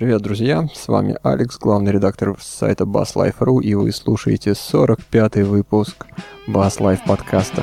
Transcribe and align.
Привет, 0.00 0.22
друзья! 0.22 0.66
С 0.74 0.88
вами 0.88 1.18
Алекс, 1.22 1.58
главный 1.58 1.92
редактор 1.92 2.34
сайта 2.40 2.84
BassLife.ru, 2.84 3.62
и 3.62 3.74
вы 3.74 3.92
слушаете 3.92 4.52
45-й 4.52 5.42
выпуск 5.42 6.06
Bass 6.48 6.78
Life 6.78 7.00
подкаста. 7.06 7.62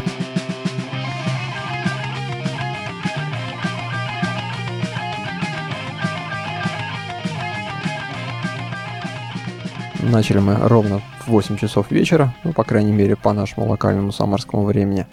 Начали 10.04 10.38
мы 10.38 10.58
ровно 10.58 11.02
в 11.26 11.30
8 11.30 11.58
часов 11.58 11.90
вечера, 11.90 12.36
ну, 12.44 12.54
по 12.54 12.64
крайней 12.64 12.92
мере, 12.94 13.16
по 13.16 13.34
нашему 13.34 13.68
локальному 13.68 14.12
самарскому 14.12 14.64
времени. 14.64 15.08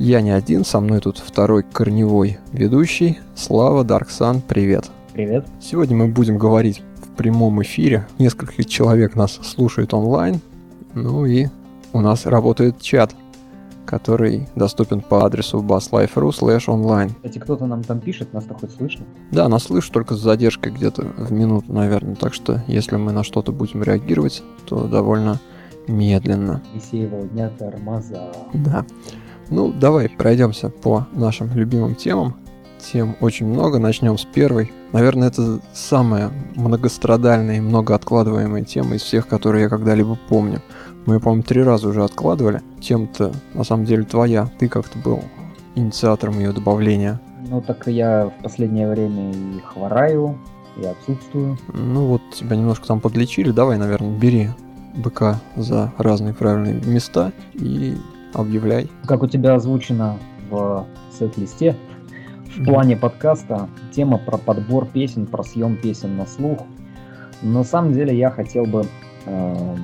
Я 0.00 0.20
не 0.20 0.32
один, 0.32 0.64
со 0.64 0.80
мной 0.80 0.98
тут 0.98 1.18
второй 1.18 1.62
корневой 1.62 2.38
ведущий. 2.52 3.20
Слава, 3.36 3.84
Дарксан, 3.84 4.40
привет. 4.40 4.86
Привет. 4.86 5.03
Сегодня 5.60 5.96
мы 5.96 6.08
будем 6.08 6.38
говорить 6.38 6.82
в 6.96 7.16
прямом 7.16 7.62
эфире. 7.62 8.06
Несколько 8.18 8.64
человек 8.64 9.14
нас 9.14 9.32
слушает 9.42 9.94
онлайн. 9.94 10.40
Ну 10.94 11.24
и 11.24 11.46
у 11.92 12.00
нас 12.00 12.26
работает 12.26 12.80
чат, 12.80 13.14
который 13.86 14.48
доступен 14.56 15.00
по 15.00 15.24
адресу 15.24 15.62
basslife.ru 15.62 16.30
slash 16.30 16.66
online. 16.66 17.12
Кстати, 17.14 17.38
кто-то 17.38 17.66
нам 17.66 17.84
там 17.84 18.00
пишет, 18.00 18.32
нас-то 18.32 18.54
хоть 18.54 18.72
слышно? 18.72 19.04
Да, 19.30 19.48
нас 19.48 19.64
слышат 19.64 19.92
только 19.92 20.16
с 20.16 20.20
задержкой 20.20 20.72
где-то 20.72 21.02
в 21.02 21.30
минуту, 21.30 21.72
наверное. 21.72 22.16
Так 22.16 22.34
что, 22.34 22.64
если 22.66 22.96
мы 22.96 23.12
на 23.12 23.22
что-то 23.22 23.52
будем 23.52 23.84
реагировать, 23.84 24.42
то 24.66 24.88
довольно 24.88 25.38
медленно. 25.86 26.60
Весеевого 26.74 27.28
дня 27.28 27.50
тормоза. 27.50 28.32
Да. 28.52 28.84
Ну, 29.50 29.72
давай 29.72 30.08
пройдемся 30.08 30.70
по 30.70 31.06
нашим 31.12 31.54
любимым 31.54 31.94
темам. 31.94 32.34
Тем 32.92 33.16
очень 33.20 33.46
много. 33.46 33.78
Начнем 33.78 34.18
с 34.18 34.24
первой. 34.24 34.72
Наверное, 34.92 35.28
это 35.28 35.60
самая 35.72 36.30
многострадальная 36.54 37.56
и 37.56 37.60
многооткладываемая 37.60 38.62
тема 38.62 38.96
из 38.96 39.02
всех, 39.02 39.26
которые 39.26 39.64
я 39.64 39.68
когда-либо 39.68 40.18
помню. 40.28 40.60
Мы, 41.06 41.18
по-моему, 41.18 41.42
три 41.42 41.62
раза 41.62 41.88
уже 41.88 42.04
откладывали. 42.04 42.62
Тем-то, 42.80 43.32
на 43.54 43.64
самом 43.64 43.84
деле, 43.84 44.04
твоя. 44.04 44.50
Ты 44.58 44.68
как-то 44.68 44.98
был 44.98 45.22
инициатором 45.74 46.38
ее 46.38 46.52
добавления. 46.52 47.20
Ну, 47.48 47.60
так 47.60 47.86
я 47.86 48.26
в 48.38 48.42
последнее 48.42 48.88
время 48.88 49.32
и 49.32 49.60
хвораю, 49.60 50.38
и 50.76 50.84
отсутствую. 50.84 51.58
Ну, 51.72 52.06
вот 52.06 52.22
тебя 52.34 52.56
немножко 52.56 52.86
там 52.86 53.00
подлечили. 53.00 53.50
Давай, 53.50 53.78
наверное, 53.78 54.16
бери 54.16 54.50
быка 54.96 55.40
за 55.56 55.92
разные 55.98 56.34
правильные 56.34 56.80
места 56.84 57.32
и 57.54 57.96
объявляй. 58.32 58.90
Как 59.06 59.22
у 59.22 59.26
тебя 59.26 59.54
озвучено 59.54 60.18
в 60.50 60.86
сет-листе, 61.18 61.76
в 62.56 62.64
плане 62.64 62.96
подкаста 62.96 63.68
тема 63.90 64.18
про 64.18 64.38
подбор 64.38 64.86
песен, 64.86 65.26
про 65.26 65.42
съем 65.42 65.76
песен 65.76 66.16
на 66.16 66.26
слух. 66.26 66.60
На 67.42 67.64
самом 67.64 67.92
деле 67.92 68.16
я 68.16 68.30
хотел 68.30 68.64
бы 68.64 68.86
э, 69.26 69.76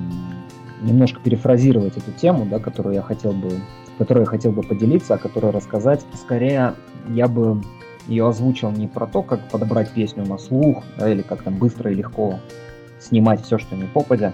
немножко 0.81 1.19
перефразировать 1.21 1.97
эту 1.97 2.11
тему, 2.11 2.45
да, 2.45 2.59
которую 2.59 2.95
я 2.95 3.01
хотел 3.01 3.33
бы, 3.33 3.59
которую 3.97 4.23
я 4.23 4.29
хотел 4.29 4.51
бы 4.51 4.63
поделиться, 4.63 5.15
о 5.15 5.17
которой 5.17 5.51
рассказать. 5.51 6.05
Скорее, 6.13 6.75
я 7.09 7.27
бы 7.27 7.61
ее 8.07 8.27
озвучил 8.27 8.71
не 8.71 8.87
про 8.87 9.05
то, 9.05 9.21
как 9.21 9.49
подобрать 9.49 9.91
песню 9.91 10.25
на 10.25 10.37
слух, 10.37 10.83
да, 10.97 11.09
или 11.09 11.23
как 11.23 11.43
там 11.43 11.57
быстро 11.57 11.91
и 11.91 11.95
легко 11.95 12.39
снимать 12.99 13.43
все, 13.43 13.57
что 13.57 13.75
не 13.75 13.83
попадя. 13.83 14.33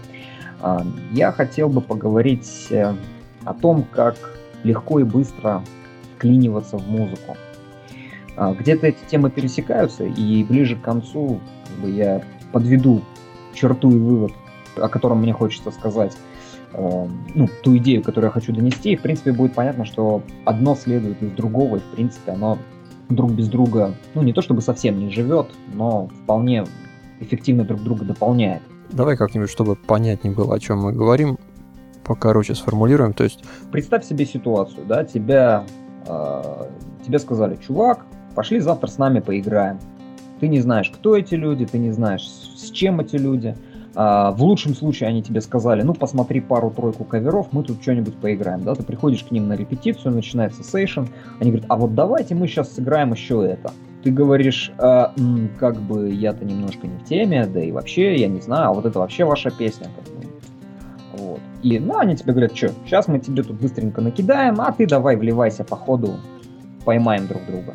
Э, 0.61 0.79
я 1.11 1.31
хотел 1.31 1.69
бы 1.69 1.81
поговорить 1.81 2.67
э, 2.69 2.93
о 3.45 3.53
том, 3.55 3.83
как 3.83 4.15
легко 4.63 4.99
и 4.99 5.03
быстро 5.03 5.63
вклиниваться 6.15 6.77
в 6.77 6.87
музыку. 6.87 7.35
А, 8.37 8.53
где-то 8.53 8.87
эти 8.87 9.03
темы 9.09 9.31
пересекаются, 9.31 10.05
и 10.05 10.43
ближе 10.43 10.75
к 10.75 10.81
концу 10.81 11.39
как 11.67 11.77
бы, 11.77 11.89
я 11.89 12.21
подведу 12.51 13.01
черту 13.53 13.89
и 13.89 13.97
вывод, 13.97 14.31
о 14.75 14.87
котором 14.87 15.21
мне 15.21 15.33
хочется 15.33 15.71
сказать, 15.71 16.15
э, 16.73 17.07
ну, 17.33 17.49
ту 17.63 17.75
идею, 17.77 18.03
которую 18.03 18.27
я 18.27 18.31
хочу 18.31 18.53
донести, 18.53 18.91
и, 18.91 18.95
в 18.95 19.01
принципе, 19.01 19.31
будет 19.31 19.55
понятно, 19.55 19.85
что 19.85 20.21
одно 20.45 20.75
следует 20.75 21.21
из 21.23 21.31
другого, 21.31 21.77
и, 21.77 21.79
в 21.79 21.95
принципе, 21.95 22.33
оно 22.33 22.59
друг 23.09 23.31
без 23.31 23.47
друга, 23.47 23.95
ну, 24.13 24.21
не 24.21 24.33
то 24.33 24.43
чтобы 24.43 24.61
совсем 24.61 24.99
не 24.99 25.09
живет, 25.09 25.47
но 25.73 26.07
вполне 26.23 26.63
эффективно 27.19 27.63
друг 27.63 27.81
друга 27.81 28.05
дополняет. 28.05 28.61
Давай 28.91 29.17
как-нибудь, 29.17 29.49
чтобы 29.49 29.75
понятнее 29.75 30.35
было, 30.35 30.53
о 30.53 30.59
чем 30.59 30.81
мы 30.81 30.93
говорим, 30.93 31.39
покороче 32.03 32.53
сформулируем. 32.53 33.13
То 33.13 33.23
есть... 33.23 33.43
Представь 33.71 34.05
себе 34.05 34.27
ситуацию, 34.27 34.85
да, 34.85 35.03
тебя, 35.03 35.65
э, 36.05 36.65
тебе 37.03 37.17
сказали, 37.17 37.55
чувак, 37.55 38.05
пошли 38.37 38.59
завтра 38.59 38.87
с 38.87 38.99
нами 38.99 39.19
поиграем. 39.19 39.79
Ты 40.39 40.47
не 40.47 40.59
знаешь, 40.59 40.91
кто 40.91 41.17
эти 41.17 41.33
люди, 41.33 41.65
ты 41.65 41.79
не 41.79 41.89
знаешь, 41.89 42.21
с 42.21 42.69
чем 42.69 42.99
эти 42.99 43.15
люди. 43.15 43.55
А, 43.95 44.29
в 44.29 44.43
лучшем 44.43 44.75
случае 44.75 45.09
они 45.09 45.23
тебе 45.23 45.41
сказали, 45.41 45.81
ну 45.81 45.95
посмотри 45.95 46.39
пару-тройку 46.39 47.03
каверов, 47.03 47.47
мы 47.51 47.63
тут 47.63 47.81
что-нибудь 47.81 48.15
поиграем. 48.17 48.63
Да? 48.63 48.75
Ты 48.75 48.83
приходишь 48.83 49.23
к 49.23 49.31
ним 49.31 49.47
на 49.47 49.53
репетицию, 49.53 50.13
начинается 50.13 50.63
сейшн, 50.63 51.05
они 51.39 51.49
говорят, 51.49 51.65
а 51.67 51.77
вот 51.77 51.95
давайте 51.95 52.35
мы 52.35 52.47
сейчас 52.47 52.75
сыграем 52.75 53.11
еще 53.11 53.43
это. 53.43 53.71
Ты 54.03 54.11
говоришь, 54.11 54.71
а, 54.77 55.15
как 55.57 55.81
бы 55.81 56.11
я-то 56.11 56.45
немножко 56.45 56.85
не 56.85 56.99
в 56.99 57.05
теме, 57.05 57.47
да 57.47 57.59
и 57.59 57.71
вообще 57.71 58.17
я 58.17 58.27
не 58.27 58.39
знаю, 58.39 58.69
а 58.69 58.73
вот 58.73 58.85
это 58.85 58.99
вообще 58.99 59.25
ваша 59.25 59.49
песня. 59.49 59.87
Как 59.95 60.13
бы. 60.13 60.27
Вот. 61.17 61.39
И, 61.63 61.79
ну, 61.79 61.97
они 61.97 62.15
тебе 62.15 62.33
говорят, 62.33 62.55
что, 62.55 62.69
сейчас 62.85 63.07
мы 63.07 63.17
тебе 63.17 63.41
тут 63.41 63.59
быстренько 63.59 63.99
накидаем, 63.99 64.61
а 64.61 64.71
ты 64.71 64.85
давай 64.85 65.15
вливайся 65.15 65.63
по 65.63 65.75
ходу, 65.75 66.17
поймаем 66.85 67.25
друг 67.25 67.43
друга. 67.47 67.73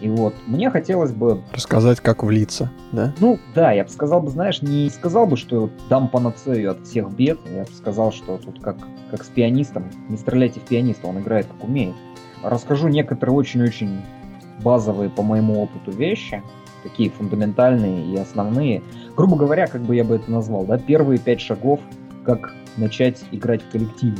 И 0.00 0.10
вот, 0.10 0.34
мне 0.46 0.70
хотелось 0.70 1.12
бы... 1.12 1.42
Рассказать, 1.52 2.00
как 2.00 2.22
влиться, 2.22 2.70
да? 2.92 3.14
Ну, 3.18 3.38
да, 3.54 3.72
я 3.72 3.84
бы 3.84 3.90
сказал 3.90 4.20
бы, 4.20 4.30
знаешь, 4.30 4.60
не 4.60 4.90
сказал 4.90 5.26
бы, 5.26 5.36
что 5.36 5.70
дам 5.88 6.08
панацею 6.08 6.72
от 6.72 6.86
всех 6.86 7.10
бед, 7.10 7.38
я 7.50 7.62
бы 7.62 7.70
сказал, 7.70 8.12
что 8.12 8.36
тут 8.36 8.60
как, 8.60 8.76
как 9.10 9.24
с 9.24 9.28
пианистом, 9.28 9.90
не 10.08 10.18
стреляйте 10.18 10.60
в 10.60 10.64
пианиста, 10.64 11.06
он 11.06 11.20
играет 11.20 11.46
как 11.46 11.64
умеет. 11.66 11.94
Расскажу 12.42 12.88
некоторые 12.88 13.34
очень-очень 13.34 14.02
базовые 14.62 15.08
по 15.08 15.22
моему 15.22 15.62
опыту 15.62 15.90
вещи, 15.90 16.42
такие 16.82 17.10
фундаментальные 17.10 18.06
и 18.06 18.16
основные. 18.16 18.82
Грубо 19.16 19.36
говоря, 19.36 19.66
как 19.66 19.82
бы 19.82 19.96
я 19.96 20.04
бы 20.04 20.16
это 20.16 20.30
назвал, 20.30 20.64
да, 20.64 20.78
первые 20.78 21.18
пять 21.18 21.40
шагов, 21.40 21.80
как 22.24 22.54
начать 22.76 23.24
играть 23.30 23.62
в 23.62 23.70
коллективе. 23.70 24.18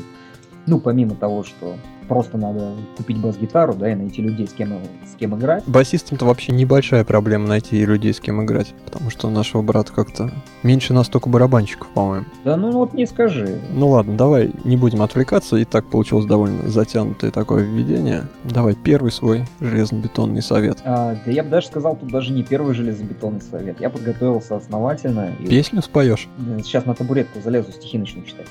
Ну, 0.67 0.81
помимо 0.81 1.15
того, 1.15 1.45
что 1.45 1.77
просто 2.09 2.39
надо 2.39 2.73
купить 2.97 3.19
бас-гитару, 3.19 3.75
да, 3.75 3.91
и 3.91 3.95
найти 3.95 4.23
людей, 4.23 4.47
с 4.47 4.53
кем, 4.53 4.79
с 5.05 5.17
кем 5.19 5.37
играть. 5.37 5.65
Басистам-то 5.67 6.25
вообще 6.25 6.53
небольшая 6.53 7.05
проблема 7.05 7.47
найти 7.47 7.85
людей, 7.85 8.13
с 8.13 8.21
кем 8.21 8.45
играть, 8.45 8.75
потому 8.85 9.11
что 9.11 9.31
нашего 9.31 9.63
брата 9.63 9.93
как-то 9.93 10.31
меньше 10.63 10.93
нас 10.93 11.09
только 11.09 11.29
барабанщиков, 11.29 11.89
по-моему. 11.89 12.27
Да 12.45 12.57
ну 12.57 12.71
вот 12.73 12.95
не 12.95 13.07
скажи. 13.07 13.61
Ну 13.73 13.89
ладно, 13.89 14.17
давай 14.17 14.53
не 14.65 14.77
будем 14.77 15.03
отвлекаться, 15.03 15.57
и 15.57 15.65
так 15.65 15.87
получилось 15.87 16.27
довольно 16.27 16.69
затянутое 16.69 17.31
такое 17.31 17.65
введение. 17.65 18.25
Давай 18.45 18.75
первый 18.75 19.11
свой 19.11 19.45
железобетонный 19.61 20.43
совет. 20.43 20.79
А, 20.85 21.17
да 21.25 21.31
я 21.31 21.43
бы 21.43 21.51
даже 21.51 21.69
сказал, 21.69 21.97
тут 21.97 22.11
даже 22.11 22.33
не 22.33 22.43
первый 22.43 22.75
железобетонный 22.75 23.41
совет. 23.41 23.81
Я 23.81 23.91
подготовился 23.91 24.57
основательно. 24.57 25.33
И... 25.41 25.47
Песню 25.47 25.83
споешь? 25.83 26.29
Сейчас 26.59 26.85
на 26.87 26.95
табуретку 26.95 27.41
залезу, 27.41 27.73
стихи 27.73 27.99
начну 27.99 28.23
читать. 28.23 28.47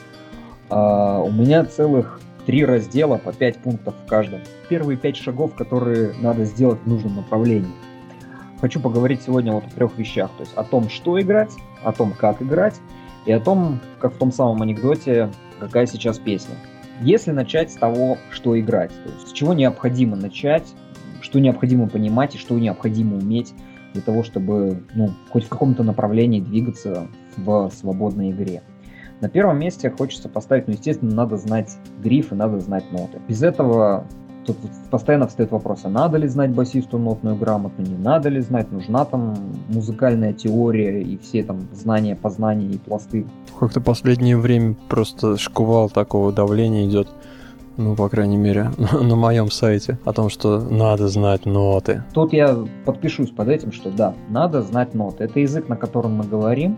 А, 0.69 1.19
у 1.19 1.31
меня 1.31 1.63
целых 1.65 2.19
три 2.45 2.63
раздела 2.63 3.17
по 3.17 3.33
пять 3.33 3.57
пунктов 3.57 3.95
в 4.05 4.07
каждом. 4.07 4.41
Первые 4.69 4.97
пять 4.97 5.17
шагов, 5.17 5.55
которые 5.55 6.13
надо 6.21 6.45
сделать 6.45 6.79
в 6.83 6.87
нужном 6.87 7.15
направлении. 7.17 7.71
Хочу 8.61 8.79
поговорить 8.79 9.21
сегодня 9.21 9.51
вот 9.51 9.65
о 9.65 9.69
трех 9.69 9.97
вещах. 9.97 10.31
То 10.37 10.43
есть 10.43 10.53
о 10.55 10.63
том, 10.63 10.89
что 10.89 11.19
играть, 11.19 11.51
о 11.83 11.91
том, 11.91 12.13
как 12.13 12.41
играть, 12.41 12.79
и 13.25 13.31
о 13.31 13.39
том, 13.39 13.79
как 13.99 14.13
в 14.13 14.17
том 14.17 14.31
самом 14.31 14.61
анекдоте, 14.61 15.29
какая 15.59 15.87
сейчас 15.87 16.19
песня. 16.19 16.55
Если 17.01 17.31
начать 17.31 17.71
с 17.71 17.75
того, 17.75 18.17
что 18.31 18.57
играть, 18.57 18.91
то 19.03 19.09
есть 19.11 19.29
с 19.29 19.31
чего 19.33 19.53
необходимо 19.53 20.15
начать, 20.15 20.73
что 21.21 21.39
необходимо 21.39 21.89
понимать 21.89 22.35
и 22.35 22.37
что 22.37 22.57
необходимо 22.57 23.17
уметь 23.17 23.53
для 23.93 24.01
того, 24.01 24.23
чтобы 24.23 24.83
ну, 24.93 25.11
хоть 25.29 25.45
в 25.45 25.49
каком-то 25.49 25.83
направлении 25.83 26.39
двигаться 26.39 27.07
в 27.35 27.71
свободной 27.71 28.31
игре. 28.31 28.61
На 29.21 29.29
первом 29.29 29.59
месте 29.59 29.89
хочется 29.89 30.29
поставить, 30.29 30.67
ну, 30.67 30.73
естественно, 30.73 31.13
надо 31.13 31.37
знать 31.37 31.71
грифы, 32.01 32.35
надо 32.35 32.59
знать 32.59 32.91
ноты. 32.91 33.19
Без 33.27 33.41
этого 33.43 34.05
тут 34.45 34.57
постоянно 34.91 35.27
встает 35.27 35.51
вопрос, 35.51 35.81
а 35.83 35.89
надо 35.89 36.17
ли 36.17 36.27
знать 36.27 36.51
басисту 36.51 36.97
нотную 36.97 37.35
грамоту, 37.35 37.81
не 37.81 37.97
надо 37.97 38.29
ли 38.29 38.41
знать, 38.41 38.71
нужна 38.71 39.05
там 39.05 39.35
музыкальная 39.69 40.33
теория 40.33 41.01
и 41.01 41.17
все 41.17 41.43
там 41.43 41.61
знания, 41.73 42.15
познания 42.15 42.67
и 42.67 42.77
пласты. 42.77 43.25
Как-то 43.59 43.81
последнее 43.81 44.37
время 44.37 44.75
просто 44.87 45.37
шквал 45.37 45.89
такого 45.89 46.31
давления 46.31 46.85
идет, 46.85 47.07
ну, 47.77 47.95
по 47.95 48.07
крайней 48.09 48.37
мере, 48.37 48.71
на 48.91 49.15
моем 49.15 49.49
сайте, 49.49 49.97
о 50.05 50.13
том, 50.13 50.29
что 50.29 50.59
надо 50.59 51.07
знать 51.07 51.45
ноты. 51.45 52.03
Тут 52.13 52.33
я 52.33 52.55
подпишусь 52.85 53.31
под 53.31 53.49
этим, 53.49 53.71
что 53.71 53.89
да, 53.89 54.13
надо 54.29 54.61
знать 54.61 54.93
ноты. 54.93 55.23
Это 55.23 55.39
язык, 55.39 55.69
на 55.69 55.75
котором 55.75 56.13
мы 56.15 56.23
говорим, 56.23 56.77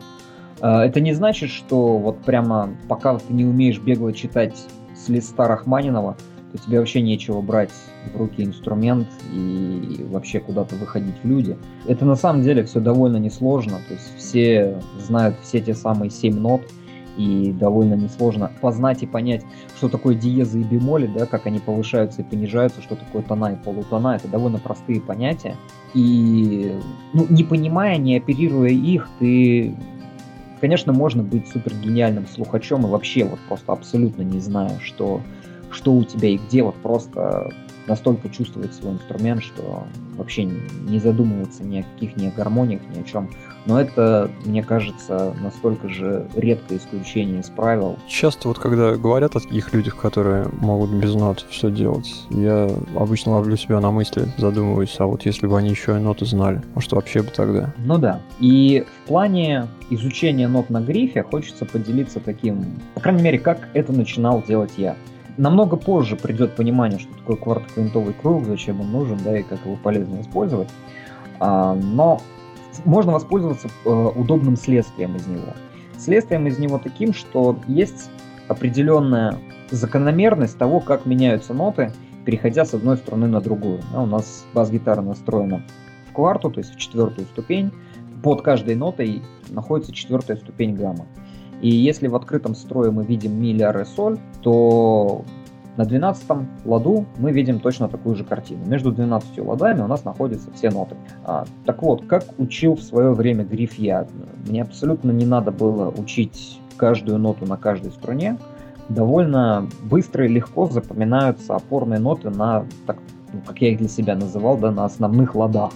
это 0.60 1.02
не 1.02 1.14
значит, 1.14 1.50
что 1.50 1.98
вот 1.98 2.20
прямо 2.20 2.70
пока 2.88 3.18
ты 3.18 3.34
не 3.34 3.46
умеешь 3.46 3.80
бегло 3.80 4.14
читать 4.14 4.56
с 4.96 5.10
листа 5.10 5.48
Рахманинова, 5.48 6.18
то 6.52 6.58
тебе 6.58 6.80
вообще 6.80 7.02
нечего 7.02 7.42
брать 7.42 7.72
в 8.14 8.18
руки 8.18 8.44
инструмент 8.44 9.08
и 9.34 10.06
вообще 10.10 10.40
куда-то 10.40 10.76
выходить 10.76 11.16
в 11.22 11.28
люди. 11.28 11.58
Это 11.88 12.06
на 12.06 12.16
самом 12.16 12.42
деле 12.42 12.64
все 12.64 12.80
довольно 12.80 13.18
несложно, 13.18 13.80
то 13.88 13.94
есть 13.94 14.18
все 14.18 14.82
знают 14.98 15.36
все 15.44 15.60
те 15.60 15.74
самые 15.74 16.10
семь 16.10 16.36
нот, 16.36 16.62
и 17.18 17.52
довольно 17.52 17.96
несложно 17.96 18.52
познать 18.62 19.04
и 19.04 19.08
понять, 19.08 19.44
что 19.76 19.90
такое 19.90 20.16
диезы 20.16 20.62
и 20.62 20.64
бемоли, 20.64 21.08
да, 21.08 21.26
как 21.26 21.48
они 21.48 21.60
повышаются 21.60 22.22
и 22.22 22.24
понижаются, 22.24 22.82
что 22.82 22.96
такое 22.96 23.24
тона 23.24 23.54
и 23.54 23.56
полутона. 23.56 24.16
Это 24.16 24.28
довольно 24.28 24.60
простые 24.60 25.02
понятия. 25.02 25.56
И 25.94 26.74
ну, 27.14 27.26
не 27.30 27.44
понимая, 27.44 27.98
не 27.98 28.18
оперируя 28.18 28.70
их, 28.70 29.10
ты 29.20 29.76
Конечно, 30.60 30.92
можно 30.92 31.24
быть 31.24 31.48
супер 31.48 31.74
гениальным 31.74 32.26
слухачом 32.28 32.86
и 32.86 32.90
вообще 32.90 33.26
вот 33.26 33.40
просто 33.48 33.74
абсолютно 33.74 34.24
не 34.24 34.40
зная, 34.40 34.80
что, 34.80 35.22
что 35.72 35.94
у 35.94 36.04
тебя 36.04 36.30
и 36.30 36.38
где, 36.38 36.64
вот 36.64 36.76
просто 36.76 37.54
настолько 37.88 38.30
чувствовать 38.30 38.74
свой 38.74 38.94
инструмент, 38.94 39.44
что 39.44 39.86
вообще 40.18 40.44
не 40.44 41.00
задумываться 41.00 41.64
ни 41.64 41.80
о 41.80 41.84
каких, 41.84 42.18
ни 42.18 42.28
о 42.28 42.32
гармониях, 42.32 42.82
ни 42.96 43.00
о 43.00 43.04
чем. 43.04 43.30
Но 43.66 43.80
это, 43.80 44.32
мне 44.46 44.64
кажется, 44.64 45.36
настолько 45.42 45.90
же 45.90 46.28
редкое 46.36 46.78
исключение 46.78 47.42
из 47.42 47.50
правил. 47.50 47.98
Часто 48.08 48.48
вот 48.48 48.60
когда 48.60 48.96
говорят 48.96 49.36
о 49.36 49.42
таких 49.42 49.74
людях, 49.74 49.98
которые 49.98 50.48
могут 50.62 50.90
без 50.90 51.14
нот 51.14 51.46
все 51.50 51.70
делать, 51.70 52.26
я 52.30 52.70
обычно 52.96 53.34
ловлю 53.34 53.58
себя 53.58 53.82
на 53.82 53.92
мысли, 53.92 54.26
задумываюсь, 54.38 54.96
а 55.00 55.06
вот 55.06 55.26
если 55.26 55.48
бы 55.48 55.58
они 55.58 55.70
еще 55.70 55.98
и 55.98 56.00
ноты 56.00 56.26
знали, 56.26 56.62
что 56.80 56.96
вообще 56.96 57.22
бы 57.22 57.30
тогда? 57.30 57.74
Ну 57.78 57.98
да. 57.98 58.22
И 58.40 58.86
в 59.04 59.08
плане 59.08 59.68
изучения 59.90 60.48
нот 60.48 60.70
на 60.70 60.80
грифе 60.82 61.24
хочется 61.24 61.66
поделиться 61.66 62.20
таким, 62.22 62.66
по 62.94 63.02
крайней 63.02 63.24
мере, 63.24 63.40
как 63.40 63.68
это 63.74 63.92
начинал 63.92 64.42
делать 64.48 64.72
я 64.78 64.96
намного 65.38 65.78
позже 65.78 66.16
придет 66.16 66.56
понимание, 66.56 67.00
что 67.00 67.14
такое 67.14 67.38
квартоквинтовый 67.38 68.14
круг, 68.14 68.46
зачем 68.46 68.82
он 68.82 68.92
нужен, 68.92 69.18
да, 69.24 69.38
и 69.38 69.44
как 69.44 69.64
его 69.66 69.76
полезно 69.76 70.22
использовать. 70.22 70.70
А, 71.40 71.76
но 71.76 72.22
можно 72.86 73.12
воспользоваться 73.12 73.70
э, 73.86 73.90
удобным 73.90 74.56
следствием 74.56 75.16
из 75.16 75.28
него. 75.28 75.54
Следствием 75.98 76.48
из 76.48 76.60
него 76.60 76.80
таким, 76.80 77.14
что 77.14 77.58
есть 77.68 78.10
определенная 78.48 79.38
закономерность 79.72 80.58
того, 80.58 80.80
как 80.80 81.06
меняются 81.06 81.54
ноты, 81.54 81.92
переходя 82.26 82.66
с 82.66 82.74
одной 82.74 82.98
струны 82.98 83.28
на 83.28 83.42
другую. 83.42 83.80
Да, 83.92 84.02
у 84.02 84.06
нас 84.06 84.46
бас-гитара 84.54 85.02
настроена 85.02 85.64
в 86.10 86.14
кварту, 86.14 86.52
то 86.52 86.60
есть 86.60 86.74
в 86.74 86.78
четвертую 86.78 87.26
ступень. 87.28 87.72
Под 88.24 88.42
каждой 88.42 88.76
нотой 88.76 89.22
находится 89.50 89.94
четвертая 89.94 90.38
ступень 90.38 90.76
гаммы. 90.76 91.06
И 91.62 91.70
если 91.70 92.08
в 92.08 92.16
открытом 92.16 92.56
строе 92.56 92.92
мы 92.92 93.04
видим 93.04 93.40
ми, 93.40 93.54
ля, 93.54 93.72
ре, 93.72 93.86
соль, 93.86 94.20
то 94.42 95.24
на 95.78 95.86
12 95.86 96.26
ладу 96.66 97.06
мы 97.18 97.32
видим 97.32 97.60
точно 97.60 97.88
такую 97.88 98.16
же 98.16 98.24
картину. 98.24 98.66
Между 98.66 98.92
12 98.92 99.40
ладами 99.40 99.82
у 99.82 99.88
нас 99.88 100.04
находятся 100.04 100.52
все 100.54 100.72
ноты. 100.72 100.96
А, 101.24 101.46
так 101.66 101.82
вот, 101.84 102.06
как 102.08 102.26
учил 102.38 102.76
в 102.76 102.82
свое 102.82 103.14
время 103.14 103.44
гриф 103.44 103.76
я, 103.76 104.08
мне 104.48 104.64
абсолютно 104.64 105.12
не 105.12 105.26
надо 105.26 105.52
было 105.52 105.94
учить 105.96 106.60
каждую 106.78 107.20
ноту 107.20 107.46
на 107.46 107.58
каждой 107.58 107.92
струне. 107.92 108.38
Довольно 108.90 109.68
быстро 109.84 110.26
и 110.26 110.30
легко 110.30 110.68
запоминаются 110.68 111.56
опорные 111.56 112.00
ноты 112.00 112.30
на, 112.30 112.66
так, 112.86 112.98
ну, 113.34 113.42
как 113.46 113.62
я 113.62 113.72
их 113.72 113.80
для 113.80 113.90
себя 113.90 114.16
называл, 114.16 114.58
да, 114.58 114.72
на 114.72 114.86
основных 114.86 115.36
ладах. 115.36 115.72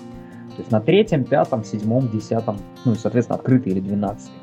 То 0.55 0.59
есть 0.59 0.71
на 0.71 0.81
третьем, 0.81 1.23
пятом, 1.25 1.63
седьмом, 1.63 2.09
десятом, 2.09 2.57
ну 2.85 2.93
и, 2.93 2.95
соответственно, 2.95 3.37
открытый 3.37 3.73
или 3.73 3.79
двенадцатый. 3.81 4.33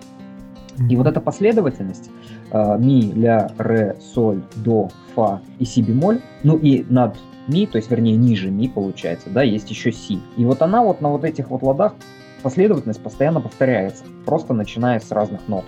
И 0.89 0.97
вот 0.97 1.07
эта 1.07 1.21
последовательность 1.21 2.11
э, 2.51 2.79
ми, 2.79 3.13
ля, 3.15 3.51
ре, 3.59 3.97
соль, 4.15 4.43
до, 4.57 4.89
фа 5.15 5.41
и 5.59 5.65
си 5.65 5.83
бемоль, 5.83 6.21
ну 6.45 6.57
и 6.57 6.85
над 6.89 7.17
ми, 7.49 7.67
то 7.67 7.79
есть 7.79 7.91
вернее 7.91 8.17
ниже 8.17 8.51
ми 8.51 8.69
получается, 8.69 9.31
да, 9.31 9.43
есть 9.43 9.71
еще 9.71 9.93
си. 9.93 10.21
И 10.37 10.45
вот 10.45 10.63
она 10.63 10.83
вот 10.83 11.01
на 11.01 11.09
вот 11.11 11.25
этих 11.25 11.51
вот 11.51 11.63
ладах 11.63 11.95
последовательность 12.43 13.03
постоянно 13.03 13.41
повторяется, 13.41 14.05
просто 14.25 14.55
начиная 14.55 15.01
с 15.01 15.11
разных 15.11 15.49
нот. 15.49 15.65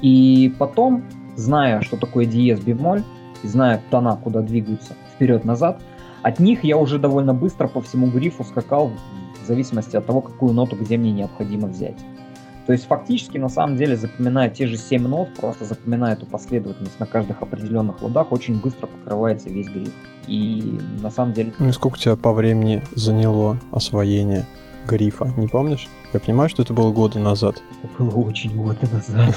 И 0.00 0.54
потом, 0.58 1.04
зная, 1.36 1.80
что 1.80 1.96
такое 1.96 2.26
диез 2.26 2.60
бемоль, 2.60 3.02
и 3.42 3.48
зная 3.48 3.80
тона, 3.90 4.16
куда 4.22 4.40
двигаются 4.40 4.94
вперед-назад, 5.14 5.80
от 6.22 6.38
них 6.38 6.62
я 6.62 6.76
уже 6.76 6.98
довольно 6.98 7.34
быстро 7.34 7.66
по 7.66 7.80
всему 7.80 8.06
грифу 8.06 8.44
скакал 8.44 8.92
в 9.42 9.46
зависимости 9.46 9.96
от 9.96 10.06
того, 10.06 10.20
какую 10.20 10.52
ноту 10.52 10.76
где 10.76 10.96
мне 10.96 11.10
необходимо 11.10 11.66
взять. 11.66 11.98
То 12.66 12.72
есть 12.72 12.86
фактически, 12.86 13.38
на 13.38 13.48
самом 13.48 13.76
деле, 13.76 13.96
запоминая 13.96 14.48
те 14.48 14.66
же 14.66 14.76
7 14.76 15.06
нот, 15.06 15.34
просто 15.34 15.64
запоминая 15.64 16.12
эту 16.14 16.26
последовательность 16.26 17.00
на 17.00 17.06
каждых 17.06 17.42
определенных 17.42 18.00
ладах, 18.02 18.30
очень 18.30 18.60
быстро 18.60 18.86
покрывается 18.86 19.48
весь 19.48 19.68
гриф. 19.68 19.92
И 20.28 20.78
на 21.02 21.10
самом 21.10 21.32
деле... 21.32 21.52
Ну 21.58 21.68
и 21.68 21.72
сколько 21.72 21.98
тебя 21.98 22.14
по 22.14 22.32
времени 22.32 22.82
заняло 22.94 23.58
освоение 23.72 24.46
грифа, 24.86 25.32
не 25.36 25.48
помнишь? 25.48 25.88
Я 26.12 26.20
понимаю, 26.20 26.48
что 26.48 26.62
это 26.62 26.72
было 26.72 26.92
годы 26.92 27.18
назад. 27.18 27.60
Это 27.82 28.02
было 28.02 28.24
очень 28.24 28.54
годы 28.54 28.86
назад. 28.92 29.34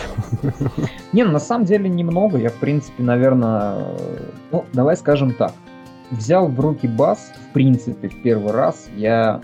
Не, 1.12 1.24
ну 1.24 1.31
на 1.31 1.39
самом 1.39 1.66
деле 1.66 1.89
немного. 1.89 2.38
Я, 2.38 2.50
в 2.50 2.56
принципе, 2.56 3.01
наверное... 3.01 3.88
Ну, 4.51 4.66
давай 4.74 4.98
скажем 4.98 5.33
так. 5.33 5.54
Взял 6.12 6.48
в 6.48 6.60
руки 6.60 6.88
бас, 6.88 7.31
в 7.50 7.54
принципе, 7.54 8.10
в 8.10 8.21
первый 8.21 8.51
раз 8.51 8.88
я 8.95 9.42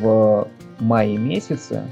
в 0.00 0.48
мае 0.80 1.18
месяце 1.18 1.84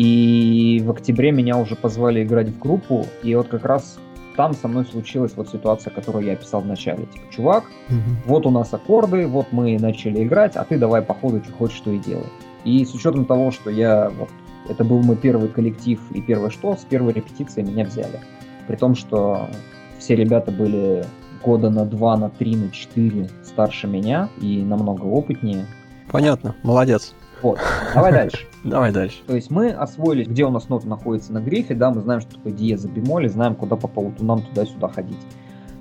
и 0.00 0.80
в 0.82 0.90
октябре 0.92 1.30
меня 1.30 1.58
уже 1.58 1.76
позвали 1.76 2.22
играть 2.22 2.48
в 2.48 2.58
группу, 2.58 3.04
и 3.22 3.34
вот 3.34 3.48
как 3.48 3.66
раз 3.66 3.98
там 4.34 4.54
со 4.54 4.66
мной 4.66 4.86
случилась 4.86 5.32
вот 5.36 5.50
ситуация, 5.50 5.92
которую 5.92 6.24
я 6.24 6.32
описал 6.32 6.62
в 6.62 6.66
начале. 6.66 7.04
Типа, 7.04 7.30
чувак, 7.30 7.64
угу. 7.90 7.98
вот 8.24 8.46
у 8.46 8.50
нас 8.50 8.72
аккорды, 8.72 9.26
вот 9.26 9.48
мы 9.50 9.78
начали 9.78 10.24
играть, 10.24 10.56
а 10.56 10.64
ты 10.64 10.78
давай 10.78 11.02
по 11.02 11.12
ходу 11.12 11.42
что 11.44 11.52
хочешь, 11.52 11.76
что 11.76 11.90
и 11.90 11.98
делай. 11.98 12.24
И 12.64 12.82
с 12.86 12.94
учетом 12.94 13.26
того, 13.26 13.50
что 13.50 13.68
я 13.68 14.08
вот 14.08 14.30
это 14.70 14.84
был 14.84 15.02
мой 15.02 15.16
первый 15.16 15.50
коллектив 15.50 16.00
и 16.12 16.22
первое 16.22 16.48
что, 16.48 16.74
с 16.76 16.84
первой 16.86 17.12
репетиции 17.12 17.60
меня 17.60 17.84
взяли. 17.84 18.20
При 18.68 18.76
том, 18.76 18.94
что 18.94 19.50
все 19.98 20.16
ребята 20.16 20.50
были 20.50 21.04
года 21.44 21.68
на 21.68 21.84
два, 21.84 22.16
на 22.16 22.30
три, 22.30 22.56
на 22.56 22.70
четыре 22.70 23.28
старше 23.44 23.86
меня 23.86 24.30
и 24.40 24.62
намного 24.62 25.04
опытнее. 25.04 25.66
Понятно, 26.10 26.56
молодец. 26.62 27.14
Вот, 27.42 27.58
давай 27.94 28.12
дальше. 28.12 28.46
Давай 28.64 28.92
дальше. 28.92 29.22
То 29.26 29.34
есть 29.34 29.50
мы 29.50 29.70
освоились, 29.70 30.28
где 30.28 30.44
у 30.44 30.50
нас 30.50 30.68
нота 30.68 30.86
находится 30.86 31.32
на 31.32 31.40
грифе, 31.40 31.74
да, 31.74 31.90
мы 31.90 32.02
знаем, 32.02 32.20
что 32.20 32.34
такое 32.34 32.52
диеза 32.52 32.88
бемоли, 32.88 33.26
знаем, 33.26 33.54
куда 33.54 33.76
по 33.76 33.88
полутонам 33.88 34.42
туда-сюда 34.42 34.88
ходить. 34.88 35.16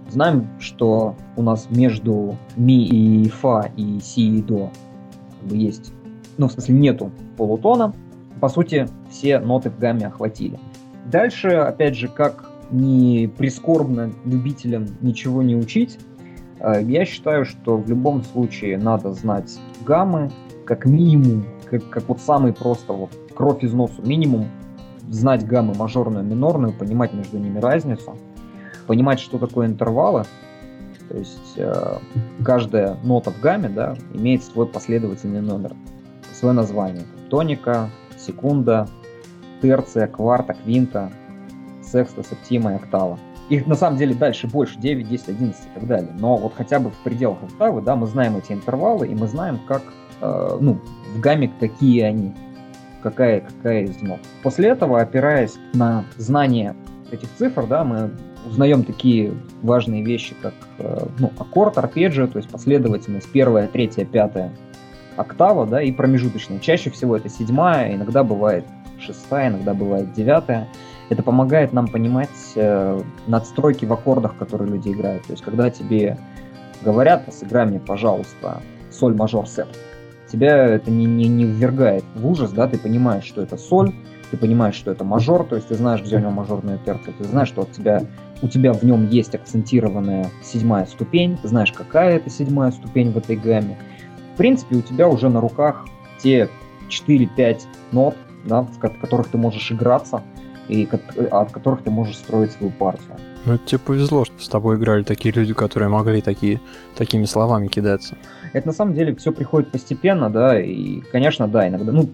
Знаем, 0.10 0.48
что 0.60 1.16
у 1.36 1.42
нас 1.42 1.68
между 1.70 2.38
ми 2.56 2.86
и 2.86 3.28
фа 3.28 3.70
и 3.76 4.00
си 4.00 4.38
и 4.38 4.42
до 4.42 4.72
как 5.40 5.50
бы 5.50 5.58
есть, 5.58 5.92
ну, 6.38 6.48
в 6.48 6.54
смысле, 6.54 6.76
нету 6.76 7.12
полутона. 7.36 7.94
По 8.40 8.48
сути, 8.48 8.88
все 9.10 9.40
ноты 9.40 9.70
в 9.70 9.78
гамме 9.78 10.08
охватили. 10.08 10.58
Дальше, 11.06 11.50
опять 11.50 11.96
же, 11.96 12.08
как 12.08 12.50
не 12.72 13.30
прискорбно 13.38 14.12
любителям 14.26 14.86
ничего 15.02 15.42
не 15.42 15.56
учить, 15.56 16.00
э, 16.60 16.82
я 16.84 17.06
считаю, 17.06 17.46
что 17.46 17.78
в 17.78 17.90
любом 17.90 18.24
случае 18.24 18.78
надо 18.78 19.12
знать 19.12 19.60
гаммы, 19.86 20.32
как 20.66 20.86
минимум, 20.86 21.46
как, 21.70 21.90
как 21.90 22.10
вот 22.10 22.20
самый 22.20 22.54
просто 22.54 22.94
вот 22.94 23.12
кровь 23.36 23.64
из 23.64 23.74
носу, 23.74 24.02
минимум 24.02 24.48
знать 25.10 25.46
гаммы 25.46 25.74
мажорную, 25.76 26.26
минорную, 26.26 26.74
понимать 26.74 27.14
между 27.14 27.38
ними 27.38 27.60
разницу, 27.60 28.16
понимать, 28.88 29.20
что 29.20 29.38
такое 29.38 29.68
интервалы, 29.68 30.26
то 31.08 31.18
есть 31.18 31.54
э, 31.58 31.98
каждая 32.44 32.96
нота 33.04 33.32
в 33.32 33.40
гамме, 33.40 33.70
да, 33.70 33.96
имеет 34.14 34.44
свой 34.44 34.68
последовательный 34.68 35.42
номер, 35.42 35.74
свое 36.34 36.54
название. 36.54 37.04
Тоника, 37.30 37.90
секунда, 38.18 38.88
терция, 39.62 40.08
кварта, 40.08 40.54
квинта, 40.54 41.12
секста, 41.82 42.24
септима 42.24 42.74
и 42.74 42.76
октава. 42.76 43.18
Их 43.50 43.66
на 43.66 43.74
самом 43.74 43.98
деле 43.98 44.14
дальше 44.14 44.48
больше, 44.48 44.78
9, 44.78 45.10
10, 45.10 45.30
11 45.30 45.60
и 45.60 45.80
так 45.80 45.88
далее. 45.88 46.12
Но 46.20 46.38
вот 46.38 46.54
хотя 46.56 46.80
бы 46.80 46.92
в 46.92 46.98
пределах 46.98 47.42
октавы, 47.42 47.82
да, 47.82 47.96
мы 47.96 48.06
знаем 48.06 48.38
эти 48.38 48.52
интервалы, 48.52 49.08
и 49.08 49.16
мы 49.16 49.28
знаем, 49.28 49.60
как 49.68 49.82
Э, 50.22 50.58
ну, 50.60 50.80
в 51.16 51.20
гамме 51.20 51.52
какие 51.60 52.02
они, 52.02 52.34
какая, 53.02 53.42
какая 53.42 53.84
из 53.84 54.02
нот. 54.02 54.20
После 54.44 54.70
этого, 54.70 55.02
опираясь 55.02 55.58
на 55.74 56.06
знание 56.18 56.76
этих 57.12 57.30
цифр, 57.38 57.66
да, 57.68 57.84
мы 57.84 58.12
узнаем 58.46 58.84
такие 58.84 59.34
важные 59.62 60.04
вещи, 60.04 60.36
как 60.42 60.54
э, 60.78 61.08
ну, 61.20 61.32
аккорд, 61.38 61.78
арпеджио, 61.78 62.28
то 62.28 62.38
есть 62.38 62.50
последовательность 62.50 63.30
первая, 63.32 63.68
третья, 63.68 64.06
пятая 64.06 64.52
октава, 65.18 65.66
да, 65.66 65.82
и 65.82 65.92
промежуточная. 65.92 66.60
Чаще 66.60 66.90
всего 66.90 67.18
это 67.18 67.30
седьмая, 67.30 67.94
иногда 67.94 68.24
бывает 68.24 68.66
шестая, 69.00 69.50
иногда 69.50 69.74
бывает 69.74 70.14
девятая. 70.14 70.68
Это 71.10 71.24
помогает 71.24 71.74
нам 71.74 71.88
понимать 71.88 72.30
э, 72.56 73.02
надстройки 73.28 73.86
в 73.86 73.94
аккордах, 73.94 74.38
которые 74.38 74.70
люди 74.70 74.90
играют. 74.90 75.26
То 75.26 75.34
есть, 75.34 75.44
когда 75.44 75.70
тебе 75.70 76.18
говорят, 76.82 77.34
сыграй 77.34 77.66
мне, 77.66 77.80
пожалуйста, 77.80 78.62
соль 78.92 79.16
мажор 79.16 79.48
септ, 79.48 79.78
тебя 80.32 80.66
это 80.66 80.92
не, 80.92 81.06
не, 81.06 81.28
не 81.28 81.46
ввергает 81.46 82.04
в 82.16 82.28
ужас, 82.28 82.52
да, 82.52 82.68
ты 82.68 82.78
понимаешь, 82.78 83.24
что 83.24 83.42
это 83.42 83.58
соль, 83.58 83.94
ты 84.32 84.38
понимаешь, 84.38 84.76
что 84.76 84.92
это 84.92 85.04
мажор, 85.04 85.46
то 85.46 85.56
есть 85.56 85.68
ты 85.68 85.76
знаешь, 85.76 86.02
где 86.02 86.18
у 86.18 86.20
него 86.20 86.32
мажорная 86.32 86.80
терция, 86.86 87.14
ты 87.18 87.24
знаешь, 87.24 87.48
что 87.48 87.64
от 87.64 87.72
тебя, 87.72 88.04
у 88.42 88.48
тебя 88.48 88.74
в 88.74 88.84
нем 88.84 89.08
есть 89.10 89.34
акцентированная 89.36 90.28
седьмая 90.44 90.86
ступень, 90.86 91.38
ты 91.42 91.48
знаешь, 91.48 91.72
какая 91.72 92.18
это 92.18 92.30
седьмая 92.30 92.72
ступень 92.72 93.12
в 93.12 93.18
этой 93.18 93.36
гамме. 93.36 93.78
В 94.34 94.38
принципе, 94.38 94.78
у 94.78 94.82
тебя 94.82 95.08
уже 95.08 95.30
на 95.30 95.42
руках 95.42 95.86
те 96.22 96.48
4-5 96.90 97.62
нот, 97.92 98.16
да, 98.46 98.62
в 98.62 98.80
которых 98.80 99.28
ты 99.28 99.38
можешь 99.38 99.72
играться, 99.72 100.22
и 100.68 100.88
от 101.32 101.52
которых 101.52 101.82
ты 101.82 101.90
можешь 101.90 102.18
строить 102.18 102.52
свою 102.52 102.72
партию. 102.72 103.18
Ну, 103.46 103.58
тебе 103.58 103.80
повезло, 103.80 104.26
что 104.26 104.42
с 104.44 104.50
тобой 104.50 104.78
играли 104.78 105.04
такие 105.04 105.34
люди, 105.34 105.54
которые 105.54 105.90
могли 105.90 106.22
такие, 106.22 106.60
такими 106.96 107.26
словами 107.26 107.68
кидаться. 107.68 108.18
Это 108.54 108.68
на 108.68 108.74
самом 108.74 108.94
деле 108.94 109.16
все 109.16 109.32
приходит 109.32 109.72
постепенно, 109.72 110.30
да, 110.30 110.60
и, 110.60 111.02
конечно, 111.12 111.48
да, 111.48 111.68
иногда, 111.68 111.92
ну, 111.92 112.10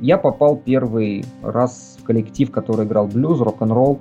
я 0.00 0.18
попал 0.18 0.56
первый 0.56 1.24
раз 1.42 1.96
в 2.00 2.04
коллектив, 2.04 2.50
который 2.50 2.86
играл 2.86 3.06
блюз, 3.06 3.40
рок-н-ролл, 3.40 4.00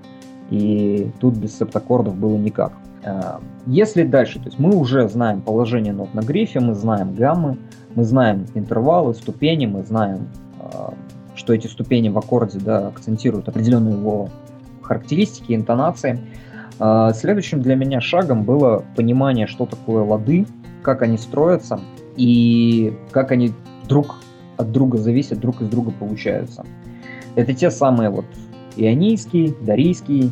и 0.50 1.12
тут 1.20 1.36
без 1.36 1.58
септаккордов 1.58 2.15
было 2.15 2.36
никак. 2.38 2.74
А, 3.04 3.39
если 3.65 4.04
дальше, 4.04 4.39
то 4.39 4.46
есть 4.46 4.60
мы 4.60 4.75
уже 4.75 5.08
знаем 5.08 5.42
положение 5.42 5.94
нот 5.94 6.13
на 6.13 6.22
грифе, 6.22 6.60
мы 6.60 6.74
знаем 6.74 7.13
гаммы, 7.13 7.58
мы 7.94 8.04
знаем 8.04 8.46
интервалы, 8.56 9.13
ступени, 9.13 9.68
мы 9.68 9.84
знаем, 9.84 10.27
а, 10.60 10.94
что 11.36 11.54
эти 11.54 11.68
ступени 11.68 12.10
в 12.10 12.18
аккорде 12.18 12.60
да, 12.60 12.88
акцентируют 12.88 13.48
определенные 13.48 13.94
его 13.94 14.30
характеристики, 14.86 15.54
интонации. 15.54 16.20
А, 16.80 17.13
следующим 17.13 17.62
для 17.62 17.75
меня 17.75 18.01
шагом 18.01 18.44
было 18.44 18.86
понимание, 18.96 19.48
что 19.48 19.65
такое 19.65 20.04
лады, 20.04 20.46
как 20.82 21.01
они 21.01 21.18
строятся 21.18 21.80
и 22.15 22.94
как 23.12 23.32
они 23.32 23.54
друг 23.88 24.15
от 24.58 24.72
друга 24.72 24.98
зависят, 24.98 25.39
друг 25.39 25.62
из 25.62 25.68
друга 25.68 25.92
получаются. 25.92 26.65
Это 27.36 27.54
те 27.54 27.70
самые 27.70 28.10
вот 28.10 28.25
ионийский, 28.77 29.54
дарийский, 29.62 30.32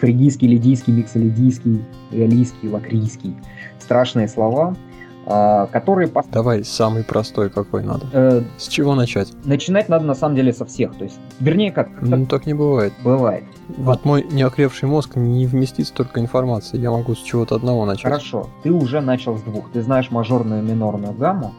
фригийский, 0.00 0.48
лидийский, 0.48 0.92
миксолидийский, 0.92 1.82
иолийский, 2.10 2.68
лакрийский. 2.68 3.34
Страшные 3.78 4.28
слова, 4.28 4.76
а, 5.26 5.66
которые... 5.66 6.10
Давай 6.32 6.64
самый 6.64 7.02
простой 7.02 7.50
какой 7.50 7.82
надо. 7.82 8.06
Э, 8.12 8.42
с 8.58 8.68
чего 8.68 8.94
начать? 8.94 9.32
Начинать 9.44 9.88
надо 9.88 10.04
на 10.04 10.14
самом 10.14 10.36
деле 10.36 10.52
со 10.52 10.64
всех. 10.64 10.94
То 10.96 11.04
есть, 11.04 11.18
вернее, 11.40 11.72
как... 11.72 11.88
Ну, 12.00 12.26
так 12.26 12.46
не 12.46 12.54
бывает. 12.54 12.92
Бывает. 13.02 13.44
Вот 13.76 14.04
мой 14.04 14.26
неокрепший 14.30 14.88
мозг 14.88 15.16
не 15.16 15.46
вместит 15.46 15.86
столько 15.86 16.20
информации. 16.20 16.78
Я 16.78 16.90
могу 16.90 17.14
с 17.14 17.22
чего-то 17.22 17.54
одного 17.54 17.86
начать. 17.86 18.04
Хорошо. 18.04 18.50
Ты 18.62 18.72
уже 18.72 19.00
начал 19.00 19.38
с 19.38 19.42
двух. 19.42 19.70
Ты 19.72 19.82
знаешь 19.82 20.10
мажорную 20.10 20.62
и 20.62 20.66
минорную 20.66 21.14
гамму. 21.14 21.54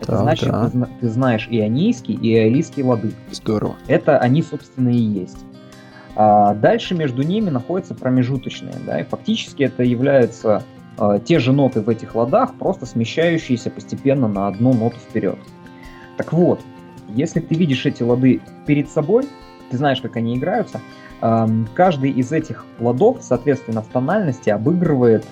Это 0.00 0.12
да, 0.12 0.18
значит, 0.18 0.50
да. 0.50 0.68
Ты, 0.68 0.86
ты 1.00 1.08
знаешь 1.08 1.48
и 1.50 1.58
анийский, 1.60 2.12
и 2.12 2.36
аэлийский 2.36 2.82
лады. 2.82 3.12
Здорово. 3.32 3.76
Это 3.86 4.18
они, 4.18 4.42
собственно, 4.42 4.90
и 4.90 4.98
есть. 4.98 5.38
А 6.18 6.54
дальше 6.54 6.94
между 6.94 7.22
ними 7.22 7.50
находятся 7.50 7.94
промежуточные, 7.94 8.74
да, 8.86 9.00
и 9.00 9.04
фактически 9.04 9.64
это 9.64 9.82
являются 9.82 10.56
а, 10.56 10.62
те 11.24 11.38
же 11.38 11.52
ноты 11.52 11.80
в 11.80 11.88
этих 11.88 12.14
ладах, 12.14 12.54
просто 12.54 12.86
смещающиеся 12.86 13.70
постепенно 13.70 14.28
на 14.28 14.48
одну 14.48 14.72
ноту 14.72 14.96
вперед. 14.96 15.38
Так 16.16 16.32
вот, 16.32 16.60
если 17.08 17.40
ты 17.40 17.54
видишь 17.54 17.84
эти 17.86 18.02
лады 18.02 18.40
перед 18.66 18.88
собой, 18.88 19.28
ты 19.70 19.76
знаешь, 19.76 20.00
как 20.00 20.16
они 20.16 20.36
играются, 20.36 20.80
а, 21.20 21.48
каждый 21.74 22.10
из 22.10 22.32
этих 22.32 22.64
ладов, 22.78 23.18
соответственно, 23.20 23.82
в 23.82 23.88
тональности 23.88 24.50
обыгрывает 24.50 25.24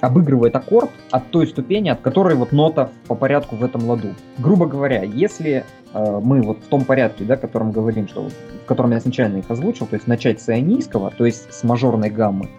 обыгрывает 0.00 0.54
аккорд 0.54 0.90
от 1.10 1.30
той 1.30 1.46
ступени, 1.46 1.88
от 1.88 2.00
которой 2.02 2.34
вот 2.34 2.52
нота 2.52 2.90
по 3.06 3.14
порядку 3.14 3.56
в 3.56 3.64
этом 3.64 3.88
ладу. 3.88 4.08
Грубо 4.36 4.66
говоря, 4.66 5.02
если 5.02 5.64
э, 5.94 6.20
мы 6.22 6.42
вот 6.42 6.58
в 6.58 6.66
том 6.66 6.84
порядке, 6.84 7.24
да, 7.24 7.38
котором 7.38 7.72
говорим, 7.72 8.06
что 8.06 8.28
в 8.28 8.66
котором 8.66 8.90
я 8.90 8.98
изначально 8.98 9.38
их 9.38 9.50
озвучил, 9.50 9.86
то 9.86 9.94
есть 9.94 10.06
начать 10.06 10.42
с 10.42 10.50
ионийского, 10.50 11.10
то 11.10 11.24
есть 11.24 11.50
с 11.54 11.64
мажорной 11.64 12.10
гаммы, 12.10 12.50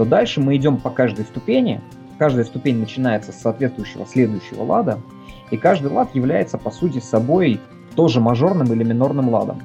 то 0.00 0.06
дальше 0.06 0.40
мы 0.40 0.56
идем 0.56 0.78
по 0.78 0.88
каждой 0.88 1.26
ступени. 1.26 1.82
Каждая 2.18 2.46
ступень 2.46 2.78
начинается 2.78 3.32
с 3.32 3.42
соответствующего 3.42 4.06
следующего 4.06 4.62
лада, 4.62 4.98
и 5.50 5.58
каждый 5.58 5.90
лад 5.90 6.14
является 6.14 6.56
по 6.56 6.70
сути 6.70 7.00
собой 7.00 7.60
тоже 7.96 8.18
мажорным 8.18 8.72
или 8.72 8.82
минорным 8.82 9.28
ладом. 9.28 9.60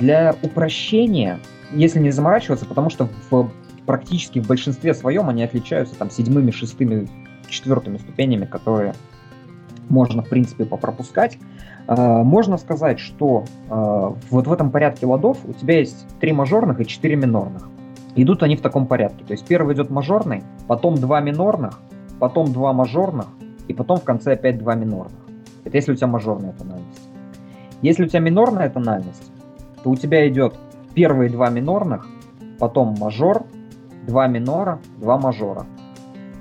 Для 0.00 0.34
упрощения, 0.42 1.38
если 1.70 2.00
не 2.00 2.10
заморачиваться, 2.10 2.66
потому 2.66 2.90
что 2.90 3.08
в 3.30 3.52
практически 3.86 4.40
в 4.40 4.48
большинстве 4.48 4.94
своем 4.94 5.28
они 5.28 5.44
отличаются 5.44 5.94
там 5.94 6.10
седьмыми, 6.10 6.50
шестыми, 6.50 7.06
четвертыми 7.48 7.98
ступенями, 7.98 8.46
которые 8.46 8.94
можно, 9.88 10.24
в 10.24 10.28
принципе, 10.28 10.64
попропускать. 10.64 11.38
А, 11.86 12.24
можно 12.24 12.56
сказать, 12.56 12.98
что 12.98 13.44
а, 13.70 14.12
вот 14.30 14.48
в 14.48 14.52
этом 14.52 14.72
порядке 14.72 15.06
ладов 15.06 15.38
у 15.44 15.52
тебя 15.52 15.78
есть 15.78 16.04
три 16.18 16.32
мажорных 16.32 16.80
и 16.80 16.86
четыре 16.86 17.14
минорных. 17.14 17.68
Идут 18.16 18.42
они 18.42 18.56
в 18.56 18.60
таком 18.60 18.86
порядке. 18.86 19.24
То 19.24 19.32
есть 19.32 19.46
первый 19.46 19.74
идет 19.74 19.90
мажорный, 19.90 20.42
потом 20.66 20.96
два 20.96 21.20
минорных, 21.20 21.78
потом 22.18 22.52
два 22.52 22.72
мажорных, 22.72 23.26
и 23.68 23.74
потом 23.74 23.98
в 23.98 24.04
конце 24.04 24.32
опять 24.32 24.58
два 24.58 24.74
минорных. 24.74 25.20
Это 25.64 25.76
если 25.76 25.92
у 25.92 25.94
тебя 25.94 26.06
мажорная 26.06 26.52
тональность. 26.52 27.08
Если 27.82 28.04
у 28.04 28.08
тебя 28.08 28.20
минорная 28.20 28.70
тональность, 28.70 29.30
то 29.84 29.90
у 29.90 29.96
тебя 29.96 30.28
идет 30.28 30.58
первые 30.94 31.30
два 31.30 31.50
минорных, 31.50 32.08
потом 32.58 32.96
мажор, 32.98 33.44
два 34.06 34.26
минора, 34.26 34.80
два 34.96 35.18
мажора. 35.18 35.66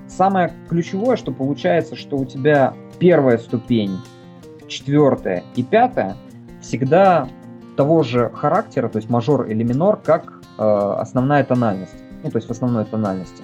Самое 0.07 0.51
ключевое, 0.69 1.15
что 1.17 1.31
получается, 1.31 1.95
что 1.95 2.17
у 2.17 2.25
тебя 2.25 2.73
первая 2.97 3.37
ступень, 3.37 3.97
четвертая 4.67 5.43
и 5.55 5.63
пятая 5.63 6.15
всегда 6.61 7.27
того 7.75 8.01
же 8.01 8.31
характера, 8.33 8.89
то 8.89 8.97
есть 8.97 9.09
мажор 9.09 9.45
или 9.45 9.63
минор, 9.63 9.97
как 9.97 10.36
основная 10.57 11.43
тональность, 11.43 11.95
ну 12.23 12.31
то 12.31 12.37
есть 12.37 12.47
в 12.47 12.51
основной 12.51 12.85
тональности. 12.85 13.43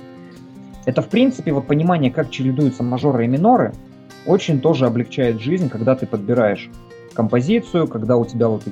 Это 0.86 1.02
в 1.02 1.08
принципе 1.08 1.54
вот 1.54 1.68
понимание, 1.68 2.12
как 2.12 2.30
чередуются 2.30 2.84
мажоры 2.84 3.26
и 3.26 3.28
миноры, 3.28 3.74
очень 4.26 4.60
тоже 4.60 4.86
облегчает 4.86 5.42
жизнь, 5.42 5.70
когда 5.70 5.96
ты 5.96 6.06
подбираешь 6.06 6.70
композицию, 7.14 7.88
когда 7.88 8.18
у 8.18 8.26
тебя 8.26 8.48
вот 8.48 8.64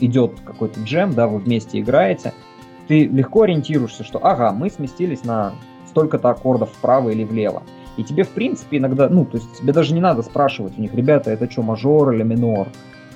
идет 0.00 0.40
какой-то 0.44 0.80
джем, 0.80 1.14
да, 1.14 1.26
вы 1.26 1.38
вместе 1.38 1.80
играете, 1.80 2.32
ты 2.88 3.06
легко 3.06 3.42
ориентируешься, 3.42 4.04
что 4.04 4.24
ага, 4.24 4.52
мы 4.52 4.70
сместились 4.70 5.24
на 5.24 5.52
столько-то 5.88 6.30
аккордов 6.30 6.70
вправо 6.70 7.10
или 7.10 7.24
влево. 7.24 7.62
И 7.96 8.04
тебе, 8.04 8.24
в 8.24 8.30
принципе, 8.30 8.76
иногда, 8.76 9.08
ну, 9.08 9.24
то 9.24 9.38
есть 9.38 9.58
тебе 9.58 9.72
даже 9.72 9.94
не 9.94 10.00
надо 10.00 10.22
спрашивать 10.22 10.76
у 10.76 10.80
них, 10.80 10.94
ребята, 10.94 11.30
это 11.30 11.50
что, 11.50 11.62
мажор 11.62 12.12
или 12.12 12.22
минор? 12.22 12.68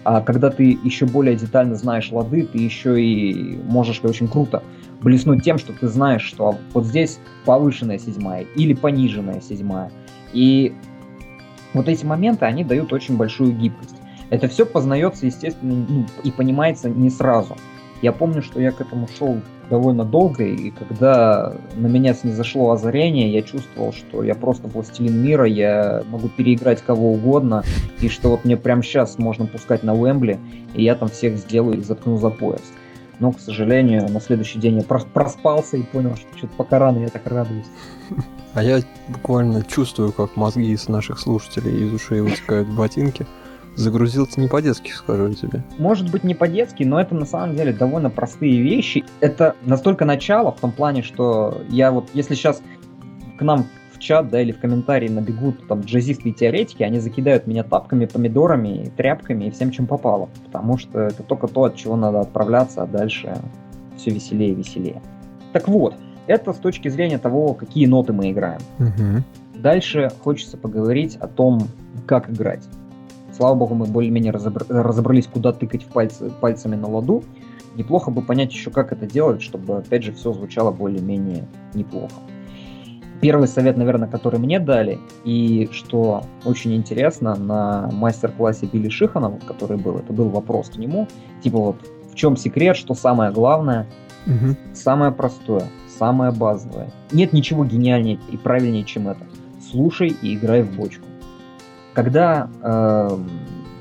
А 0.02 0.20
когда 0.20 0.50
ты 0.50 0.78
еще 0.82 1.06
более 1.06 1.36
детально 1.36 1.74
знаешь 1.74 2.10
лады, 2.10 2.46
ты 2.46 2.58
еще 2.58 3.02
и 3.02 3.58
можешь 3.64 4.00
очень 4.02 4.28
круто 4.28 4.62
блеснуть 5.02 5.44
тем, 5.44 5.58
что 5.58 5.72
ты 5.72 5.88
знаешь, 5.88 6.22
что 6.22 6.58
вот 6.72 6.86
здесь 6.86 7.18
повышенная 7.44 7.98
седьмая 7.98 8.46
или 8.56 8.74
пониженная 8.74 9.40
седьмая. 9.40 9.90
И 10.32 10.74
вот 11.74 11.88
эти 11.88 12.04
моменты, 12.04 12.44
они 12.44 12.64
дают 12.64 12.92
очень 12.92 13.16
большую 13.16 13.52
гибкость. 13.52 13.96
Это 14.30 14.48
все 14.48 14.64
познается, 14.64 15.26
естественно, 15.26 15.84
ну, 15.88 16.06
и 16.22 16.30
понимается 16.30 16.88
не 16.88 17.10
сразу. 17.10 17.56
Я 18.02 18.12
помню, 18.12 18.42
что 18.42 18.60
я 18.60 18.72
к 18.72 18.80
этому 18.80 19.08
шел 19.18 19.40
довольно 19.68 20.04
долго, 20.04 20.44
и 20.44 20.70
когда 20.70 21.54
на 21.76 21.86
меня 21.86 22.14
снизошло 22.14 22.70
озарение, 22.70 23.32
я 23.32 23.42
чувствовал, 23.42 23.92
что 23.92 24.24
я 24.24 24.34
просто 24.34 24.68
властелин 24.68 25.22
мира, 25.22 25.44
я 25.46 26.02
могу 26.08 26.28
переиграть 26.28 26.82
кого 26.82 27.12
угодно, 27.12 27.62
и 28.00 28.08
что 28.08 28.30
вот 28.30 28.44
мне 28.44 28.56
прямо 28.56 28.82
сейчас 28.82 29.18
можно 29.18 29.46
пускать 29.46 29.82
на 29.82 29.94
Уэмбли, 29.94 30.38
и 30.74 30.82
я 30.82 30.94
там 30.94 31.08
всех 31.08 31.36
сделаю 31.36 31.78
и 31.78 31.82
заткну 31.82 32.16
за 32.16 32.30
пояс. 32.30 32.62
Но, 33.20 33.32
к 33.32 33.40
сожалению, 33.40 34.08
на 34.08 34.20
следующий 34.20 34.58
день 34.58 34.78
я 34.78 34.82
проспался 34.82 35.76
и 35.76 35.82
понял, 35.82 36.16
что 36.16 36.38
что-то 36.38 36.54
пока 36.56 36.78
рано, 36.78 37.00
я 37.00 37.08
так 37.08 37.26
радуюсь. 37.26 37.66
А 38.54 38.64
я 38.64 38.80
буквально 39.08 39.62
чувствую, 39.62 40.12
как 40.12 40.36
мозги 40.36 40.72
из 40.72 40.88
наших 40.88 41.20
слушателей 41.20 41.86
из 41.86 41.92
ушей 41.92 42.22
вытекают 42.22 42.66
в 42.66 42.74
Загрузился 43.76 44.40
не 44.40 44.48
по-детски, 44.48 44.90
скажу 44.90 45.28
я 45.28 45.34
тебе. 45.34 45.62
Может 45.78 46.10
быть 46.10 46.24
не 46.24 46.34
по-детски, 46.34 46.82
но 46.82 47.00
это 47.00 47.14
на 47.14 47.24
самом 47.24 47.56
деле 47.56 47.72
довольно 47.72 48.10
простые 48.10 48.60
вещи. 48.60 49.04
Это 49.20 49.54
настолько 49.64 50.04
начало 50.04 50.52
в 50.52 50.60
том 50.60 50.72
плане, 50.72 51.02
что 51.02 51.62
я 51.68 51.90
вот, 51.90 52.10
если 52.12 52.34
сейчас 52.34 52.62
к 53.38 53.42
нам 53.42 53.66
в 53.92 53.98
чат, 53.98 54.28
да, 54.28 54.40
или 54.40 54.52
в 54.52 54.60
комментарии 54.60 55.08
набегут 55.08 55.66
там 55.66 55.80
джазисты 55.80 56.30
и 56.30 56.32
теоретики, 56.32 56.82
они 56.82 57.00
закидают 57.00 57.46
меня 57.46 57.62
тапками, 57.62 58.06
помидорами, 58.06 58.92
тряпками 58.96 59.46
и 59.46 59.50
всем, 59.50 59.70
чем 59.70 59.86
попало. 59.86 60.28
Потому 60.46 60.76
что 60.76 61.00
это 61.00 61.22
только 61.22 61.46
то, 61.46 61.64
от 61.64 61.76
чего 61.76 61.96
надо 61.96 62.20
отправляться, 62.20 62.82
а 62.82 62.86
дальше 62.86 63.36
все 63.96 64.10
веселее 64.10 64.50
и 64.50 64.54
веселее. 64.54 65.00
Так 65.52 65.68
вот, 65.68 65.94
это 66.26 66.52
с 66.52 66.56
точки 66.58 66.88
зрения 66.88 67.18
того, 67.18 67.54
какие 67.54 67.86
ноты 67.86 68.12
мы 68.12 68.30
играем. 68.30 68.60
Угу. 68.78 69.58
Дальше 69.60 70.10
хочется 70.22 70.56
поговорить 70.56 71.16
о 71.16 71.26
том, 71.26 71.68
как 72.06 72.30
играть. 72.30 72.62
Слава 73.40 73.54
богу, 73.54 73.74
мы 73.74 73.86
более-менее 73.86 74.32
разобр... 74.32 74.66
разобрались, 74.68 75.26
куда 75.26 75.52
тыкать 75.54 75.84
в 75.84 75.86
пальцы, 75.86 76.30
пальцами 76.42 76.76
на 76.76 76.86
ладу. 76.90 77.24
Неплохо 77.74 78.10
бы 78.10 78.20
понять 78.20 78.52
еще, 78.52 78.70
как 78.70 78.92
это 78.92 79.06
делать, 79.06 79.40
чтобы, 79.40 79.78
опять 79.78 80.02
же, 80.02 80.12
все 80.12 80.34
звучало 80.34 80.72
более-менее 80.72 81.48
неплохо. 81.72 82.12
Первый 83.22 83.48
совет, 83.48 83.78
наверное, 83.78 84.08
который 84.08 84.38
мне 84.38 84.60
дали, 84.60 84.98
и 85.24 85.70
что 85.72 86.22
очень 86.44 86.74
интересно, 86.74 87.34
на 87.34 87.88
мастер-классе 87.90 88.68
Билли 88.70 88.90
Шиханова, 88.90 89.38
который 89.38 89.78
был, 89.78 89.96
это 89.96 90.12
был 90.12 90.28
вопрос 90.28 90.68
к 90.68 90.76
нему, 90.76 91.08
типа 91.42 91.56
вот, 91.56 91.76
в 92.12 92.16
чем 92.16 92.36
секрет, 92.36 92.76
что 92.76 92.92
самое 92.92 93.32
главное, 93.32 93.86
угу. 94.26 94.54
самое 94.74 95.12
простое, 95.12 95.64
самое 95.98 96.30
базовое. 96.30 96.92
Нет 97.10 97.32
ничего 97.32 97.64
гениальнее 97.64 98.18
и 98.30 98.36
правильнее, 98.36 98.84
чем 98.84 99.08
это. 99.08 99.24
Слушай 99.70 100.14
и 100.20 100.34
играй 100.34 100.60
в 100.60 100.76
бочку. 100.76 101.06
Когда 101.94 102.48
э, 102.62 103.18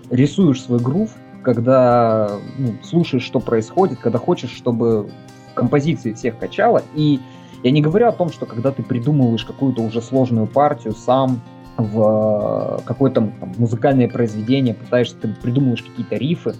рисуешь 0.09 0.61
свой 0.61 0.79
грув, 0.79 1.11
когда 1.43 2.29
ну, 2.57 2.73
слушаешь, 2.83 3.23
что 3.23 3.39
происходит, 3.39 3.99
когда 3.99 4.17
хочешь, 4.17 4.51
чтобы 4.51 5.09
композиции 5.53 6.13
всех 6.13 6.37
качало, 6.37 6.81
и 6.95 7.19
я 7.63 7.71
не 7.71 7.81
говорю 7.81 8.07
о 8.07 8.11
том, 8.11 8.29
что 8.29 8.45
когда 8.45 8.71
ты 8.71 8.83
придумываешь 8.83 9.45
какую-то 9.45 9.81
уже 9.81 10.01
сложную 10.01 10.47
партию 10.47 10.93
сам 10.93 11.41
в 11.77 12.81
какое-то 12.85 13.21
там, 13.21 13.53
музыкальное 13.57 14.09
произведение, 14.09 14.73
пытаешься, 14.73 15.15
ты 15.15 15.27
придумываешь 15.27 15.83
какие-то 15.83 16.15
рифы, 16.15 16.55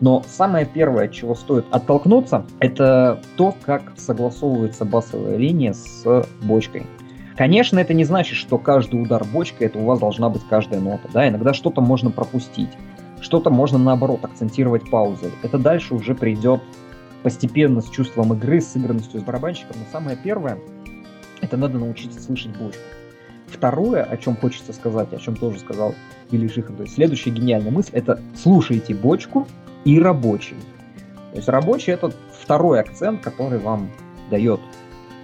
но 0.00 0.24
самое 0.26 0.66
первое, 0.66 1.04
от 1.06 1.12
чего 1.12 1.34
стоит 1.34 1.64
оттолкнуться, 1.70 2.44
это 2.58 3.20
то, 3.36 3.54
как 3.64 3.92
согласовывается 3.96 4.84
басовая 4.84 5.36
линия 5.36 5.72
с 5.72 6.26
бочкой. 6.42 6.86
Конечно, 7.36 7.80
это 7.80 7.94
не 7.94 8.04
значит, 8.04 8.36
что 8.36 8.58
каждый 8.58 9.02
удар 9.02 9.24
бочкой, 9.24 9.66
это 9.66 9.78
у 9.78 9.84
вас 9.84 9.98
должна 9.98 10.28
быть 10.28 10.42
каждая 10.48 10.80
нота. 10.80 11.08
Да? 11.12 11.28
Иногда 11.28 11.52
что-то 11.52 11.80
можно 11.80 12.10
пропустить, 12.10 12.70
что-то 13.20 13.50
можно 13.50 13.78
наоборот 13.78 14.24
акцентировать 14.24 14.88
паузой. 14.88 15.32
Это 15.42 15.58
дальше 15.58 15.94
уже 15.94 16.14
придет 16.14 16.62
постепенно 17.24 17.80
с 17.80 17.90
чувством 17.90 18.34
игры, 18.34 18.60
с 18.60 18.68
сыгранностью 18.68 19.20
с 19.20 19.24
барабанщиком. 19.24 19.76
Но 19.78 19.86
самое 19.90 20.16
первое, 20.16 20.58
это 21.40 21.56
надо 21.56 21.78
научиться 21.78 22.20
слышать 22.20 22.56
бочку. 22.56 22.82
Второе, 23.48 24.02
о 24.04 24.16
чем 24.16 24.36
хочется 24.36 24.72
сказать, 24.72 25.12
о 25.12 25.18
чем 25.18 25.36
тоже 25.36 25.58
сказал 25.58 25.94
Вилли 26.30 26.48
Шихан, 26.48 26.76
то 26.76 26.82
есть 26.82 26.94
следующая 26.94 27.30
гениальная 27.30 27.70
мысль, 27.70 27.90
это 27.92 28.20
слушайте 28.36 28.94
бочку 28.94 29.46
и 29.84 30.00
рабочий. 30.00 30.56
То 31.30 31.36
есть 31.36 31.48
рабочий 31.48 31.92
это 31.92 32.12
второй 32.32 32.80
акцент, 32.80 33.22
который 33.22 33.58
вам 33.58 33.90
дает 34.30 34.60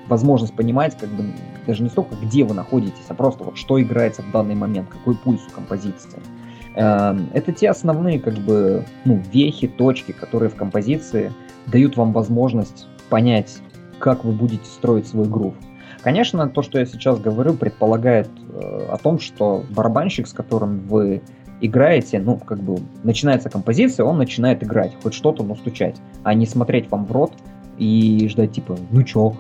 возможность 0.08 0.54
понимать, 0.54 0.96
как 0.98 1.08
бы 1.10 1.24
даже 1.66 1.82
не 1.82 1.88
столько, 1.88 2.14
где 2.16 2.44
вы 2.44 2.54
находитесь, 2.54 3.04
а 3.08 3.14
просто 3.14 3.44
вот 3.44 3.56
что 3.56 3.80
играется 3.80 4.22
в 4.22 4.30
данный 4.30 4.54
момент, 4.54 4.88
какой 4.88 5.16
пульс 5.16 5.40
у 5.48 5.52
композиции. 5.52 6.20
Эм, 6.74 7.28
это 7.32 7.52
те 7.52 7.70
основные 7.70 8.20
как 8.20 8.34
бы 8.34 8.84
ну, 9.04 9.20
вехи, 9.32 9.68
точки, 9.68 10.12
которые 10.12 10.50
в 10.50 10.56
композиции 10.56 11.32
дают 11.66 11.96
вам 11.96 12.12
возможность 12.12 12.86
понять, 13.08 13.58
как 13.98 14.24
вы 14.24 14.32
будете 14.32 14.64
строить 14.66 15.06
свой 15.06 15.26
грув. 15.26 15.54
Конечно, 16.02 16.48
то, 16.48 16.62
что 16.62 16.78
я 16.78 16.86
сейчас 16.86 17.18
говорю, 17.18 17.54
предполагает 17.54 18.30
э, 18.52 18.88
о 18.90 18.96
том, 18.96 19.18
что 19.18 19.64
барабанщик, 19.68 20.26
с 20.26 20.32
которым 20.32 20.80
вы 20.86 21.20
играете, 21.60 22.20
ну, 22.20 22.38
как 22.38 22.58
бы, 22.58 22.78
начинается 23.02 23.50
композиция, 23.50 24.06
он 24.06 24.16
начинает 24.16 24.62
играть, 24.62 24.96
хоть 25.02 25.12
что-то, 25.12 25.42
но 25.42 25.56
стучать, 25.56 25.96
а 26.22 26.32
не 26.32 26.46
смотреть 26.46 26.90
вам 26.90 27.04
в 27.04 27.12
рот 27.12 27.32
и 27.76 28.26
ждать, 28.30 28.52
типа, 28.52 28.78
ну 28.90 29.02
чё, 29.02 29.34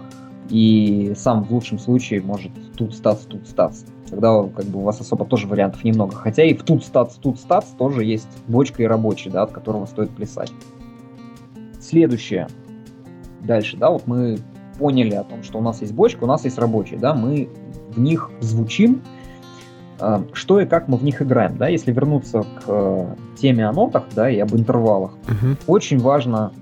и 0.50 1.12
сам 1.16 1.44
в 1.44 1.52
лучшем 1.52 1.78
случае 1.78 2.20
может 2.20 2.50
тут 2.76 2.94
статься, 2.94 3.26
тут 3.28 3.46
статься. 3.48 3.86
Тогда 4.08 4.42
как 4.42 4.66
бы 4.66 4.80
у 4.80 4.82
вас 4.82 5.00
особо 5.00 5.24
тоже 5.24 5.46
вариантов 5.46 5.84
немного. 5.84 6.16
Хотя 6.16 6.42
и 6.42 6.54
в 6.54 6.64
тут 6.64 6.84
стац, 6.84 7.14
тут 7.14 7.38
стац 7.38 7.66
тоже 7.78 8.04
есть 8.04 8.28
бочка 8.48 8.82
и 8.82 8.86
рабочий, 8.86 9.30
да, 9.30 9.44
от 9.44 9.52
которого 9.52 9.86
стоит 9.86 10.10
плясать. 10.10 10.52
Следующее. 11.80 12.48
Дальше, 13.40 13.76
да, 13.76 13.90
вот 13.90 14.06
мы 14.06 14.38
поняли 14.78 15.14
о 15.14 15.24
том, 15.24 15.42
что 15.42 15.58
у 15.58 15.62
нас 15.62 15.80
есть 15.80 15.94
бочка, 15.94 16.24
у 16.24 16.26
нас 16.26 16.44
есть 16.44 16.58
рабочий, 16.58 16.96
да, 16.96 17.14
мы 17.14 17.48
в 17.94 18.00
них 18.00 18.30
звучим, 18.40 19.02
а, 19.98 20.24
что 20.32 20.60
и 20.60 20.66
как 20.66 20.88
мы 20.88 20.96
в 20.96 21.04
них 21.04 21.22
играем, 21.22 21.56
да, 21.56 21.68
если 21.68 21.92
вернуться 21.92 22.42
к 22.42 22.62
э, 22.66 23.14
теме 23.38 23.66
о 23.68 23.72
нотах, 23.72 24.04
да, 24.14 24.30
и 24.30 24.38
об 24.38 24.54
интервалах, 24.54 25.12
угу. 25.12 25.56
очень 25.66 25.98
важно 25.98 26.52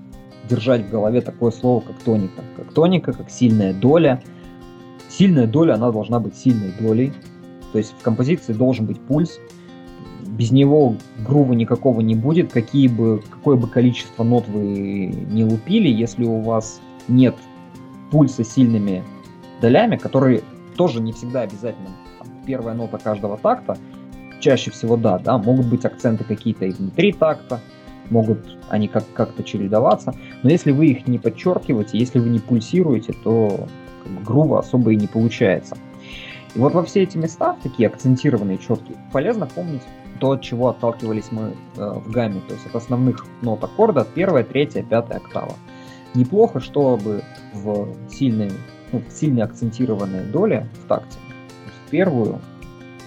держать 0.49 0.85
в 0.85 0.89
голове 0.89 1.21
такое 1.21 1.51
слово, 1.51 1.81
как 1.81 1.95
тоника, 1.99 2.41
как 2.69 2.73
тоника, 2.73 3.13
как 3.13 3.29
сильная 3.29 3.73
доля. 3.73 4.21
Сильная 5.09 5.47
доля, 5.47 5.73
она 5.73 5.91
должна 5.91 6.19
быть 6.19 6.35
сильной 6.35 6.71
долей, 6.79 7.11
то 7.71 7.79
есть 7.79 7.95
в 7.99 8.03
композиции 8.03 8.53
должен 8.53 8.85
быть 8.85 8.99
пульс, 8.99 9.39
без 10.23 10.51
него 10.51 10.95
грува 11.27 11.53
никакого 11.53 12.01
не 12.01 12.13
будет, 12.13 12.53
какие 12.53 12.87
бы, 12.87 13.23
какое 13.27 13.57
бы 13.57 13.67
количество 13.67 14.23
нот 14.23 14.47
вы 14.47 15.07
не 15.31 15.43
лупили, 15.43 15.87
если 15.87 16.25
у 16.25 16.41
вас 16.41 16.79
нет 17.07 17.35
пульса 18.11 18.43
сильными 18.43 19.03
долями, 19.61 19.97
которые 19.97 20.43
тоже 20.77 21.01
не 21.01 21.11
всегда 21.11 21.41
обязательно 21.41 21.89
там, 22.19 22.27
первая 22.45 22.75
нота 22.75 22.99
каждого 22.99 23.37
такта, 23.37 23.77
чаще 24.39 24.69
всего 24.69 24.95
да, 24.95 25.17
да, 25.17 25.39
могут 25.39 25.65
быть 25.65 25.85
акценты 25.85 26.23
какие-то 26.23 26.65
и 26.65 26.71
внутри 26.71 27.13
такта, 27.13 27.61
могут 28.09 28.57
они 28.69 28.87
как- 28.87 29.11
как-то 29.13 29.43
чередоваться, 29.43 30.13
но 30.43 30.49
если 30.49 30.71
вы 30.71 30.87
их 30.87 31.07
не 31.07 31.17
подчеркиваете, 31.17 31.97
если 31.97 32.19
вы 32.19 32.29
не 32.29 32.39
пульсируете, 32.39 33.13
то 33.23 33.67
как 34.03 34.11
бы, 34.11 34.23
грува 34.23 34.59
особо 34.59 34.91
и 34.91 34.95
не 34.95 35.07
получается. 35.07 35.77
И 36.55 36.59
вот 36.59 36.73
во 36.73 36.83
все 36.83 37.03
эти 37.03 37.17
места, 37.17 37.55
такие 37.61 37.87
акцентированные, 37.87 38.57
четкие, 38.57 38.97
полезно 39.11 39.45
помнить 39.45 39.83
то, 40.19 40.31
от 40.31 40.41
чего 40.41 40.69
отталкивались 40.69 41.31
мы 41.31 41.53
э, 41.77 41.91
в 42.05 42.11
гамме, 42.11 42.41
то 42.47 42.53
есть 42.53 42.65
от 42.65 42.75
основных 42.75 43.25
нот 43.41 43.63
аккорда, 43.63 44.05
первая, 44.13 44.43
третья, 44.43 44.83
пятая 44.83 45.19
октава. 45.19 45.55
Неплохо, 46.13 46.59
чтобы 46.59 47.23
в 47.53 47.87
сильной, 48.09 48.51
ну, 48.91 49.01
в 49.07 49.11
сильно 49.11 49.45
акцентированной 49.45 50.25
доле 50.25 50.67
в 50.83 50.87
такте, 50.87 51.17
в 51.87 51.89
первую, 51.89 52.39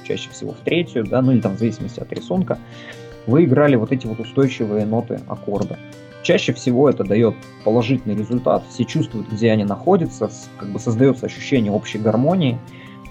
чаще 0.04 0.30
всего 0.30 0.52
в 0.52 0.58
третью, 0.64 1.04
да, 1.04 1.20
ну 1.22 1.32
или 1.32 1.40
там 1.40 1.56
в 1.56 1.58
зависимости 1.58 2.00
от 2.00 2.12
рисунка, 2.12 2.58
вы 3.26 3.44
играли 3.44 3.76
вот 3.76 3.92
эти 3.92 4.06
вот 4.06 4.20
устойчивые 4.20 4.86
ноты 4.86 5.20
аккорда. 5.28 5.78
Чаще 6.22 6.52
всего 6.52 6.88
это 6.88 7.02
дает 7.02 7.34
положительный 7.64 8.14
результат, 8.14 8.62
все 8.68 8.84
чувствуют, 8.84 9.28
где 9.28 9.50
они 9.50 9.64
находятся, 9.64 10.30
как 10.56 10.68
бы 10.68 10.78
создается 10.78 11.26
ощущение 11.26 11.72
общей 11.72 11.98
гармонии, 11.98 12.58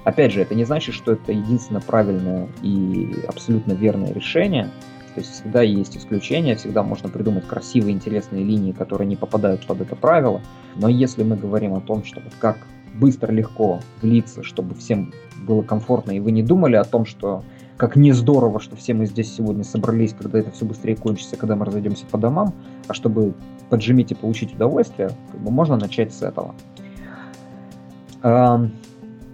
Опять 0.03 0.31
же, 0.31 0.41
это 0.41 0.55
не 0.55 0.65
значит, 0.65 0.95
что 0.95 1.11
это 1.11 1.31
единственно 1.31 1.79
правильное 1.79 2.47
и 2.63 3.23
абсолютно 3.27 3.73
верное 3.73 4.11
решение. 4.13 4.71
То 5.13 5.19
есть 5.19 5.31
всегда 5.31 5.61
есть 5.61 5.95
исключения, 5.95 6.55
всегда 6.55 6.83
можно 6.83 7.09
придумать 7.09 7.45
красивые, 7.45 7.93
интересные 7.93 8.43
линии, 8.43 8.71
которые 8.71 9.07
не 9.07 9.15
попадают 9.15 9.65
под 9.67 9.81
это 9.81 9.95
правило. 9.95 10.41
Но 10.75 10.87
если 10.87 11.23
мы 11.23 11.35
говорим 11.35 11.73
о 11.73 11.81
том, 11.81 12.03
что 12.03 12.21
вот 12.21 12.33
как 12.39 12.57
быстро, 12.95 13.31
легко 13.31 13.81
влиться, 14.01 14.41
чтобы 14.41 14.73
всем 14.75 15.13
было 15.45 15.61
комфортно, 15.61 16.11
и 16.11 16.19
вы 16.19 16.31
не 16.31 16.41
думали 16.41 16.77
о 16.77 16.83
том, 16.83 17.05
что 17.05 17.43
как 17.81 17.95
не 17.95 18.11
здорово, 18.11 18.59
что 18.59 18.75
все 18.75 18.93
мы 18.93 19.07
здесь 19.07 19.35
сегодня 19.35 19.63
собрались, 19.63 20.13
когда 20.13 20.37
это 20.37 20.51
все 20.51 20.65
быстрее 20.65 20.95
кончится, 20.95 21.35
когда 21.35 21.55
мы 21.55 21.65
разойдемся 21.65 22.05
по 22.05 22.19
домам, 22.19 22.53
а 22.87 22.93
чтобы 22.93 23.33
поджимить 23.71 24.11
и 24.11 24.13
получить 24.13 24.53
удовольствие, 24.53 25.09
как 25.31 25.41
бы 25.41 25.49
можно 25.49 25.77
начать 25.77 26.13
с 26.13 26.21
этого. 26.21 26.53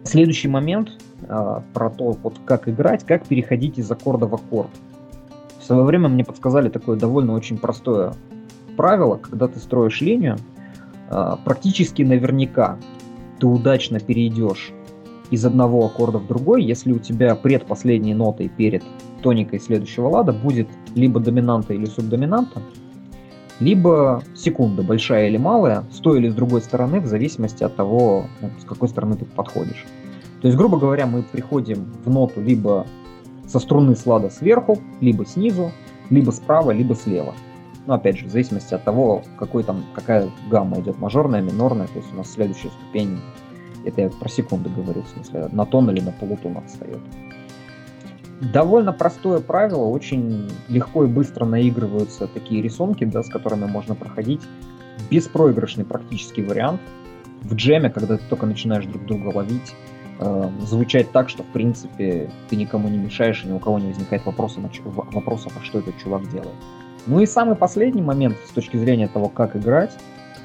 Следующий 0.06 0.48
момент 0.48 0.92
э, 1.24 1.62
про 1.74 1.90
то, 1.90 2.12
вот 2.24 2.40
как 2.46 2.70
играть, 2.70 3.04
как 3.06 3.26
переходить 3.26 3.80
из 3.80 3.92
аккорда 3.92 4.28
в 4.28 4.36
аккорд. 4.36 4.72
В 5.60 5.66
свое 5.66 5.84
время 5.84 6.08
мне 6.08 6.24
подсказали 6.24 6.70
такое 6.70 6.96
довольно 6.96 7.34
очень 7.34 7.58
простое 7.58 8.14
правило, 8.78 9.18
когда 9.18 9.50
ты 9.50 9.60
строишь 9.60 10.00
линию, 10.00 10.38
э, 11.10 11.36
практически 11.44 12.02
наверняка 12.02 12.78
ты 13.42 13.48
удачно 13.48 14.00
перейдешь 14.00 14.72
из 15.32 15.46
одного 15.46 15.86
аккорда 15.86 16.20
в 16.20 16.28
другой, 16.28 16.64
если 16.64 16.92
у 16.92 17.00
тебя 17.00 17.36
предпоследней 17.36 18.14
нотой 18.14 18.50
перед 18.50 18.84
тоникой 19.22 19.60
следующего 19.60 20.08
лада 20.08 20.32
будет 20.34 20.68
либо 20.96 21.20
доминанта 21.20 21.74
или 21.74 21.86
субдоминанта, 21.86 22.62
либо 23.60 24.24
секунда, 24.36 24.84
большая 24.84 25.28
или 25.28 25.38
малая, 25.38 25.84
с 25.92 25.98
той 25.98 26.20
или 26.20 26.30
с 26.30 26.36
другой 26.36 26.62
стороны, 26.62 27.00
в 27.00 27.08
зависимости 27.08 27.64
от 27.64 27.76
того, 27.76 28.26
ну, 28.42 28.50
с 28.60 28.64
какой 28.64 28.88
стороны 28.88 29.16
ты 29.16 29.26
подходишь. 29.26 29.86
То 30.42 30.48
есть, 30.48 30.58
грубо 30.58 30.78
говоря, 30.78 31.08
мы 31.08 31.24
приходим 31.24 31.88
в 32.06 32.10
ноту 32.10 32.42
либо 32.42 32.86
со 33.48 33.60
струны 33.60 33.96
слада 33.96 34.30
сверху, 34.30 34.78
либо 35.02 35.26
снизу, 35.26 35.72
либо 36.10 36.32
справа, 36.32 36.72
либо 36.72 36.96
слева. 36.96 37.34
Но 37.88 37.96
опять 37.96 38.18
же, 38.18 38.28
в 38.28 38.30
зависимости 38.30 38.74
от 38.74 38.84
того, 38.84 39.24
какой 39.40 39.64
там, 39.64 39.86
какая 39.96 40.30
гамма 40.52 40.80
идет, 40.80 41.00
мажорная, 41.00 41.42
минорная, 41.42 41.88
то 41.88 41.98
есть 41.98 42.14
у 42.14 42.18
нас 42.18 42.32
следующая 42.32 42.70
ступень, 42.70 43.20
это 43.88 44.02
я 44.02 44.10
про 44.10 44.30
секунды 44.30 44.70
говорю, 44.70 45.04
в 45.04 45.08
смысле, 45.10 45.50
на 45.52 45.66
тон 45.66 45.90
или 45.90 46.02
на 46.02 46.12
полутон 46.12 46.58
отстает. 46.58 47.00
Довольно 48.42 48.94
простое 48.94 49.40
правило, 49.40 49.86
очень 49.86 50.50
легко 50.68 51.06
и 51.06 51.08
быстро 51.08 51.46
наигрываются 51.46 52.28
такие 52.28 52.62
рисунки, 52.62 53.04
да, 53.04 53.24
с 53.24 53.30
которыми 53.30 53.66
можно 53.66 53.96
проходить. 53.96 54.42
Беспроигрышный 55.10 55.86
практический 55.86 56.44
вариант. 56.44 56.82
В 57.42 57.56
джеме, 57.56 57.90
когда 57.90 58.18
ты 58.18 58.24
только 58.30 58.46
начинаешь 58.46 58.86
друг 58.86 59.06
друга 59.06 59.36
ловить, 59.36 59.74
э, 60.20 60.50
звучать 60.62 61.12
так, 61.12 61.30
что, 61.30 61.44
в 61.44 61.48
принципе, 61.48 62.30
ты 62.50 62.56
никому 62.56 62.90
не 62.90 62.98
мешаешь, 62.98 63.44
и 63.44 63.48
ни 63.48 63.54
у 63.54 63.60
кого 63.60 63.80
не 63.80 63.88
возникает 63.88 64.26
вопросов, 64.26 64.64
вопросов, 64.84 65.54
а 65.60 65.64
что 65.64 65.80
этот 65.80 65.98
чувак 65.98 66.30
делает. 66.30 66.56
Ну 67.08 67.22
и 67.22 67.26
самый 67.26 67.56
последний 67.56 68.02
момент 68.02 68.38
с 68.46 68.52
точки 68.52 68.78
зрения 68.78 69.08
того, 69.08 69.30
как 69.30 69.56
играть, 69.56 69.98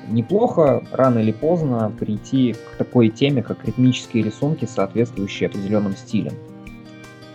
неплохо 0.09 0.85
рано 0.93 1.19
или 1.19 1.33
поздно 1.33 1.93
прийти 1.99 2.55
к 2.55 2.77
такой 2.77 3.09
теме, 3.09 3.43
как 3.43 3.65
ритмические 3.65 4.25
рисунки, 4.25 4.65
соответствующие 4.65 5.49
определенным 5.49 5.97
стилям. 5.97 6.35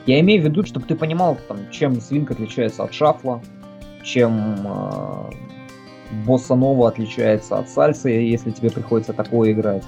Я 0.05 0.19
имею 0.21 0.41
в 0.41 0.45
виду, 0.45 0.63
чтобы 0.63 0.85
ты 0.85 0.95
понимал, 0.95 1.37
там, 1.47 1.69
чем 1.71 1.99
свинг 1.99 2.31
отличается 2.31 2.83
от 2.83 2.93
шафла, 2.93 3.41
чем 4.03 4.55
э, 4.65 5.31
босса 6.25 6.55
нова 6.55 6.87
отличается 6.87 7.57
от 7.57 7.69
сальсы, 7.69 8.09
если 8.09 8.51
тебе 8.51 8.71
приходится 8.71 9.13
такое 9.13 9.51
играть. 9.51 9.83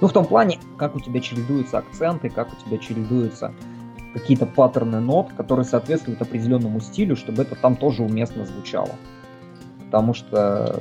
Ну, 0.00 0.08
в 0.08 0.12
том 0.12 0.26
плане, 0.26 0.58
как 0.76 0.94
у 0.94 1.00
тебя 1.00 1.20
чередуются 1.20 1.78
акценты, 1.78 2.28
как 2.28 2.52
у 2.52 2.56
тебя 2.64 2.78
чередуются 2.78 3.52
какие-то 4.12 4.46
паттерны 4.46 5.00
нот, 5.00 5.32
которые 5.36 5.64
соответствуют 5.64 6.22
определенному 6.22 6.80
стилю, 6.80 7.16
чтобы 7.16 7.42
это 7.42 7.56
там 7.56 7.74
тоже 7.74 8.02
уместно 8.02 8.46
звучало. 8.46 8.90
Потому 9.86 10.14
что, 10.14 10.80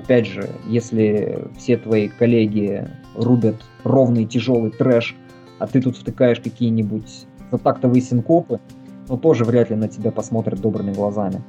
опять 0.00 0.26
же, 0.26 0.48
если 0.66 1.48
все 1.56 1.76
твои 1.76 2.08
коллеги 2.08 2.88
рубят 3.14 3.56
ровный 3.84 4.24
тяжелый 4.24 4.70
трэш, 4.70 5.14
а 5.58 5.66
ты 5.66 5.80
тут 5.80 5.96
втыкаешь 5.96 6.40
какие-нибудь 6.40 7.26
затактовые 7.50 8.00
синкопы, 8.00 8.60
ну 9.08 9.18
тоже 9.18 9.44
вряд 9.44 9.70
ли 9.70 9.76
на 9.76 9.88
тебя 9.88 10.10
посмотрят 10.10 10.60
добрыми 10.60 10.92
глазами. 10.92 11.42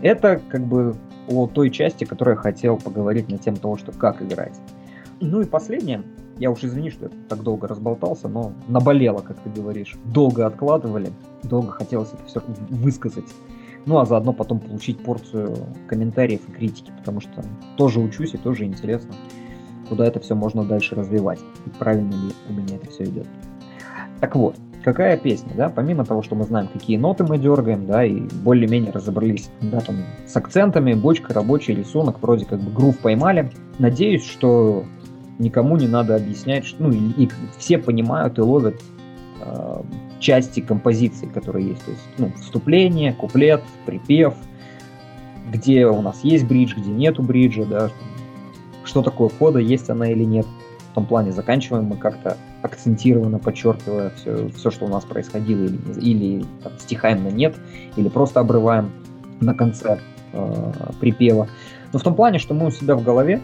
Это 0.00 0.40
как 0.48 0.66
бы 0.66 0.96
о 1.28 1.46
той 1.46 1.70
части, 1.70 2.04
которую 2.04 2.36
я 2.36 2.40
хотел 2.40 2.78
поговорить 2.78 3.28
на 3.28 3.38
тему 3.38 3.56
того, 3.56 3.76
что 3.76 3.92
как 3.92 4.22
играть. 4.22 4.58
Ну 5.20 5.40
и 5.40 5.44
последнее, 5.44 6.02
я 6.38 6.50
уж 6.50 6.62
извини, 6.64 6.90
что 6.90 7.06
я 7.06 7.10
так 7.28 7.42
долго 7.42 7.66
разболтался, 7.66 8.28
но 8.28 8.52
наболело, 8.68 9.20
как 9.20 9.38
ты 9.40 9.50
говоришь. 9.50 9.96
Долго 10.04 10.46
откладывали, 10.46 11.10
долго 11.42 11.72
хотелось 11.72 12.12
это 12.12 12.24
все 12.26 12.42
высказать. 12.70 13.24
Ну 13.86 13.98
а 13.98 14.04
заодно 14.04 14.32
потом 14.32 14.58
получить 14.58 14.98
порцию 14.98 15.56
комментариев 15.86 16.40
и 16.48 16.52
критики, 16.52 16.92
потому 16.98 17.20
что 17.20 17.44
тоже 17.76 18.00
учусь 18.00 18.34
и 18.34 18.38
тоже 18.38 18.64
интересно, 18.64 19.14
куда 19.88 20.06
это 20.06 20.20
все 20.20 20.34
можно 20.34 20.64
дальше 20.64 20.96
развивать. 20.96 21.38
И 21.64 21.70
правильно 21.70 22.10
ли 22.10 22.32
у 22.48 22.52
меня 22.52 22.76
это 22.76 22.90
все 22.90 23.04
идет. 23.04 23.26
Так 24.20 24.34
вот, 24.34 24.56
какая 24.82 25.16
песня, 25.16 25.52
да, 25.56 25.68
помимо 25.68 26.04
того, 26.04 26.22
что 26.22 26.34
мы 26.34 26.44
знаем, 26.44 26.68
какие 26.72 26.96
ноты 26.96 27.24
мы 27.24 27.38
дергаем, 27.38 27.86
да, 27.86 28.04
и 28.04 28.20
более-менее 28.42 28.90
разобрались, 28.90 29.50
да, 29.60 29.80
там, 29.80 29.96
с 30.26 30.36
акцентами, 30.36 30.94
бочка, 30.94 31.32
рабочий 31.32 31.74
рисунок, 31.74 32.20
вроде 32.20 32.44
как 32.44 32.60
бы 32.60 32.72
грув 32.72 32.98
поймали. 32.98 33.50
Надеюсь, 33.78 34.24
что 34.24 34.84
никому 35.38 35.76
не 35.76 35.86
надо 35.86 36.16
объяснять, 36.16 36.64
что, 36.64 36.84
ну, 36.84 36.90
и, 36.90 37.24
и 37.24 37.30
все 37.58 37.78
понимают 37.78 38.38
и 38.38 38.40
ловят 38.40 38.82
э, 39.44 39.82
части 40.26 40.58
композиции, 40.58 41.26
которые 41.26 41.68
есть, 41.68 41.84
то 41.84 41.90
есть, 41.92 42.02
ну, 42.18 42.32
вступление, 42.40 43.12
куплет, 43.12 43.62
припев, 43.84 44.34
где 45.52 45.86
у 45.86 46.02
нас 46.02 46.24
есть 46.24 46.44
бридж, 46.46 46.74
где 46.76 46.90
нету 46.90 47.22
бриджа, 47.22 47.64
да, 47.64 47.90
что 48.82 49.02
такое 49.02 49.28
кода, 49.28 49.60
есть 49.60 49.88
она 49.88 50.10
или 50.10 50.24
нет. 50.24 50.44
В 50.90 50.94
том 50.96 51.06
плане 51.06 51.30
заканчиваем 51.30 51.84
мы 51.84 51.96
как-то 51.96 52.36
акцентированно 52.62 53.38
подчеркивая 53.38 54.10
все, 54.16 54.48
все 54.48 54.70
что 54.72 54.86
у 54.86 54.88
нас 54.88 55.04
происходило, 55.04 55.64
или, 55.64 56.00
или 56.00 56.44
там, 56.64 56.72
стихаем 56.80 57.22
на 57.22 57.28
нет, 57.28 57.54
или 57.94 58.08
просто 58.08 58.40
обрываем 58.40 58.90
на 59.40 59.54
конце 59.54 60.00
э, 60.32 60.72
припева. 60.98 61.46
Но 61.92 62.00
в 62.00 62.02
том 62.02 62.16
плане, 62.16 62.40
что 62.40 62.52
мы 62.52 62.66
у 62.66 62.70
себя 62.72 62.96
в 62.96 63.04
голове 63.04 63.40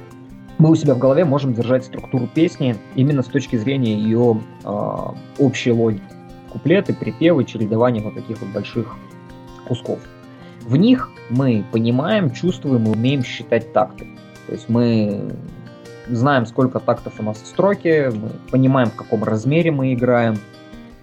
мы 0.58 0.70
у 0.70 0.74
себя 0.74 0.94
в 0.94 0.98
голове 0.98 1.24
можем 1.24 1.54
держать 1.54 1.84
структуру 1.84 2.28
песни 2.32 2.76
именно 2.94 3.22
с 3.22 3.26
точки 3.26 3.56
зрения 3.56 3.94
ее 3.94 4.40
э, 4.64 4.98
общей 5.38 5.70
логики. 5.72 6.02
Куплеты, 6.52 6.94
припевы, 6.94 7.44
чередование 7.44 8.02
вот 8.02 8.14
таких 8.14 8.40
вот 8.40 8.50
больших 8.50 8.94
кусков. 9.66 10.00
В 10.62 10.76
них 10.76 11.10
мы 11.30 11.64
понимаем, 11.72 12.30
чувствуем 12.30 12.86
и 12.86 12.90
умеем 12.90 13.24
считать 13.24 13.72
такты. 13.72 14.06
То 14.46 14.52
есть 14.52 14.68
мы 14.68 15.34
знаем, 16.08 16.46
сколько 16.46 16.78
тактов 16.78 17.14
у 17.18 17.22
нас 17.22 17.40
в 17.40 17.46
строке, 17.46 18.10
мы 18.10 18.30
понимаем, 18.50 18.90
в 18.90 18.94
каком 18.94 19.24
размере 19.24 19.70
мы 19.70 19.94
играем. 19.94 20.36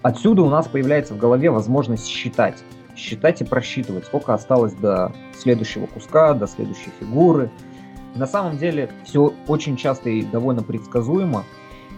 Отсюда 0.02 0.42
у 0.42 0.48
нас 0.48 0.68
появляется 0.68 1.14
в 1.14 1.18
голове 1.18 1.50
возможность 1.50 2.06
считать. 2.06 2.56
Считать 2.96 3.40
и 3.40 3.44
просчитывать, 3.44 4.04
сколько 4.04 4.34
осталось 4.34 4.74
до 4.74 5.12
следующего 5.36 5.86
куска, 5.86 6.34
до 6.34 6.46
следующей 6.46 6.90
фигуры– 6.98 7.50
на 8.14 8.26
самом 8.26 8.58
деле 8.58 8.90
все 9.04 9.32
очень 9.46 9.76
часто 9.76 10.10
и 10.10 10.22
довольно 10.22 10.62
предсказуемо, 10.62 11.44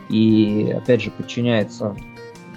и 0.09 0.75
опять 0.77 1.03
же 1.03 1.11
подчиняется 1.11 1.97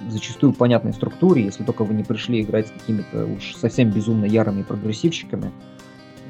зачастую 0.08 0.52
понятной 0.52 0.92
структуре, 0.92 1.44
если 1.44 1.64
только 1.64 1.84
вы 1.84 1.94
не 1.94 2.04
пришли 2.04 2.42
играть 2.42 2.68
с 2.68 2.70
какими-то 2.70 3.26
уж 3.26 3.54
совсем 3.56 3.90
безумно 3.90 4.24
ярыми 4.24 4.62
прогрессивщиками, 4.62 5.52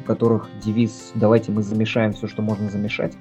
у 0.02 0.06
которых 0.06 0.48
девиз 0.64 1.12
«давайте 1.14 1.52
мы 1.52 1.62
замешаем 1.62 2.12
все, 2.12 2.26
что 2.26 2.42
можно 2.42 2.70
замешать», 2.70 3.14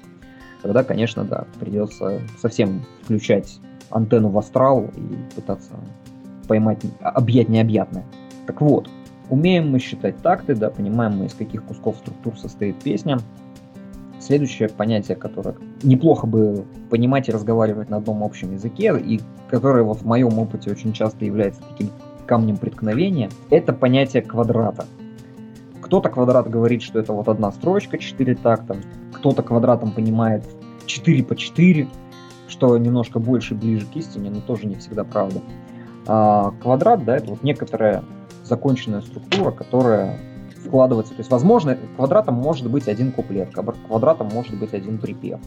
тогда, 0.61 0.83
конечно, 0.83 1.23
да, 1.23 1.45
придется 1.59 2.21
совсем 2.39 2.83
включать 3.03 3.59
антенну 3.89 4.29
в 4.29 4.37
астрал 4.37 4.91
и 4.95 5.35
пытаться 5.35 5.71
поймать, 6.47 6.81
объять 7.01 7.49
необъятное. 7.49 8.05
Так 8.47 8.61
вот, 8.61 8.89
умеем 9.29 9.69
мы 9.69 9.79
считать 9.79 10.17
такты, 10.17 10.55
да, 10.55 10.69
понимаем 10.69 11.17
мы, 11.17 11.25
из 11.25 11.33
каких 11.33 11.63
кусков 11.63 11.97
структур 11.97 12.37
состоит 12.37 12.77
песня, 12.77 13.19
Следующее 14.25 14.69
понятие, 14.69 15.15
которое 15.15 15.55
неплохо 15.83 16.25
бы 16.25 16.65
понимать 16.89 17.29
и 17.29 17.31
разговаривать 17.31 17.91
на 17.91 17.97
одном 17.97 18.23
общем 18.23 18.53
языке, 18.53 18.97
и 18.97 19.21
которое 19.51 19.83
вот 19.83 19.99
в 19.99 20.05
моем 20.05 20.39
опыте 20.39 20.71
очень 20.71 20.93
часто 20.93 21.25
является 21.25 21.61
таким 21.61 21.91
камнем 22.25 22.57
преткновения, 22.57 23.29
это 23.51 23.71
понятие 23.71 24.23
квадрата. 24.23 24.85
Кто-то 25.79 26.09
квадрат 26.09 26.49
говорит, 26.49 26.81
что 26.81 26.97
это 26.97 27.13
вот 27.13 27.27
одна 27.27 27.51
строчка, 27.51 27.99
4 27.99 28.33
такта, 28.33 28.77
кто-то 29.13 29.43
квадратом 29.43 29.91
понимает 29.91 30.43
4 30.87 31.23
по 31.23 31.35
4, 31.35 31.87
что 32.47 32.75
немножко 32.79 33.19
больше 33.19 33.53
ближе 33.53 33.85
к 33.85 33.95
истине, 33.95 34.31
но 34.31 34.41
тоже 34.41 34.65
не 34.65 34.73
всегда 34.73 35.03
правда. 35.03 35.41
А 36.07 36.51
квадрат, 36.63 37.05
да, 37.05 37.17
это 37.17 37.29
вот 37.29 37.43
некоторая 37.43 38.03
законченная 38.43 39.01
структура, 39.01 39.51
которая 39.51 40.17
вкладываться. 40.65 41.13
То 41.13 41.19
есть, 41.19 41.31
возможно, 41.31 41.77
квадратом 41.95 42.35
может 42.35 42.69
быть 42.69 42.87
один 42.87 43.11
куплет, 43.11 43.53
квадратом 43.87 44.27
может 44.27 44.57
быть 44.57 44.73
один 44.73 44.97
припев. 44.97 45.39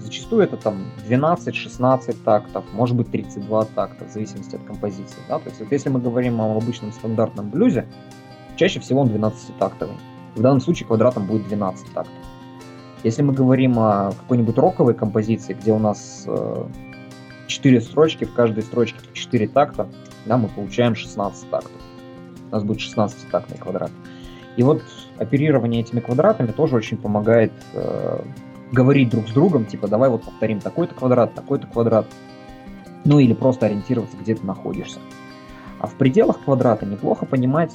Зачастую 0.00 0.44
это 0.44 0.56
там 0.56 0.86
12-16 1.06 2.16
тактов, 2.24 2.64
может 2.72 2.96
быть 2.96 3.10
32 3.10 3.64
такта, 3.74 4.06
в 4.06 4.10
зависимости 4.10 4.56
от 4.56 4.64
композиции. 4.64 5.18
Да? 5.28 5.38
То 5.38 5.50
есть, 5.50 5.60
вот 5.60 5.70
если 5.72 5.90
мы 5.90 6.00
говорим 6.00 6.40
о 6.40 6.56
обычном 6.56 6.92
стандартном 6.92 7.50
блюзе, 7.50 7.86
чаще 8.56 8.80
всего 8.80 9.02
он 9.02 9.08
12-тактовый. 9.08 9.96
В 10.34 10.40
данном 10.40 10.60
случае 10.60 10.86
квадратом 10.86 11.26
будет 11.26 11.46
12 11.48 11.92
тактов. 11.92 12.14
Если 13.02 13.22
мы 13.22 13.32
говорим 13.34 13.78
о 13.78 14.12
какой-нибудь 14.12 14.56
роковой 14.56 14.94
композиции, 14.94 15.54
где 15.54 15.72
у 15.72 15.78
нас 15.78 16.26
4 17.46 17.76
э, 17.76 17.80
строчки, 17.80 18.24
в 18.24 18.32
каждой 18.32 18.62
строчке 18.62 18.98
4 19.12 19.48
такта, 19.48 19.86
да, 20.24 20.38
мы 20.38 20.48
получаем 20.48 20.94
16 20.94 21.50
тактов 21.50 21.85
нас 22.56 22.64
будет 22.64 22.80
16-тактный 22.80 23.58
квадрат. 23.58 23.90
И 24.56 24.62
вот 24.62 24.82
оперирование 25.18 25.82
этими 25.82 26.00
квадратами 26.00 26.52
тоже 26.52 26.76
очень 26.76 26.96
помогает 26.96 27.52
э, 27.74 28.20
говорить 28.72 29.10
друг 29.10 29.28
с 29.28 29.32
другом, 29.32 29.66
типа 29.66 29.88
давай 29.88 30.08
вот 30.10 30.24
повторим 30.24 30.60
такой-то 30.60 30.94
квадрат, 30.94 31.34
такой-то 31.34 31.66
квадрат, 31.66 32.06
ну 33.04 33.18
или 33.18 33.34
просто 33.34 33.66
ориентироваться, 33.66 34.16
где 34.16 34.34
ты 34.34 34.46
находишься. 34.46 34.98
А 35.78 35.86
в 35.86 35.94
пределах 35.94 36.42
квадрата 36.44 36.86
неплохо 36.86 37.26
понимать 37.26 37.72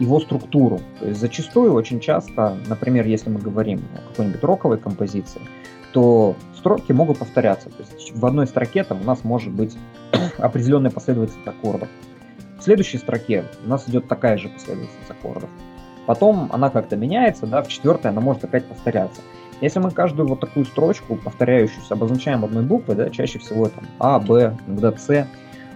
его 0.00 0.18
структуру. 0.20 0.80
То 0.98 1.06
есть 1.06 1.20
зачастую, 1.20 1.72
очень 1.74 2.00
часто, 2.00 2.56
например, 2.66 3.06
если 3.06 3.30
мы 3.30 3.38
говорим 3.38 3.82
о 3.94 4.08
какой-нибудь 4.10 4.42
роковой 4.42 4.78
композиции, 4.78 5.40
то 5.92 6.34
строки 6.56 6.92
могут 6.92 7.18
повторяться. 7.18 7.68
То 7.70 7.82
есть 7.82 8.16
в 8.16 8.24
одной 8.26 8.46
строке 8.46 8.82
там 8.84 9.00
у 9.00 9.04
нас 9.04 9.24
может 9.24 9.52
быть 9.52 9.76
определенная 10.38 10.90
последовательность 10.90 11.46
аккордов. 11.46 11.88
В 12.60 12.62
следующей 12.62 12.98
строке 12.98 13.44
у 13.64 13.68
нас 13.68 13.88
идет 13.88 14.06
такая 14.06 14.36
же 14.36 14.50
последовательность 14.50 15.10
аккордов. 15.10 15.48
Потом 16.04 16.50
она 16.52 16.68
как-то 16.68 16.94
меняется, 16.94 17.46
да, 17.46 17.62
в 17.62 17.68
четвертой 17.68 18.10
она 18.10 18.20
может 18.20 18.44
опять 18.44 18.66
повторяться. 18.66 19.22
Если 19.62 19.78
мы 19.78 19.90
каждую 19.90 20.28
вот 20.28 20.40
такую 20.40 20.66
строчку, 20.66 21.16
повторяющуюся, 21.16 21.94
обозначаем 21.94 22.44
одной 22.44 22.62
буквой, 22.62 22.96
да, 22.96 23.08
чаще 23.08 23.38
всего 23.38 23.68
там 23.68 23.84
А, 23.98 24.18
Б, 24.18 24.58
иногда 24.66 24.92
С, 24.92 25.26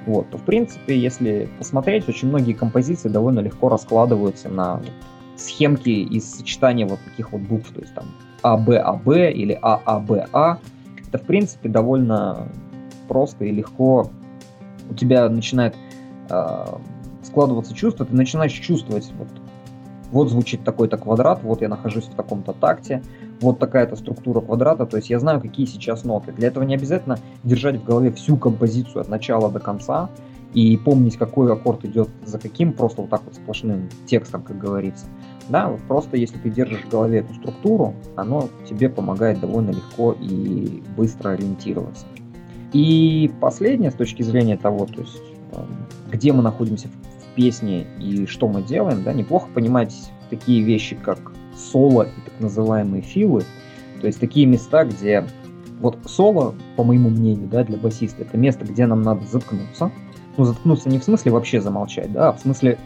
вот, 0.05 0.29
то 0.29 0.37
в 0.37 0.43
принципе, 0.43 0.99
если 0.99 1.49
посмотреть, 1.59 2.07
очень 2.07 2.29
многие 2.29 2.53
композиции 2.53 3.09
довольно 3.09 3.41
легко 3.41 3.71
раскладываются 3.71 4.51
на 4.51 4.83
схемки 5.37 5.89
из 5.89 6.31
сочетания 6.35 6.87
вот 6.87 6.99
таких 7.03 7.33
вот 7.33 7.41
букв, 7.41 7.71
то 7.73 7.81
есть 7.81 7.95
там 7.95 8.05
А, 8.43 8.59
Б, 8.59 8.77
А, 8.77 8.93
Б 8.93 9.33
или 9.33 9.59
А, 9.63 9.81
А, 9.87 10.01
Б, 10.01 10.27
А. 10.35 10.59
Это 11.09 11.17
в 11.17 11.23
принципе 11.23 11.71
довольно 11.71 12.49
просто 13.09 13.47
и 13.47 13.53
легко 13.53 14.11
у 14.91 14.95
тебя 14.95 15.29
начинает 15.31 15.75
складываться 17.23 17.75
чувство, 17.75 18.07
ты 18.07 18.15
начинаешь 18.15 18.53
чувствовать, 18.53 19.13
вот, 19.19 19.29
вот 20.11 20.29
звучит 20.29 20.65
такой-то 20.65 20.97
квадрат, 20.97 21.43
вот 21.43 21.63
я 21.63 21.69
нахожусь 21.69 22.05
в 22.05 22.15
таком-то 22.15 22.53
такте, 22.53 23.03
вот 23.41 23.59
такая-то 23.59 23.97
структура 23.97 24.41
квадрата, 24.41 24.87
то 24.87 24.97
есть 24.97 25.11
я 25.11 25.19
знаю, 25.19 25.41
какие 25.41 25.67
сейчас 25.67 26.05
ноты. 26.05 26.33
Для 26.33 26.49
этого 26.49 26.65
не 26.65 26.75
обязательно 26.75 27.19
держать 27.43 27.77
в 27.77 27.85
голове 27.85 28.13
всю 28.13 28.37
композицию 28.37 29.01
от 29.01 29.09
начала 29.09 29.51
до 29.51 29.61
конца 29.61 30.11
и 30.55 30.77
помнить, 30.77 31.17
какой 31.17 31.53
аккорд 31.53 31.85
идет 31.85 32.09
за 32.25 32.39
каким, 32.39 32.73
просто 32.73 33.03
вот 33.03 33.11
так 33.11 33.23
вот 33.25 33.35
сплошным 33.35 33.89
текстом, 34.07 34.43
как 34.43 34.57
говорится. 34.59 35.07
Да, 35.49 35.69
вот 35.69 35.81
просто 35.83 36.17
если 36.17 36.39
ты 36.39 36.49
держишь 36.49 36.83
в 36.85 36.89
голове 36.89 37.19
эту 37.19 37.35
структуру, 37.35 37.95
оно 38.17 38.49
тебе 38.69 38.89
помогает 38.89 39.41
довольно 39.41 39.71
легко 39.71 40.13
и 40.19 40.83
быстро 40.97 41.31
ориентироваться. 41.31 42.07
И 42.73 43.31
последнее 43.41 43.91
с 43.91 43.95
точки 43.95 44.23
зрения 44.23 44.57
того, 44.57 44.87
то 44.87 45.01
есть 45.01 45.23
эм, 45.53 45.67
где 46.15 46.33
мы 46.33 46.43
находимся 46.43 46.89
в 46.89 47.35
песне 47.35 47.87
и 47.99 48.27
что 48.27 48.49
мы 48.49 48.63
делаем, 48.63 49.03
да, 49.03 49.13
неплохо 49.13 49.49
понимать 49.53 49.95
такие 50.31 50.63
вещи, 50.63 50.97
как 50.97 51.33
соло 51.57 52.05
и 52.05 52.21
так 52.25 52.41
называемые 52.41 53.03
филы, 53.03 53.43
то 54.01 54.07
есть 54.07 54.21
такие 54.21 54.47
места, 54.47 54.85
где 54.85 55.27
вот 55.81 55.99
соло, 56.07 56.55
по 56.77 56.85
моему 56.85 57.11
мнению, 57.11 57.49
да, 57.49 57.65
для 57.65 57.77
басиста, 57.77 58.23
это 58.23 58.39
место, 58.39 58.65
где 58.65 58.87
нам 58.87 59.03
надо 59.03 59.27
заткнуться. 59.27 59.91
Ну, 60.37 60.45
заткнуться 60.45 60.89
не 60.89 60.99
в 60.99 61.05
смысле 61.05 61.33
вообще 61.33 61.61
замолчать, 61.61 62.13
да, 62.13 62.29
а 62.29 62.33
в 62.33 62.41
смысле 62.41 62.79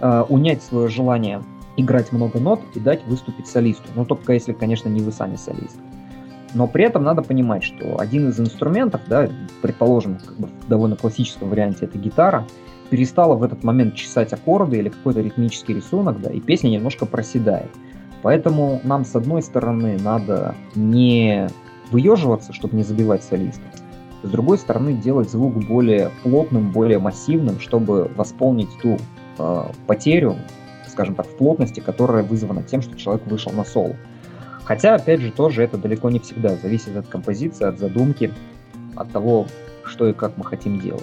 э, 0.00 0.24
унять 0.28 0.62
свое 0.62 0.88
желание 0.88 1.42
играть 1.76 2.12
много 2.12 2.38
нот 2.38 2.60
и 2.74 2.80
дать 2.80 3.04
выступить 3.06 3.46
солисту. 3.46 3.84
Ну, 3.94 4.04
только 4.04 4.32
если, 4.32 4.52
конечно, 4.52 4.88
не 4.88 5.00
вы 5.00 5.12
сами 5.12 5.36
солист. 5.36 5.78
Но 6.54 6.66
при 6.66 6.84
этом 6.84 7.02
надо 7.02 7.22
понимать, 7.22 7.64
что 7.64 7.98
один 7.98 8.28
из 8.28 8.38
инструментов, 8.38 9.00
да, 9.06 9.30
предположим, 9.62 10.18
как 10.18 10.36
бы 10.36 10.48
в 10.48 10.68
довольно 10.68 10.96
классическом 10.96 11.48
варианте 11.48 11.86
это 11.86 11.96
гитара, 11.98 12.46
перестала 12.92 13.34
в 13.36 13.42
этот 13.42 13.64
момент 13.64 13.94
чесать 13.94 14.34
аккорды 14.34 14.76
или 14.76 14.90
какой-то 14.90 15.22
ритмический 15.22 15.74
рисунок, 15.74 16.20
да, 16.20 16.30
и 16.30 16.40
песня 16.40 16.68
немножко 16.68 17.06
проседает. 17.06 17.70
Поэтому 18.20 18.82
нам, 18.84 19.06
с 19.06 19.16
одной 19.16 19.40
стороны, 19.40 19.98
надо 19.98 20.54
не 20.74 21.48
выеживаться, 21.90 22.52
чтобы 22.52 22.76
не 22.76 22.82
забивать 22.82 23.24
солиста, 23.24 23.62
с 24.22 24.28
другой 24.28 24.58
стороны, 24.58 24.92
делать 24.92 25.30
звук 25.30 25.54
более 25.64 26.10
плотным, 26.22 26.70
более 26.70 26.98
массивным, 26.98 27.60
чтобы 27.60 28.10
восполнить 28.14 28.68
ту 28.82 28.98
э, 29.38 29.62
потерю, 29.86 30.36
скажем 30.86 31.14
так, 31.14 31.26
в 31.26 31.36
плотности, 31.38 31.80
которая 31.80 32.22
вызвана 32.22 32.62
тем, 32.62 32.82
что 32.82 32.94
человек 32.98 33.26
вышел 33.26 33.52
на 33.52 33.64
соло. 33.64 33.96
Хотя, 34.64 34.96
опять 34.96 35.20
же, 35.20 35.32
тоже 35.32 35.62
это 35.62 35.78
далеко 35.78 36.10
не 36.10 36.18
всегда 36.18 36.56
зависит 36.56 36.94
от 36.94 37.06
композиции, 37.06 37.64
от 37.64 37.78
задумки, 37.78 38.34
от 38.96 39.10
того, 39.10 39.46
что 39.82 40.08
и 40.08 40.12
как 40.12 40.36
мы 40.36 40.44
хотим 40.44 40.78
делать. 40.78 41.02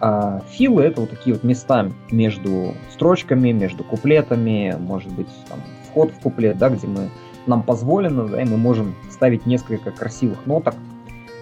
А 0.00 0.40
филы 0.48 0.82
это 0.82 1.02
вот 1.02 1.10
такие 1.10 1.34
вот 1.34 1.44
места 1.44 1.90
между 2.10 2.74
строчками, 2.90 3.52
между 3.52 3.84
куплетами, 3.84 4.74
может 4.78 5.12
быть, 5.12 5.28
там, 5.48 5.60
вход 5.88 6.10
в 6.10 6.20
куплет, 6.20 6.56
да, 6.56 6.70
где 6.70 6.86
мы 6.86 7.10
нам 7.46 7.62
позволено, 7.62 8.26
да, 8.26 8.40
и 8.40 8.44
мы 8.46 8.56
можем 8.56 8.94
ставить 9.10 9.44
несколько 9.44 9.90
красивых 9.90 10.46
ноток, 10.46 10.74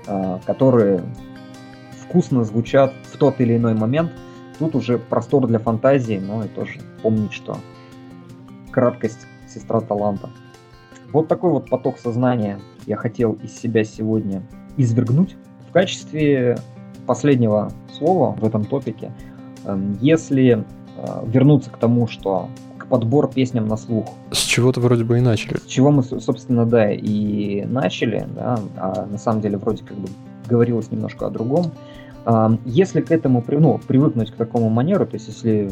а, 0.09 0.41
которые 0.45 1.03
вкусно 2.03 2.43
звучат 2.43 2.93
в 3.13 3.17
тот 3.17 3.41
или 3.41 3.57
иной 3.57 3.75
момент. 3.75 4.11
Тут 4.59 4.75
уже 4.75 4.99
простор 4.99 5.47
для 5.47 5.61
фантазии, 5.61 6.19
но 6.19 6.45
и 6.45 6.49
тоже 6.49 6.81
помнить, 7.03 7.33
что 7.33 7.59
краткость 8.73 9.27
сестра 9.49 9.81
таланта. 9.81 10.31
Вот 11.13 11.29
такой 11.29 11.53
вот 11.53 11.71
поток 11.71 11.99
сознания 11.99 12.59
я 12.87 12.97
хотел 12.97 13.35
из 13.35 13.57
себя 13.57 13.85
сегодня 13.85 14.43
извергнуть. 14.77 15.37
В 15.69 15.73
качестве 15.73 16.59
последнего 17.09 17.73
слова 17.93 18.37
в 18.39 18.45
этом 18.45 18.65
топике, 18.65 19.11
эм, 19.65 19.99
если 20.01 20.65
э, 20.97 21.25
вернуться 21.27 21.71
к 21.71 21.79
тому, 21.79 22.07
что 22.07 22.49
к 22.77 22.87
подбор 22.87 23.29
песням 23.29 23.67
на 23.67 23.77
слух. 23.77 24.07
С 24.31 24.39
чего-то 24.39 24.81
вроде 24.81 25.05
бы 25.05 25.19
и 25.19 25.21
начали. 25.21 25.57
С 25.57 25.65
чего 25.65 25.91
мы, 25.91 26.03
собственно, 26.03 26.67
да, 26.67 26.93
и 26.93 27.65
начали, 27.65 28.29
да, 28.37 28.61
а 28.77 29.07
на 29.11 29.19
самом 29.19 29.41
деле 29.41 29.57
вроде 29.57 29.83
как 29.83 29.97
бы 29.97 30.09
говорилось 30.49 30.91
немножко 30.91 31.27
о 31.27 31.31
другом. 31.31 31.73
Эм, 32.27 32.61
если 32.67 33.01
к 33.01 33.11
этому, 33.11 33.43
ну, 33.49 33.81
привыкнуть 33.89 34.31
к 34.31 34.37
такому 34.37 34.69
манеру, 34.69 35.07
то 35.07 35.15
есть 35.15 35.29
если 35.29 35.71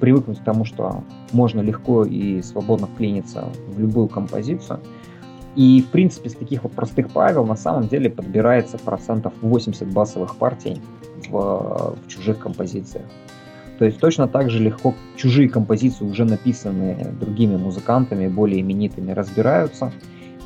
привыкнуть 0.00 0.38
к 0.38 0.44
тому, 0.44 0.64
что 0.64 1.04
можно 1.32 1.60
легко 1.60 2.04
и 2.04 2.40
свободно 2.40 2.86
вклиниться 2.86 3.44
в 3.68 3.78
любую 3.78 4.08
композицию. 4.08 4.80
И, 5.56 5.82
в 5.82 5.90
принципе, 5.90 6.30
с 6.30 6.34
таких 6.34 6.62
вот 6.62 6.72
простых 6.72 7.10
правил 7.10 7.44
на 7.44 7.56
самом 7.56 7.88
деле 7.88 8.08
подбирается 8.08 8.78
процентов 8.78 9.32
80 9.42 9.92
басовых 9.92 10.36
партий 10.36 10.80
в, 11.28 11.96
в 11.96 12.08
чужих 12.08 12.38
композициях. 12.38 13.04
То 13.80 13.86
есть 13.86 13.98
точно 13.98 14.28
так 14.28 14.50
же 14.50 14.58
легко 14.58 14.94
чужие 15.16 15.48
композиции, 15.48 16.04
уже 16.04 16.26
написанные 16.26 17.14
другими 17.18 17.56
музыкантами, 17.56 18.28
более 18.28 18.60
именитыми, 18.60 19.12
разбираются. 19.12 19.90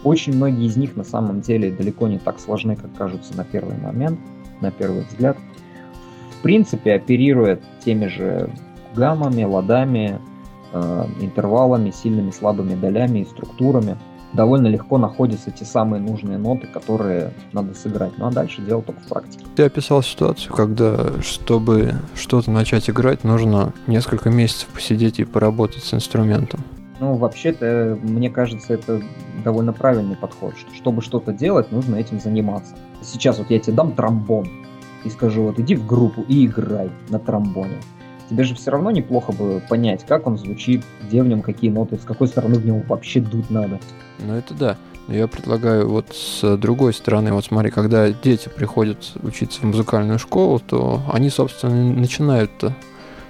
Очень 0.04 0.36
многие 0.36 0.66
из 0.66 0.76
них 0.76 0.94
на 0.96 1.02
самом 1.02 1.40
деле 1.40 1.72
далеко 1.72 2.06
не 2.06 2.18
так 2.18 2.38
сложны, 2.38 2.76
как 2.76 2.94
кажутся 2.94 3.36
на 3.36 3.44
первый 3.44 3.76
момент, 3.76 4.20
на 4.60 4.70
первый 4.70 5.02
взгляд. 5.02 5.36
В 6.38 6.42
принципе, 6.42 6.94
оперируя 6.94 7.58
теми 7.84 8.06
же 8.06 8.50
гаммами, 8.94 9.42
ладами, 9.42 10.20
э, 10.72 11.06
интервалами, 11.20 11.90
сильными, 11.90 12.30
слабыми 12.30 12.76
долями 12.76 13.20
и 13.20 13.24
структурами. 13.24 13.96
Довольно 14.34 14.66
легко 14.66 14.98
находятся 14.98 15.50
те 15.50 15.64
самые 15.64 16.02
нужные 16.02 16.38
ноты, 16.38 16.66
которые 16.66 17.32
надо 17.52 17.74
сыграть. 17.74 18.12
Ну 18.18 18.26
а 18.26 18.32
дальше 18.32 18.62
дело 18.62 18.82
только 18.82 19.00
в 19.00 19.06
практике. 19.06 19.44
Ты 19.54 19.62
описал 19.62 20.02
ситуацию, 20.02 20.52
когда, 20.52 21.20
чтобы 21.22 21.94
что-то 22.14 22.50
начать 22.50 22.90
играть, 22.90 23.22
нужно 23.22 23.72
несколько 23.86 24.30
месяцев 24.30 24.68
посидеть 24.68 25.20
и 25.20 25.24
поработать 25.24 25.84
с 25.84 25.94
инструментом. 25.94 26.60
Ну, 27.00 27.14
вообще-то, 27.14 27.98
мне 28.02 28.30
кажется, 28.30 28.74
это 28.74 29.02
довольно 29.44 29.72
правильный 29.72 30.16
подход, 30.16 30.54
что 30.56 30.74
чтобы 30.74 31.02
что-то 31.02 31.32
делать, 31.32 31.72
нужно 31.72 31.96
этим 31.96 32.20
заниматься. 32.20 32.74
Сейчас 33.02 33.38
вот 33.38 33.50
я 33.50 33.58
тебе 33.58 33.76
дам 33.76 33.92
тромбон 33.92 34.48
и 35.04 35.10
скажу, 35.10 35.42
вот 35.42 35.58
иди 35.58 35.74
в 35.74 35.86
группу 35.86 36.22
и 36.22 36.46
играй 36.46 36.90
на 37.08 37.18
тромбоне 37.18 37.78
тебе 38.28 38.44
же 38.44 38.54
все 38.54 38.70
равно 38.70 38.90
неплохо 38.90 39.32
бы 39.32 39.62
понять, 39.68 40.04
как 40.06 40.26
он 40.26 40.38
звучит, 40.38 40.84
где 41.06 41.22
в 41.22 41.26
нем 41.26 41.42
какие 41.42 41.70
ноты, 41.70 41.96
с 41.96 42.04
какой 42.04 42.28
стороны 42.28 42.56
в 42.56 42.66
него 42.66 42.82
вообще 42.88 43.20
дуть 43.20 43.50
надо. 43.50 43.80
Ну 44.18 44.34
это 44.34 44.54
да. 44.54 44.76
Но 45.06 45.14
я 45.14 45.26
предлагаю 45.26 45.88
вот 45.88 46.14
с 46.14 46.56
другой 46.56 46.94
стороны, 46.94 47.32
вот 47.32 47.44
смотри, 47.44 47.70
когда 47.70 48.10
дети 48.10 48.48
приходят 48.48 49.12
учиться 49.22 49.60
в 49.60 49.64
музыкальную 49.64 50.18
школу, 50.18 50.60
то 50.60 51.02
они, 51.12 51.28
собственно, 51.28 51.74
начинают-то 51.74 52.74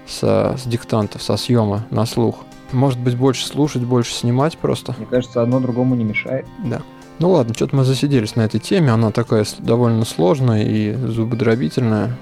со, 0.06 0.56
с 0.56 0.64
диктантов, 0.66 1.22
со 1.22 1.36
съема 1.36 1.86
на 1.90 2.06
слух. 2.06 2.44
Может 2.72 2.98
быть, 2.98 3.16
больше 3.16 3.46
слушать, 3.46 3.82
больше 3.82 4.14
снимать 4.14 4.56
просто. 4.58 4.94
Мне 4.98 5.06
кажется, 5.06 5.42
одно 5.42 5.60
другому 5.60 5.94
не 5.94 6.04
мешает. 6.04 6.46
Да. 6.64 6.82
Ну 7.18 7.30
ладно, 7.30 7.54
что-то 7.54 7.76
мы 7.76 7.84
засиделись 7.84 8.34
на 8.34 8.42
этой 8.42 8.58
теме, 8.58 8.90
она 8.90 9.10
такая 9.12 9.44
довольно 9.58 10.04
сложная 10.04 10.64
и 10.64 10.94
зубодробительная. 10.94 12.16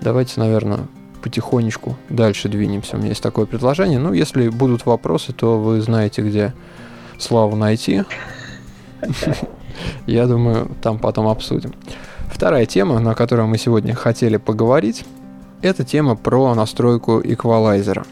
Давайте, 0.00 0.38
наверное, 0.38 0.80
потихонечку 1.22 1.96
дальше 2.10 2.48
двинемся. 2.48 2.96
У 2.96 2.98
меня 2.98 3.08
есть 3.08 3.22
такое 3.22 3.46
предложение. 3.46 3.98
Ну, 3.98 4.12
если 4.12 4.48
будут 4.48 4.86
вопросы, 4.86 5.32
то 5.32 5.58
вы 5.58 5.80
знаете, 5.80 6.22
где 6.22 6.54
Славу 7.18 7.56
найти. 7.56 8.04
Я 10.06 10.26
думаю, 10.26 10.70
там 10.82 10.98
потом 10.98 11.28
обсудим. 11.28 11.74
Вторая 12.32 12.66
тема, 12.66 13.00
на 13.00 13.14
которую 13.14 13.48
мы 13.48 13.58
сегодня 13.58 13.94
хотели 13.94 14.36
поговорить, 14.36 15.04
это 15.62 15.84
тема 15.84 16.16
про 16.16 16.54
настройку 16.54 17.20
эквалайзера. 17.22 18.04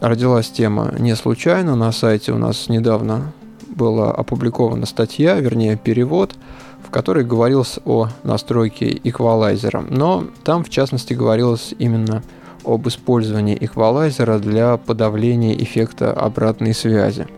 Родилась 0.00 0.50
тема 0.50 0.94
не 0.98 1.14
случайно. 1.16 1.76
На 1.76 1.92
сайте 1.92 2.32
у 2.32 2.38
нас 2.38 2.68
недавно 2.68 3.32
была 3.68 4.10
опубликована 4.10 4.86
статья, 4.86 5.34
вернее 5.36 5.76
перевод– 5.76 6.34
в 6.90 6.92
которой 6.92 7.24
говорилось 7.24 7.78
о 7.84 8.08
настройке 8.24 9.00
эквалайзера. 9.04 9.84
Но 9.88 10.24
там, 10.42 10.64
в 10.64 10.70
частности, 10.70 11.14
говорилось 11.14 11.72
именно 11.78 12.22
об 12.64 12.88
использовании 12.88 13.56
эквалайзера 13.60 14.40
для 14.40 14.76
подавления 14.76 15.54
эффекта 15.54 16.12
обратной 16.12 16.74
связи. 16.74 17.28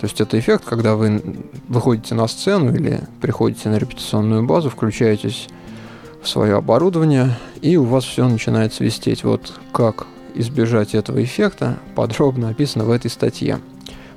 То 0.00 0.06
есть 0.06 0.20
это 0.20 0.38
эффект, 0.38 0.64
когда 0.64 0.96
вы 0.96 1.22
выходите 1.68 2.14
на 2.14 2.26
сцену 2.26 2.74
или 2.74 3.02
приходите 3.20 3.68
на 3.68 3.76
репетиционную 3.76 4.46
базу, 4.46 4.70
включаетесь 4.70 5.48
в 6.22 6.28
свое 6.28 6.56
оборудование, 6.56 7.36
и 7.60 7.76
у 7.76 7.84
вас 7.84 8.04
все 8.04 8.26
начинает 8.26 8.72
свистеть. 8.72 9.24
Вот 9.24 9.60
как 9.72 10.06
избежать 10.34 10.94
этого 10.94 11.22
эффекта, 11.22 11.78
подробно 11.94 12.48
описано 12.48 12.84
в 12.84 12.90
этой 12.90 13.10
статье. 13.10 13.60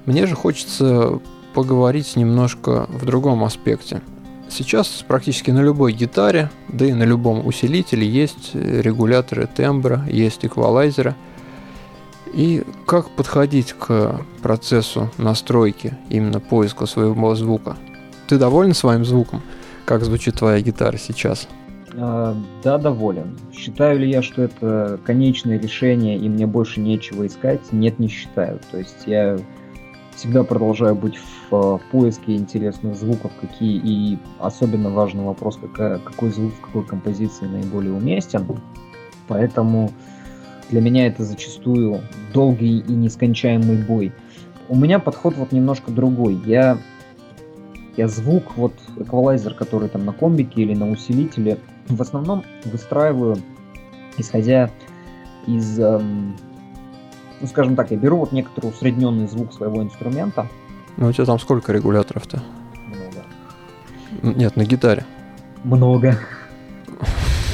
Мне 0.05 0.25
же 0.25 0.35
хочется 0.35 1.19
поговорить 1.53 2.15
немножко 2.15 2.87
в 2.89 3.05
другом 3.05 3.43
аспекте– 3.43 4.01
Сейчас 4.55 5.03
практически 5.07 5.49
на 5.49 5.61
любой 5.61 5.93
гитаре, 5.93 6.51
да 6.67 6.85
и 6.85 6.93
на 6.93 7.01
любом 7.01 7.43
усилителе 7.43 8.07
есть 8.07 8.51
регуляторы 8.53 9.47
тембра, 9.47 10.05
есть 10.07 10.45
эквалайзеры. 10.45 11.15
И 12.33 12.63
как 12.87 13.09
подходить 13.11 13.73
к 13.73 14.21
процессу 14.41 15.09
настройки, 15.17 15.97
именно 16.09 16.39
поиска 16.39 16.85
своего 16.85 17.35
звука? 17.35 17.77
Ты 18.27 18.37
доволен 18.37 18.73
своим 18.73 19.05
звуком? 19.05 19.41
Как 19.85 20.03
звучит 20.03 20.35
твоя 20.35 20.59
гитара 20.61 20.97
сейчас? 20.97 21.47
А, 21.95 22.35
да, 22.63 22.77
доволен. 22.79 23.37
Считаю 23.53 23.99
ли 23.99 24.09
я, 24.09 24.23
что 24.23 24.41
это 24.41 24.99
конечное 25.05 25.59
решение 25.59 26.17
и 26.17 26.27
мне 26.27 26.47
больше 26.47 26.79
нечего 26.79 27.27
искать? 27.27 27.61
Нет, 27.71 27.99
не 27.99 28.07
считаю. 28.07 28.59
То 28.71 28.79
есть 28.79 29.03
я 29.05 29.37
всегда 30.15 30.43
продолжаю 30.43 30.95
быть 30.95 31.17
в, 31.17 31.77
в 31.77 31.81
поиске 31.91 32.35
интересных 32.35 32.95
звуков, 32.95 33.31
какие 33.39 33.79
и 33.83 34.17
особенно 34.39 34.89
важный 34.89 35.23
вопрос, 35.23 35.57
какая, 35.61 35.99
какой 35.99 36.31
звук 36.31 36.53
в 36.53 36.61
какой 36.61 36.83
композиции 36.85 37.45
наиболее 37.45 37.93
уместен. 37.93 38.45
Поэтому 39.27 39.91
для 40.73 40.81
меня 40.81 41.05
это 41.05 41.23
зачастую 41.23 42.01
долгий 42.33 42.79
и 42.79 42.91
нескончаемый 42.91 43.77
бой. 43.77 44.11
у 44.69 44.75
меня 44.75 44.97
подход 44.97 45.35
вот 45.37 45.51
немножко 45.51 45.91
другой. 45.91 46.41
Я, 46.47 46.79
я 47.95 48.07
звук, 48.07 48.57
вот 48.57 48.73
эквалайзер, 48.97 49.53
который 49.53 49.87
там 49.87 50.03
на 50.03 50.13
комбике 50.13 50.63
или 50.63 50.73
на 50.73 50.89
усилителе, 50.89 51.59
в 51.87 52.01
основном 52.01 52.43
выстраиваю, 52.65 53.37
исходя 54.17 54.71
из, 55.45 55.79
эм, 55.79 56.35
ну 57.39 57.45
скажем 57.45 57.75
так, 57.75 57.91
я 57.91 57.97
беру 57.97 58.17
вот 58.17 58.31
некоторый 58.31 58.71
усредненный 58.71 59.27
звук 59.27 59.53
своего 59.53 59.83
инструмента. 59.83 60.47
Ну 60.97 61.07
у 61.07 61.11
тебя 61.11 61.25
там 61.25 61.37
сколько 61.37 61.71
регуляторов-то? 61.71 62.41
Много. 62.87 64.37
Нет, 64.39 64.55
на 64.55 64.65
гитаре. 64.65 65.05
Много. 65.63 66.17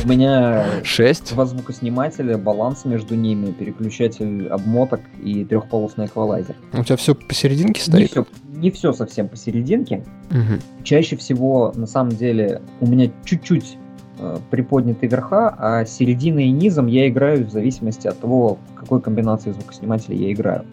У 0.03 0.07
меня 0.07 0.65
6? 0.83 1.33
два 1.33 1.45
звукоснимателя, 1.45 2.38
баланс 2.38 2.85
между 2.85 3.15
ними, 3.15 3.51
переключатель 3.51 4.47
обмоток 4.47 5.01
и 5.21 5.43
трехполосный 5.43 6.05
эквалайзер. 6.05 6.55
У 6.73 6.83
тебя 6.83 6.95
все 6.95 7.15
посерединке 7.15 7.81
Не 7.81 7.85
стоит? 7.85 8.12
все, 8.12 8.25
не 8.55 8.71
все 8.71 8.93
совсем 8.93 9.27
посерединке. 9.27 10.05
Мгм. 10.29 10.59
Чаще 10.83 11.17
всего, 11.17 11.73
на 11.75 11.85
самом 11.85 12.12
деле, 12.13 12.62
у 12.79 12.88
меня 12.88 13.12
чуть-чуть 13.25 13.77
э, 14.19 14.38
приподняты 14.49 15.07
верха, 15.07 15.53
а 15.57 15.85
серединой 15.85 16.45
и 16.45 16.51
низом 16.51 16.88
я 16.88 17.09
играю 17.09 17.45
в 17.45 17.51
зависимости 17.51 18.07
от 18.07 18.19
того, 18.19 18.57
в 18.71 18.75
какой 18.75 19.01
комбинации 19.01 19.51
звукоснимателя 19.51 20.15
я 20.15 20.31
играю. 20.31 20.65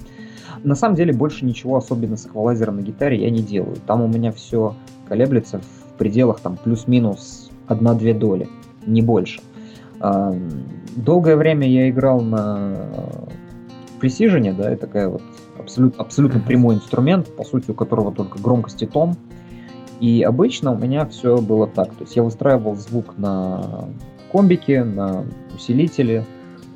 На 0.62 0.74
самом 0.76 0.94
деле 0.94 1.12
больше 1.12 1.44
ничего 1.44 1.76
особенно 1.76 2.16
с 2.16 2.26
эквалайзером 2.26 2.76
на 2.76 2.80
гитаре 2.82 3.22
я 3.22 3.30
не 3.30 3.42
делаю. 3.42 3.76
Там 3.86 4.02
у 4.02 4.08
меня 4.08 4.30
все 4.32 4.74
колеблется 5.08 5.60
в 5.60 5.98
пределах 5.98 6.40
там 6.40 6.56
плюс-минус 6.56 7.50
1-2 7.68 8.14
доли, 8.14 8.48
не 8.86 9.02
больше. 9.02 9.40
А, 10.00 10.34
Долгое 10.96 11.36
время 11.36 11.68
я 11.68 11.90
играл 11.90 12.22
на 12.22 12.74
Precision, 14.00 14.56
да, 14.56 14.70
это 14.70 14.86
такая 14.86 15.08
вот 15.08 15.22
абсолютно, 15.58 16.02
абсолютно 16.02 16.40
прямой 16.40 16.76
инструмент, 16.76 17.34
по 17.36 17.44
сути, 17.44 17.70
у 17.70 17.74
которого 17.74 18.12
только 18.12 18.38
громкость 18.38 18.82
и 18.82 18.86
тон. 18.86 19.16
И 20.00 20.22
обычно 20.22 20.72
у 20.72 20.78
меня 20.78 21.06
все 21.06 21.38
было 21.38 21.66
так. 21.66 21.94
То 21.94 22.04
есть 22.04 22.16
я 22.16 22.22
выстраивал 22.22 22.76
звук 22.76 23.18
на 23.18 23.88
комбике, 24.32 24.84
на 24.84 25.24
усилителе, 25.54 26.24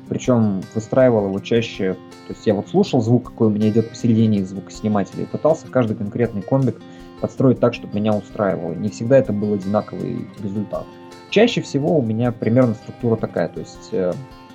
причем 0.07 0.61
выстраивал 0.75 1.27
его 1.27 1.39
чаще. 1.39 1.93
То 2.27 2.33
есть 2.33 2.45
я 2.45 2.53
вот 2.53 2.69
слушал 2.69 3.01
звук, 3.01 3.25
какой 3.25 3.47
у 3.47 3.51
меня 3.51 3.69
идет 3.69 3.89
посередине 3.89 4.45
звукоснимателя, 4.45 5.23
и 5.23 5.25
пытался 5.25 5.67
каждый 5.67 5.95
конкретный 5.95 6.41
комбик 6.41 6.81
подстроить 7.21 7.59
так, 7.59 7.73
чтобы 7.73 7.95
меня 7.95 8.13
устраивало. 8.13 8.73
Не 8.73 8.89
всегда 8.89 9.17
это 9.17 9.33
был 9.33 9.53
одинаковый 9.53 10.27
результат. 10.43 10.85
Чаще 11.31 11.61
всего 11.61 11.97
у 11.97 12.01
меня 12.01 12.31
примерно 12.31 12.75
структура 12.75 13.15
такая. 13.15 13.47
То 13.47 13.61
есть 13.61 13.89
э, 13.93 14.13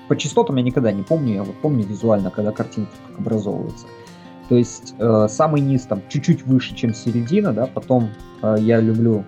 по 0.08 0.16
частотам 0.16 0.56
я 0.56 0.62
никогда 0.62 0.92
не 0.92 1.02
помню, 1.02 1.34
я 1.34 1.42
вот 1.42 1.56
помню 1.56 1.84
визуально, 1.84 2.30
когда 2.30 2.52
картинки 2.52 2.92
как 3.08 3.18
образовываются. 3.18 3.86
То 4.48 4.56
есть 4.56 4.94
э, 4.98 5.26
самый 5.28 5.62
низ 5.62 5.82
там 5.82 6.02
чуть-чуть 6.08 6.46
выше, 6.46 6.76
чем 6.76 6.94
середина, 6.94 7.52
да, 7.52 7.66
потом 7.66 8.10
э, 8.42 8.56
я 8.60 8.80
люблю, 8.80 9.24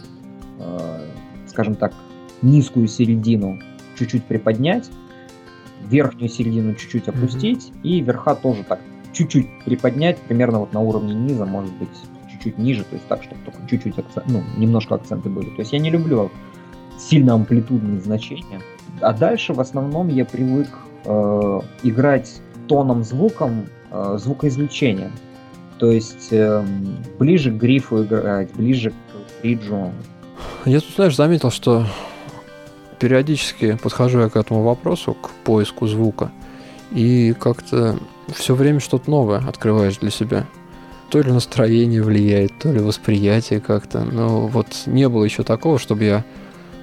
э, 0.60 1.00
скажем 1.46 1.74
так, 1.74 1.94
низкую 2.42 2.86
середину 2.86 3.58
чуть-чуть 3.98 4.24
приподнять, 4.24 4.90
верхнюю 5.88 6.28
середину 6.28 6.74
чуть-чуть 6.74 7.08
опустить, 7.08 7.72
и 7.82 8.00
верха 8.00 8.34
тоже 8.34 8.62
так 8.62 8.78
чуть-чуть 9.12 9.64
приподнять, 9.64 10.18
примерно 10.18 10.60
вот 10.60 10.72
на 10.72 10.80
уровне 10.80 11.14
низа, 11.14 11.46
может 11.46 11.72
быть, 11.78 11.88
чуть-чуть 12.30 12.58
ниже, 12.58 12.84
то 12.84 12.94
есть 12.94 13.08
так, 13.08 13.22
чтобы 13.24 13.40
только 13.44 13.66
чуть-чуть 13.68 13.98
акцент, 13.98 14.26
ну, 14.28 14.42
немножко 14.56 14.94
акценты 14.94 15.28
были. 15.28 15.50
То 15.50 15.60
есть 15.60 15.72
я 15.72 15.78
не 15.78 15.90
люблю 15.90 16.30
сильно 16.98 17.34
амплитудные 17.34 18.00
значения. 18.00 18.60
А 19.00 19.12
дальше 19.12 19.52
в 19.52 19.60
основном 19.60 20.08
я 20.08 20.24
привык 20.24 20.68
э, 21.04 21.60
играть 21.82 22.40
тоном 22.66 23.04
звуком 23.04 23.66
э, 23.90 24.16
звукоизвлечения. 24.18 25.10
То 25.78 25.92
есть 25.92 26.28
эм, 26.32 26.96
ближе 27.18 27.52
к 27.52 27.54
грифу 27.54 28.02
играть, 28.02 28.52
ближе 28.54 28.90
к 28.90 28.94
бриджу. 29.42 29.92
Я 30.64 30.80
тут, 30.80 30.90
знаешь, 30.96 31.16
заметил, 31.16 31.50
что 31.50 31.86
периодически 32.98 33.78
подхожу 33.80 34.20
я 34.20 34.28
к 34.28 34.36
этому 34.36 34.62
вопросу, 34.62 35.14
к 35.14 35.30
поиску 35.44 35.86
звука, 35.86 36.32
и 36.90 37.32
как-то 37.38 37.96
все 38.34 38.54
время 38.54 38.80
что-то 38.80 39.10
новое 39.10 39.38
открываешь 39.38 39.98
для 39.98 40.10
себя. 40.10 40.46
То 41.10 41.20
ли 41.20 41.32
настроение 41.32 42.02
влияет, 42.02 42.58
то 42.58 42.70
ли 42.70 42.80
восприятие 42.80 43.60
как-то. 43.60 44.00
Но 44.04 44.46
вот 44.46 44.66
не 44.86 45.08
было 45.08 45.24
еще 45.24 45.42
такого, 45.42 45.78
чтобы 45.78 46.04
я... 46.04 46.24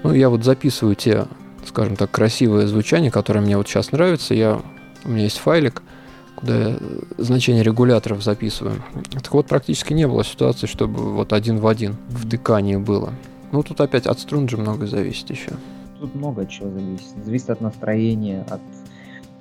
Ну, 0.06 0.14
я 0.14 0.30
вот 0.30 0.44
записываю 0.44 0.94
те, 0.94 1.26
скажем 1.66 1.96
так, 1.96 2.12
красивые 2.12 2.68
звучания, 2.68 3.10
которые 3.10 3.42
мне 3.42 3.58
вот 3.58 3.68
сейчас 3.68 3.92
нравятся. 3.92 4.36
Я... 4.36 4.62
У 5.04 5.10
меня 5.10 5.24
есть 5.24 5.40
файлик, 5.40 5.82
куда 6.36 6.56
я 6.56 6.78
значение 7.18 7.64
регуляторов 7.64 8.24
записываю. 8.24 8.84
Так 9.12 9.34
вот, 9.34 9.48
практически 9.48 9.94
не 9.94 10.08
было 10.08 10.24
ситуации, 10.24 10.68
чтобы 10.68 11.16
вот 11.16 11.34
один 11.34 11.58
в 11.58 11.66
один 11.66 11.96
втыкание 12.10 12.78
было. 12.78 13.14
Ну, 13.52 13.64
тут 13.64 13.82
опять 13.82 14.06
от 14.06 14.20
струн 14.20 14.48
же 14.48 14.58
много 14.58 14.86
зависит 14.86 15.32
еще. 15.32 15.54
Тут 16.00 16.14
много 16.14 16.46
чего 16.46 16.70
зависит. 16.70 17.26
Зависит 17.26 17.50
от 17.50 17.62
настроения, 17.62 18.46
от 18.48 18.62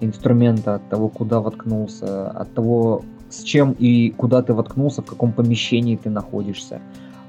инструмента, 0.01 0.77
от 0.77 0.89
того, 0.89 1.09
куда 1.09 1.41
воткнулся, 1.41 2.31
от 2.31 2.55
того, 2.55 3.05
с 3.29 3.43
чем 3.43 3.73
и 3.73 4.13
куда 4.17 4.43
ты 4.43 4.55
воткнулся, 4.55 5.03
в 5.03 5.05
каком 5.05 5.33
помещении 5.33 5.97
ты 5.97 6.09
находишься. 6.09 6.81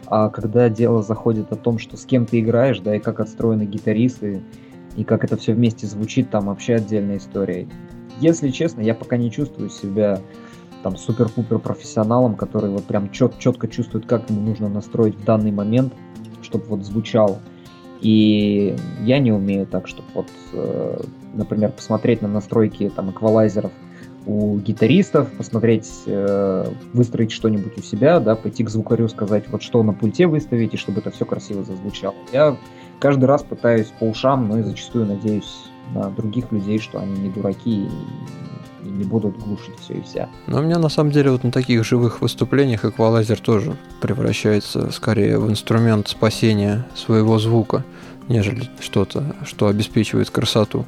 А 0.07 0.29
когда 0.29 0.69
дело 0.69 1.01
заходит 1.01 1.51
о 1.51 1.55
том, 1.55 1.79
что 1.79 1.97
с 1.97 2.05
кем 2.05 2.25
ты 2.25 2.39
играешь, 2.39 2.79
да, 2.79 2.95
и 2.95 2.99
как 2.99 3.19
отстроены 3.19 3.63
гитаристы, 3.63 4.43
и 4.95 5.03
как 5.03 5.23
это 5.23 5.37
все 5.37 5.53
вместе 5.53 5.87
звучит, 5.87 6.29
там 6.29 6.45
вообще 6.47 6.75
отдельная 6.75 7.17
история. 7.17 7.67
Если 8.19 8.49
честно, 8.49 8.81
я 8.81 8.95
пока 8.95 9.17
не 9.17 9.31
чувствую 9.31 9.69
себя 9.69 10.21
там 10.83 10.95
супер-пупер 10.95 11.59
профессионалом, 11.59 12.35
который 12.35 12.69
вот 12.69 12.83
прям 12.85 13.11
чет, 13.11 13.37
четко 13.39 13.67
чувствует, 13.67 14.05
как 14.05 14.29
ему 14.29 14.41
нужно 14.41 14.69
настроить 14.69 15.15
в 15.15 15.23
данный 15.25 15.51
момент, 15.51 15.93
чтобы 16.43 16.65
вот 16.65 16.85
звучал. 16.85 17.39
И 18.01 18.75
я 19.01 19.19
не 19.19 19.31
умею 19.31 19.65
так, 19.65 19.87
чтобы 19.87 20.07
вот, 20.13 20.27
э, 20.53 21.01
например, 21.33 21.71
посмотреть 21.71 22.21
на 22.21 22.27
настройки 22.27 22.91
там 22.95 23.09
эквалайзеров 23.09 23.71
у 24.25 24.57
гитаристов, 24.57 25.31
посмотреть, 25.31 25.89
э, 26.07 26.71
выстроить 26.93 27.31
что-нибудь 27.31 27.77
у 27.77 27.81
себя, 27.81 28.19
да, 28.19 28.35
пойти 28.35 28.63
к 28.63 28.69
звукарю, 28.69 29.07
сказать, 29.07 29.45
вот 29.49 29.61
что 29.61 29.83
на 29.83 29.93
пульте 29.93 30.27
выставить, 30.27 30.73
и 30.73 30.77
чтобы 30.77 30.99
это 30.99 31.11
все 31.11 31.25
красиво 31.25 31.63
зазвучало. 31.63 32.15
Я 32.33 32.57
каждый 32.99 33.25
раз 33.25 33.43
пытаюсь 33.43 33.87
по 33.99 34.05
ушам, 34.05 34.47
но 34.47 34.59
и 34.59 34.63
зачастую 34.63 35.05
надеюсь 35.05 35.65
на 35.93 36.09
других 36.09 36.51
людей, 36.51 36.79
что 36.79 36.99
они 36.99 37.19
не 37.19 37.29
дураки 37.29 37.83
и, 37.83 38.87
и 38.87 38.89
не 38.89 39.03
будут 39.03 39.37
глушить 39.37 39.77
все 39.79 39.95
и 39.95 40.01
вся. 40.01 40.29
Но 40.47 40.59
у 40.59 40.61
меня 40.61 40.79
на 40.79 40.89
самом 40.89 41.11
деле 41.11 41.31
вот 41.31 41.43
на 41.43 41.51
таких 41.51 41.83
живых 41.85 42.21
выступлениях 42.21 42.83
эквалайзер 42.83 43.39
тоже 43.39 43.75
превращается 44.01 44.91
скорее 44.91 45.37
в 45.37 45.49
инструмент 45.49 46.07
спасения 46.07 46.85
своего 46.95 47.37
звука, 47.37 47.83
нежели 48.27 48.63
что-то, 48.79 49.35
что 49.45 49.67
обеспечивает 49.67 50.31
красоту. 50.31 50.85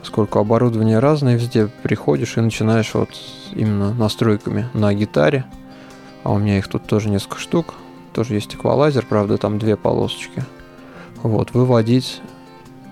Поскольку 0.00 0.38
оборудование 0.38 0.98
разное 0.98 1.36
везде, 1.36 1.68
приходишь 1.82 2.36
и 2.36 2.40
начинаешь 2.40 2.94
вот 2.94 3.10
именно 3.52 3.92
настройками 3.92 4.68
на 4.74 4.94
гитаре, 4.94 5.44
а 6.24 6.32
у 6.32 6.38
меня 6.38 6.58
их 6.58 6.68
тут 6.68 6.86
тоже 6.86 7.08
несколько 7.08 7.38
штук, 7.38 7.74
тоже 8.12 8.34
есть 8.34 8.54
эквалайзер, 8.54 9.06
правда 9.06 9.38
там 9.38 9.58
две 9.58 9.76
полосочки, 9.76 10.44
вот, 11.22 11.52
выводить 11.52 12.20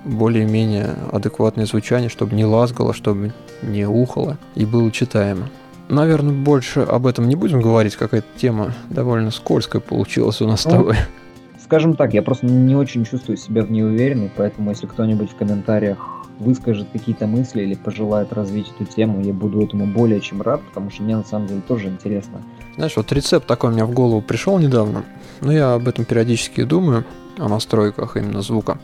более-менее 0.05 0.95
адекватное 1.13 1.67
звучание, 1.67 2.09
чтобы 2.09 2.35
не 2.35 2.45
лазгало, 2.45 2.93
чтобы 2.95 3.33
не 3.63 3.87
ухало 3.87 4.39
и 4.55 4.65
было 4.65 4.91
читаемо. 4.91 5.49
Наверное, 5.89 6.33
больше 6.33 6.81
об 6.81 7.07
этом 7.07 7.29
не 7.29 7.37
будем 7.37 7.61
говорить, 7.61 7.97
какая-то 7.97 8.27
тема 8.37 8.73
довольно 8.91 9.31
скользкая 9.31 9.81
получилась 9.81 10.41
у 10.41 10.47
нас 10.47 10.63
с 10.63 10.65
Ну, 10.65 10.71
тобой. 10.73 10.97
Скажем 11.63 11.95
так, 11.95 12.15
я 12.15 12.23
просто 12.23 12.47
не 12.47 12.77
очень 12.77 13.05
чувствую 13.05 13.37
себя 13.37 13.63
в 13.63 13.71
ней 13.71 13.85
уверенной, 13.85 14.31
поэтому 14.37 14.71
если 14.71 14.87
кто-нибудь 14.87 15.31
в 15.31 15.37
комментариях 15.37 15.99
выскажет 16.39 16.89
какие-то 16.93 17.27
мысли 17.27 17.63
или 17.63 17.75
пожелает 17.75 18.33
развить 18.33 18.71
эту 18.75 18.85
тему, 18.85 19.23
я 19.23 19.33
буду 19.33 19.63
этому 19.63 19.87
более 19.87 20.21
чем 20.21 20.43
рад, 20.43 20.61
потому 20.69 20.91
что 20.91 21.03
мне 21.03 21.17
на 21.17 21.25
самом 21.25 21.47
деле 21.47 21.63
тоже 21.67 21.89
интересно. 21.89 22.43
Знаешь, 22.77 22.97
вот 22.97 23.11
рецепт 23.13 23.47
такой 23.47 23.71
у 23.71 23.73
меня 23.73 23.87
в 23.87 23.93
голову 23.93 24.21
пришел 24.21 24.59
недавно, 24.59 25.05
но 25.41 25.53
я 25.53 25.75
об 25.75 25.89
этом 25.89 26.05
периодически 26.05 26.63
думаю, 26.65 27.05
о 27.39 27.49
настройках 27.49 28.17
именно 28.17 28.43
звука. 28.43 28.79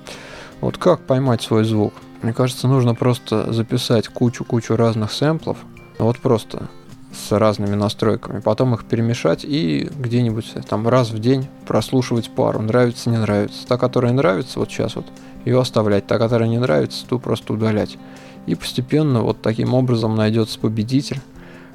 Вот 0.60 0.78
как 0.78 1.00
поймать 1.00 1.42
свой 1.42 1.64
звук? 1.64 1.94
Мне 2.22 2.32
кажется, 2.32 2.68
нужно 2.68 2.94
просто 2.94 3.52
записать 3.52 4.08
кучу-кучу 4.08 4.76
разных 4.76 5.12
сэмплов, 5.12 5.58
вот 5.98 6.18
просто 6.18 6.68
с 7.12 7.36
разными 7.36 7.74
настройками, 7.74 8.40
потом 8.40 8.74
их 8.74 8.84
перемешать 8.84 9.44
и 9.44 9.90
где-нибудь 9.98 10.54
там 10.68 10.88
раз 10.88 11.10
в 11.10 11.18
день 11.18 11.46
прослушивать 11.66 12.30
пару, 12.30 12.60
нравится, 12.60 13.10
не 13.10 13.18
нравится. 13.18 13.66
Та, 13.66 13.76
которая 13.76 14.12
нравится, 14.12 14.58
вот 14.58 14.70
сейчас 14.70 14.96
вот, 14.96 15.06
ее 15.44 15.60
оставлять, 15.60 16.06
та, 16.06 16.18
которая 16.18 16.48
не 16.48 16.58
нравится, 16.58 17.06
ту 17.06 17.18
просто 17.18 17.52
удалять. 17.52 17.98
И 18.46 18.54
постепенно 18.54 19.22
вот 19.22 19.40
таким 19.42 19.74
образом 19.74 20.16
найдется 20.16 20.58
победитель, 20.58 21.20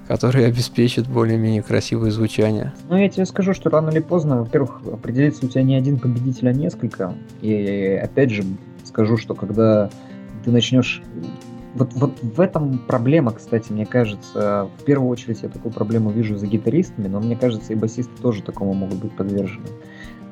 который 0.08 0.46
обеспечит 0.46 1.08
более-менее 1.08 1.64
красивое 1.64 2.12
звучание. 2.12 2.74
Ну, 2.90 2.98
я 2.98 3.10
тебе 3.10 3.26
скажу, 3.26 3.54
что 3.54 3.70
рано 3.70 3.90
или 3.90 4.00
поздно, 4.00 4.40
во-первых, 4.40 4.82
определится 4.92 5.46
у 5.46 5.50
тебя 5.50 5.64
не 5.64 5.76
один 5.76 6.00
победитель, 6.00 6.50
а 6.50 6.54
несколько. 6.54 7.14
И 7.42 8.00
опять 8.02 8.32
же 8.32 8.44
скажу, 8.84 9.18
что 9.18 9.34
когда 9.34 9.90
ты 10.44 10.52
начнешь 10.52 11.02
вот, 11.76 11.94
вот 11.94 12.18
в 12.22 12.42
этом 12.42 12.80
проблема, 12.80 13.32
кстати, 13.32 13.72
мне 13.72 13.86
кажется. 13.86 14.70
В 14.80 14.84
первую 14.84 15.10
очередь 15.10 15.44
я 15.44 15.50
такую 15.50 15.72
проблему 15.72 16.10
вижу 16.10 16.38
за 16.38 16.48
гитаристами, 16.48 17.08
но 17.08 17.20
мне 17.20 17.36
кажется, 17.36 17.74
и 17.74 17.76
басисты 17.76 18.14
тоже 18.22 18.42
такому 18.42 18.74
могут 18.74 18.98
быть 19.00 19.12
подвержены. 19.12 19.68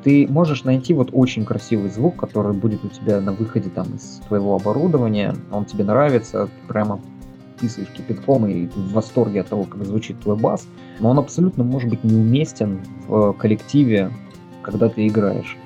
Ты 0.06 0.28
можешь 0.28 0.64
найти 0.64 0.93
вот 0.93 1.10
очень 1.14 1.45
красивый 1.45 1.89
звук, 1.89 2.16
который 2.16 2.53
будет 2.53 2.86
у 2.86 2.89
тебя 2.89 3.20
на 3.20 3.34
выходе 3.34 3.72
там 3.72 3.88
из 3.95 4.22
твоего 4.28 4.56
оборудования, 4.56 5.36
он 5.51 5.66
тебе 5.66 5.84
нравится, 5.84 6.47
прямо 6.68 7.01
писаешь 7.60 7.88
кипятком 7.88 8.45
и 8.45 8.68
в 8.68 8.93
восторге 8.93 9.41
от 9.41 9.47
того, 9.47 9.64
как 9.64 9.84
звучит 9.84 10.20
твой 10.20 10.36
бас, 10.36 10.68
но 10.99 11.10
он 11.10 11.18
абсолютно 11.18 11.64
может 11.64 11.89
быть 11.89 12.03
неуместен 12.03 12.82
в 13.08 13.34
коллективе, 13.34 14.12
когда 14.62 14.89
ты 14.89 15.08
играешь. 15.08 15.58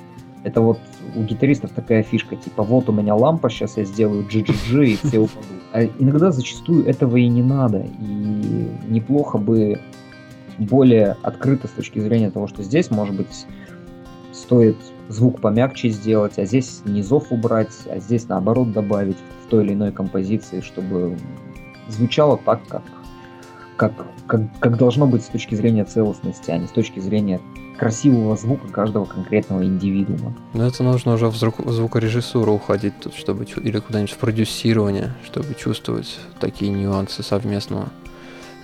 Это 0.46 0.62
вот 0.62 0.80
у 1.18 1.24
гитаристов 1.24 1.72
такая 1.72 2.02
фишка, 2.02 2.38
типа 2.38 2.64
вот 2.64 2.88
у 2.88 2.94
меня 2.94 3.16
лампа, 3.16 3.50
сейчас 3.50 3.76
я 3.76 3.84
сделаю 3.84 4.26
GGG 4.26 4.86
и 4.86 4.96
все 5.06 5.20
упадут. 5.20 5.44
А 5.74 5.84
иногда 5.84 6.32
зачастую 6.32 6.86
этого 6.86 7.18
и 7.18 7.28
не 7.28 7.44
надо. 7.44 7.86
И 8.00 8.70
неплохо 8.88 9.38
бы 9.38 9.82
более 10.58 11.18
открыто 11.24 11.68
с 11.68 11.72
точки 11.72 12.00
зрения 12.00 12.32
того, 12.32 12.48
что 12.48 12.64
здесь, 12.64 12.90
может 12.90 13.16
быть, 13.18 13.46
стоит 14.50 14.78
звук 15.10 15.42
помягче 15.42 15.90
сделать, 15.90 16.40
а 16.40 16.46
здесь 16.46 16.82
низов 16.84 17.32
убрать, 17.32 17.72
а 17.86 18.00
здесь 18.00 18.28
наоборот 18.28 18.72
добавить 18.72 19.18
в 19.46 19.48
той 19.48 19.64
или 19.64 19.74
иной 19.74 19.92
композиции, 19.92 20.62
чтобы 20.62 21.16
звучало 21.88 22.36
так, 22.44 22.60
как, 22.68 22.82
как, 23.78 23.94
как, 24.26 24.42
как 24.60 24.78
должно 24.78 25.06
быть 25.06 25.22
с 25.22 25.28
точки 25.28 25.54
зрения 25.54 25.86
целостности, 25.86 26.50
а 26.50 26.58
не 26.58 26.66
с 26.66 26.72
точки 26.72 27.00
зрения 27.00 27.40
красивого 27.78 28.36
звука 28.36 28.68
каждого 28.70 29.06
конкретного 29.06 29.64
индивидуума. 29.64 30.36
Но 30.56 30.66
это 30.66 30.82
нужно 30.82 31.14
уже 31.14 31.28
в, 31.28 31.36
звук, 31.36 31.60
в 31.60 31.72
звукорежиссуру 31.72 32.54
уходить 32.54 33.00
тут, 33.00 33.14
чтобы 33.14 33.46
или 33.46 33.78
куда-нибудь 33.78 34.14
в 34.14 34.18
продюсирование, 34.18 35.14
чтобы 35.26 35.54
чувствовать 35.54 36.20
такие 36.40 36.72
нюансы 36.72 37.22
совместного 37.22 37.90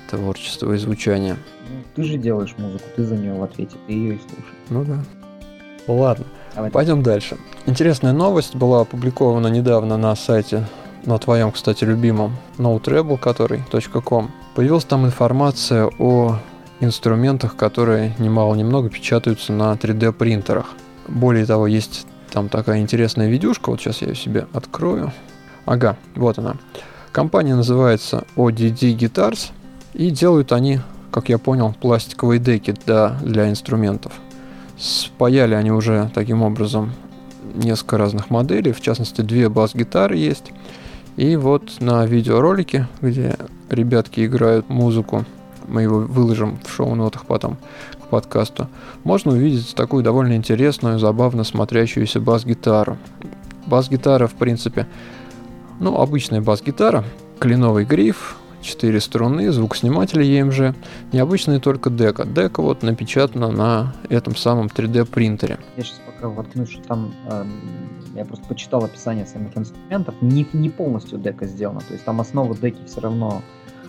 творчества 0.10 0.74
и 0.74 0.78
звучания. 0.78 1.38
Ну, 1.70 1.84
ты 1.96 2.04
же 2.04 2.18
делаешь 2.18 2.56
музыку, 2.58 2.86
ты 2.96 3.04
за 3.04 3.16
нее 3.16 3.36
в 3.36 3.44
ответе, 3.44 3.76
ты 3.86 3.94
ее 3.94 4.16
и 4.16 4.18
слушаешь. 4.18 4.56
Ну 4.72 4.84
да. 4.84 5.25
Ладно, 5.88 6.26
Давай. 6.56 6.72
пойдем 6.72 7.04
дальше. 7.04 7.38
Интересная 7.66 8.14
новость 8.14 8.56
была 8.56 8.82
опубликована 8.82 9.48
недавно 9.48 9.98
на 9.98 10.16
сайте, 10.16 10.66
на 11.06 11.18
твоем, 11.20 11.52
кстати, 11.52 11.84
любимом 11.84 12.36
NoteRebel, 12.58 13.18
который 13.18 13.64
.com. 14.04 14.32
Появилась 14.56 14.86
там 14.86 15.06
информация 15.06 15.90
о 16.00 16.40
инструментах, 16.80 17.56
которые 17.56 18.16
немало-немного 18.20 18.90
печатаются 18.90 19.54
на 19.54 19.74
3D 19.74 20.12
принтерах. 20.14 20.74
Более 21.08 21.46
того, 21.46 21.68
есть 21.68 22.08
там 22.32 22.50
такая 22.50 22.80
интересная 22.80 23.30
видюшка, 23.30 23.70
вот 23.70 23.80
сейчас 23.80 24.02
я 24.02 24.10
ее 24.10 24.16
себе 24.16 24.48
открою. 24.54 25.14
Ага, 25.66 25.98
вот 26.16 26.38
она. 26.38 26.56
Компания 27.12 27.56
называется 27.56 28.26
ODD 28.36 28.98
Guitars, 28.98 29.52
и 29.94 30.10
делают 30.10 30.52
они, 30.52 30.82
как 31.12 31.30
я 31.30 31.38
понял, 31.38 31.74
пластиковые 31.80 32.40
деки 32.40 32.74
для, 32.86 33.18
для 33.22 33.50
инструментов. 33.50 34.14
Спаяли 34.78 35.54
они 35.54 35.72
уже 35.72 36.12
таким 36.14 36.42
образом 36.42 36.92
несколько 37.56 37.98
разных 37.98 38.30
моделей, 38.30 38.72
в 38.72 38.82
частности, 38.82 39.22
две 39.22 39.50
бас-гитары 39.50 40.18
есть. 40.18 40.52
И 41.16 41.36
вот 41.38 41.80
на 41.80 42.06
видеоролике, 42.06 42.88
где 43.02 43.38
ребятки 43.70 44.26
играют 44.26 44.70
музыку 44.70 45.26
мы 45.68 45.82
его 45.82 46.00
выложим 46.00 46.60
в 46.64 46.72
шоу-нотах 46.72 47.26
потом 47.26 47.58
к 48.02 48.08
подкасту, 48.08 48.68
можно 49.04 49.32
увидеть 49.32 49.74
такую 49.76 50.04
довольно 50.04 50.34
интересную, 50.34 51.00
забавно 51.00 51.44
смотрящуюся 51.44 52.20
бас-гитару. 52.20 52.98
Бас-гитара, 53.66 54.28
в 54.28 54.34
принципе, 54.34 54.88
ну, 55.80 56.00
обычная 56.00 56.42
бас-гитара, 56.42 57.04
кленовый 57.40 57.86
гриф, 57.86 58.38
4 58.66 59.00
струны, 59.00 59.52
звукосниматель 59.52 60.22
EMG, 60.22 60.76
необычная 61.14 61.60
только 61.60 61.90
дека. 61.90 62.26
Дека 62.26 62.62
вот 62.62 62.84
напечатана 62.84 63.52
на 63.52 63.96
этом 64.10 64.36
самом 64.36 64.68
3D 64.68 65.06
принтере. 65.06 65.60
Я 65.78 65.84
сейчас 65.84 66.02
пока 66.06 66.30
воткнусь, 66.30 66.70
что 66.70 66.82
там 66.84 67.14
э, 67.30 67.46
я 68.16 68.26
просто 68.26 68.46
почитал 68.48 68.84
описание 68.84 69.26
самих 69.26 69.58
инструментов, 69.58 70.16
не, 70.22 70.48
не 70.54 70.70
полностью 70.70 71.20
дека 71.20 71.46
сделана, 71.46 71.82
то 71.82 71.94
есть 71.94 72.06
там 72.06 72.20
основа 72.22 72.56
деки 72.56 72.80
все 72.86 73.02
равно 73.02 73.42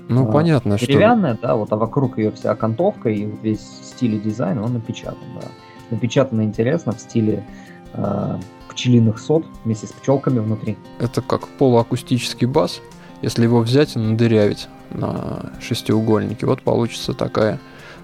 ну, 0.09 0.29
а, 0.29 0.33
понятно, 0.33 0.79
что... 0.79 0.87
Деревянная, 0.87 1.37
да, 1.41 1.57
вот, 1.57 1.73
а 1.73 1.77
вокруг 1.77 2.19
ее 2.19 2.31
вся 2.31 2.53
окантовка 2.53 3.09
и 3.09 3.25
весь 3.43 3.67
стиль 3.83 4.21
дизайн, 4.21 4.59
он 4.59 4.75
напечатан, 4.75 5.27
да. 5.41 5.49
Напечатано 5.91 6.43
интересно 6.43 6.93
в 6.93 7.01
стиле 7.01 7.45
э, 7.93 8.39
пчелиных 8.71 9.19
сот 9.19 9.45
вместе 9.65 9.87
с 9.87 9.93
пчелками 9.93 10.39
внутри. 10.39 10.77
Это 10.99 11.23
как 11.23 11.49
полуакустический 11.49 12.47
бас, 12.47 12.81
если 13.23 13.45
его 13.45 13.61
взять 13.61 13.97
и 13.97 13.99
надырявить 13.99 14.69
на 14.91 15.53
шестиугольнике, 15.61 16.47
вот 16.47 16.63
получится 16.63 17.13
такая 17.13 17.59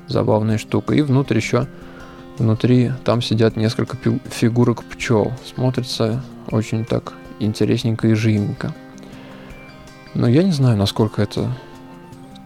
забавная 0.09 0.59
штука. 0.59 0.95
И 0.95 1.03
внутрь 1.03 1.37
еще, 1.37 1.67
внутри 2.39 2.93
там 3.05 3.23
сидят 3.23 3.57
несколько 3.57 3.97
фигурок 4.31 4.85
пчел. 4.85 5.33
Смотрится 5.45 6.23
очень 6.51 6.85
так 6.85 7.15
интересненько 7.39 8.09
и 8.09 8.15
живенько. 8.15 8.75
Но 10.15 10.29
я 10.29 10.43
не 10.43 10.53
знаю, 10.53 10.77
насколько 10.77 11.23
это 11.23 11.51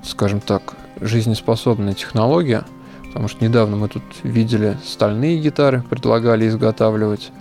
скажем 0.07 0.41
так, 0.41 0.75
жизнеспособная 1.01 1.95
технология, 1.95 2.65
потому 3.07 3.29
что 3.29 3.45
недавно 3.45 3.77
мы 3.77 3.89
тут 3.89 4.03
видели 4.23 4.77
стальные 4.85 5.39
гитары, 5.39 5.83
предлагали 5.83 6.49
изготавливать. 6.49 7.33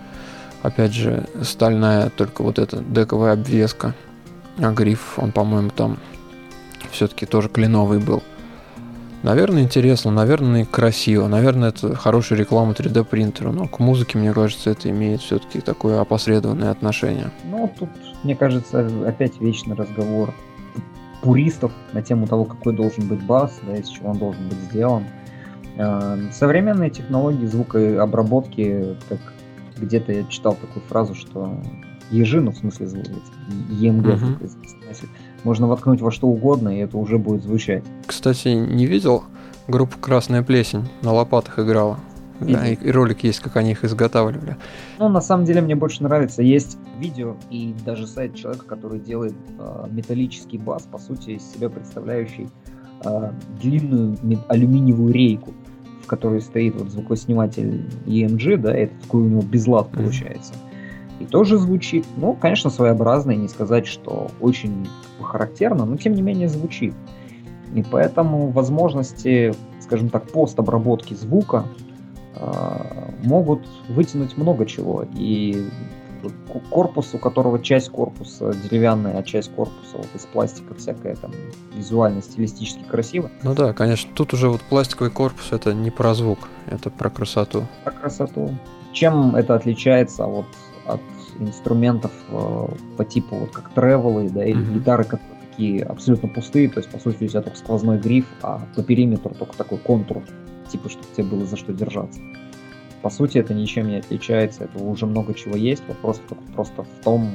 Опять 0.62 0.92
же, 0.92 1.26
стальная 1.42 2.10
только 2.10 2.42
вот 2.42 2.58
эта 2.58 2.78
дековая 2.78 3.34
обвеска. 3.34 3.94
А 4.58 4.72
гриф, 4.72 5.18
он, 5.18 5.32
по-моему, 5.32 5.70
там 5.70 5.98
все-таки 6.90 7.26
тоже 7.26 7.48
кленовый 7.48 7.98
был. 7.98 8.22
Наверное, 9.22 9.62
интересно, 9.62 10.10
наверное, 10.10 10.64
красиво, 10.64 11.26
наверное, 11.26 11.70
это 11.70 11.94
хорошая 11.96 12.38
реклама 12.38 12.72
3D 12.72 13.04
принтера, 13.04 13.50
но 13.50 13.66
к 13.66 13.80
музыке, 13.80 14.18
мне 14.18 14.32
кажется, 14.32 14.70
это 14.70 14.88
имеет 14.90 15.20
все-таки 15.20 15.60
такое 15.60 16.00
опосредованное 16.00 16.70
отношение. 16.70 17.30
Ну, 17.44 17.72
тут, 17.78 17.88
мне 18.22 18.36
кажется, 18.36 18.88
опять 19.06 19.40
вечный 19.40 19.74
разговор 19.74 20.32
пуристов 21.22 21.72
на 21.92 22.02
тему 22.02 22.26
того, 22.26 22.44
какой 22.44 22.74
должен 22.74 23.08
быть 23.08 23.22
бас, 23.22 23.58
да, 23.66 23.76
из 23.76 23.88
чего 23.88 24.10
он 24.10 24.18
должен 24.18 24.48
быть 24.48 24.58
сделан. 24.70 25.04
Эм, 25.76 26.30
современные 26.32 26.90
технологии 26.90 27.46
звукообработки, 27.46 28.96
как 29.08 29.18
где-то 29.76 30.12
я 30.12 30.24
читал 30.24 30.54
такую 30.54 30.84
фразу, 30.86 31.14
что 31.14 31.60
ежи, 32.10 32.40
ну 32.40 32.52
в 32.52 32.56
смысле 32.56 32.86
EMG, 32.86 34.38
uh-huh. 34.40 35.08
можно 35.44 35.66
воткнуть 35.66 36.00
во 36.00 36.10
что 36.10 36.28
угодно, 36.28 36.68
и 36.76 36.80
это 36.80 36.96
уже 36.96 37.18
будет 37.18 37.42
звучать. 37.42 37.84
Кстати, 38.06 38.48
не 38.48 38.86
видел 38.86 39.24
группу 39.68 39.98
«Красная 39.98 40.42
плесень» 40.42 40.88
на 41.02 41.12
лопатах 41.12 41.58
играла? 41.58 41.98
Да, 42.40 42.66
и, 42.66 42.74
и 42.74 42.90
ролик 42.90 43.24
есть, 43.24 43.40
как 43.40 43.56
они 43.56 43.72
их 43.72 43.84
изготавливали. 43.84 44.56
Ну, 44.98 45.08
на 45.08 45.20
самом 45.20 45.46
деле, 45.46 45.62
мне 45.62 45.74
больше 45.74 46.02
нравится. 46.02 46.42
Есть 46.42 46.76
видео 46.98 47.36
и 47.50 47.74
даже 47.84 48.06
сайт 48.06 48.34
человека, 48.34 48.66
который 48.66 49.00
делает 49.00 49.34
э, 49.58 49.86
металлический 49.90 50.58
бас, 50.58 50.82
по 50.82 50.98
сути, 50.98 51.30
из 51.30 51.50
себя 51.50 51.70
представляющий 51.70 52.48
э, 53.04 53.32
длинную 53.62 54.18
алюминиевую 54.48 55.14
рейку, 55.14 55.54
в 56.02 56.06
которой 56.06 56.42
стоит 56.42 56.74
вот 56.76 56.90
звукосниматель 56.90 57.86
EMG, 58.04 58.58
да, 58.58 58.74
это 58.74 58.94
такой 59.02 59.22
у 59.22 59.28
него 59.28 59.42
безлад 59.42 59.90
получается. 59.90 60.52
И 61.20 61.24
тоже 61.24 61.58
звучит, 61.58 62.06
ну, 62.16 62.34
конечно, 62.34 62.70
своеобразно, 62.70 63.32
и 63.32 63.36
не 63.36 63.48
сказать, 63.48 63.86
что 63.86 64.30
очень 64.40 64.88
характерно, 65.20 65.84
но 65.86 65.96
тем 65.96 66.14
не 66.14 66.22
менее 66.22 66.48
звучит. 66.48 66.94
И 67.74 67.82
поэтому 67.82 68.48
возможности, 68.48 69.54
скажем 69.80 70.08
так, 70.08 70.30
постобработки 70.30 71.14
звука 71.14 71.66
а, 72.34 73.10
могут 73.22 73.66
вытянуть 73.88 74.36
много 74.36 74.66
чего. 74.66 75.04
И 75.14 75.68
корпус, 76.70 77.14
у 77.14 77.18
которого 77.18 77.62
часть 77.62 77.90
корпуса 77.90 78.52
деревянная, 78.52 79.18
а 79.18 79.22
часть 79.22 79.52
корпуса 79.54 79.96
вот 79.98 80.08
из 80.14 80.26
пластика 80.26 80.74
всякая 80.74 81.16
там 81.16 81.32
визуально, 81.74 82.22
стилистически 82.22 82.82
красиво. 82.84 83.30
Ну 83.42 83.54
да, 83.54 83.72
конечно, 83.72 84.10
тут 84.14 84.32
уже 84.32 84.48
вот 84.48 84.60
пластиковый 84.62 85.10
корпус 85.10 85.52
это 85.52 85.74
не 85.74 85.90
про 85.90 86.14
звук, 86.14 86.48
это 86.66 86.90
про 86.90 87.10
красоту. 87.10 87.66
Про 87.84 87.92
красоту. 87.92 88.56
Чем 88.92 89.36
это 89.36 89.54
отличается 89.54 90.24
вот 90.24 90.46
от 90.46 90.65
инструментов 91.40 92.12
э, 92.28 92.66
по 92.96 93.04
типу 93.04 93.36
вот 93.36 93.50
как 93.50 93.70
тревелы, 93.70 94.28
да, 94.30 94.44
или 94.44 94.58
mm-hmm. 94.58 94.74
гитары, 94.74 95.04
которые 95.04 95.36
такие 95.50 95.82
абсолютно 95.84 96.28
пустые, 96.28 96.68
то 96.68 96.80
есть 96.80 96.90
по 96.90 96.98
сути 96.98 97.24
у 97.24 97.28
тебя 97.28 97.42
только 97.42 97.58
сквозной 97.58 97.98
гриф, 97.98 98.26
а 98.42 98.60
по 98.74 98.82
периметру 98.82 99.34
только 99.34 99.56
такой 99.56 99.78
контур 99.78 100.22
типа, 100.70 100.88
чтобы 100.88 101.06
тебе 101.16 101.24
было 101.24 101.46
за 101.46 101.56
что 101.56 101.72
держаться. 101.72 102.20
По 103.02 103.10
сути, 103.10 103.38
это 103.38 103.54
ничем 103.54 103.88
не 103.88 103.96
отличается, 103.96 104.64
это 104.64 104.82
уже 104.82 105.06
много 105.06 105.32
чего 105.34 105.56
есть, 105.56 105.82
вопрос 105.86 106.20
просто 106.54 106.82
в 106.82 107.04
том, 107.04 107.30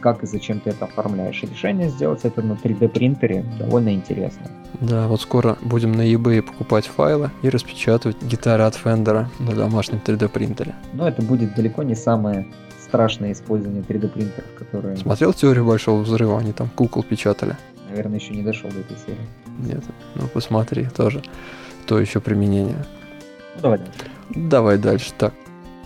как 0.00 0.22
и 0.22 0.26
зачем 0.26 0.60
ты 0.60 0.70
это 0.70 0.84
оформляешь. 0.84 1.42
И 1.42 1.46
решение 1.46 1.88
сделать 1.88 2.20
это 2.24 2.42
на 2.42 2.52
3D 2.52 2.88
принтере 2.88 3.42
довольно 3.58 3.94
интересно. 3.94 4.50
Да, 4.80 5.08
вот 5.08 5.22
скоро 5.22 5.56
будем 5.62 5.92
на 5.92 6.02
eBay 6.02 6.42
покупать 6.42 6.86
файлы 6.86 7.30
и 7.40 7.48
распечатывать 7.48 8.22
гитары 8.22 8.64
от 8.64 8.74
Fender 8.74 9.26
на 9.38 9.52
домашнем 9.52 10.02
3D 10.04 10.28
принтере. 10.28 10.74
Но 10.92 11.08
это 11.08 11.22
будет 11.22 11.54
далеко 11.54 11.82
не 11.82 11.94
самое 11.94 12.46
страшное 12.94 13.32
использование 13.32 13.82
3D 13.82 14.08
принтеров, 14.08 14.46
которые... 14.56 14.96
Смотрел 14.96 15.32
теорию 15.32 15.64
большого 15.64 16.02
взрыва? 16.02 16.38
Они 16.38 16.52
там 16.52 16.68
кукол 16.68 17.02
печатали. 17.02 17.56
Наверное, 17.90 18.20
еще 18.20 18.32
не 18.32 18.42
дошел 18.42 18.70
до 18.70 18.78
этой 18.78 18.96
серии. 19.04 19.26
Нет, 19.58 19.82
ну 20.14 20.28
посмотри, 20.28 20.86
тоже 20.86 21.20
то 21.88 21.98
еще 21.98 22.20
применение. 22.20 22.86
Ну, 23.56 23.62
давай 23.62 23.78
дальше. 23.78 23.92
Давай 24.30 24.78
дальше. 24.78 25.12
Так, 25.18 25.34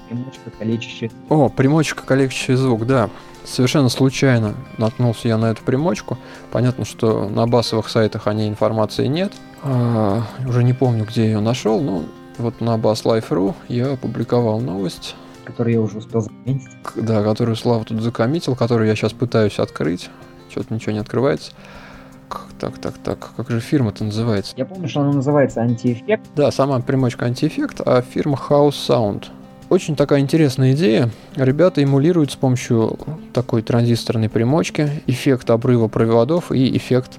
Примочка, 0.06 0.50
калечащая. 0.58 1.10
О, 1.30 1.48
примочка, 1.48 2.02
калечащий 2.02 2.54
звук, 2.54 2.86
да. 2.86 3.08
Совершенно 3.42 3.88
случайно 3.88 4.54
наткнулся 4.76 5.28
я 5.28 5.38
на 5.38 5.46
эту 5.46 5.62
примочку. 5.62 6.18
Понятно, 6.50 6.84
что 6.84 7.26
на 7.30 7.46
басовых 7.46 7.88
сайтах 7.88 8.26
о 8.26 8.34
ней 8.34 8.50
информации 8.50 9.06
нет. 9.06 9.32
А, 9.62 10.24
уже 10.46 10.62
не 10.62 10.74
помню, 10.74 11.06
где 11.06 11.22
я 11.22 11.28
ее 11.28 11.40
нашел, 11.40 11.80
но 11.80 12.04
вот 12.36 12.60
на 12.60 12.76
basslife.ru 12.76 13.54
я 13.68 13.92
опубликовал 13.94 14.60
новость, 14.60 15.14
который 15.48 15.72
я 15.72 15.80
уже 15.80 15.98
успел 15.98 16.20
заметить. 16.20 16.68
да, 16.94 17.22
которую 17.22 17.56
Слава 17.56 17.84
тут 17.84 18.02
закоммитил, 18.02 18.54
которую 18.54 18.86
я 18.86 18.94
сейчас 18.94 19.12
пытаюсь 19.12 19.58
открыть. 19.58 20.10
Что-то 20.50 20.74
ничего 20.74 20.92
не 20.92 20.98
открывается. 20.98 21.52
Так, 22.58 22.76
так, 22.78 22.94
так, 22.98 23.30
как 23.36 23.48
же 23.48 23.60
фирма-то 23.60 24.04
называется? 24.04 24.52
Я 24.56 24.66
помню, 24.66 24.88
что 24.88 25.00
она 25.00 25.12
называется 25.12 25.60
антиэффект. 25.60 26.28
Да, 26.36 26.50
сама 26.50 26.80
примочка 26.80 27.24
антиэффект, 27.24 27.80
а 27.86 28.02
фирма 28.02 28.38
House 28.48 28.74
Sound. 28.88 29.26
Очень 29.70 29.96
такая 29.96 30.20
интересная 30.20 30.72
идея. 30.72 31.10
Ребята 31.36 31.82
эмулируют 31.82 32.32
с 32.32 32.36
помощью 32.36 32.98
такой 33.32 33.62
транзисторной 33.62 34.28
примочки 34.28 34.90
эффект 35.06 35.48
обрыва 35.50 35.88
проводов 35.88 36.52
и 36.52 36.76
эффект 36.76 37.18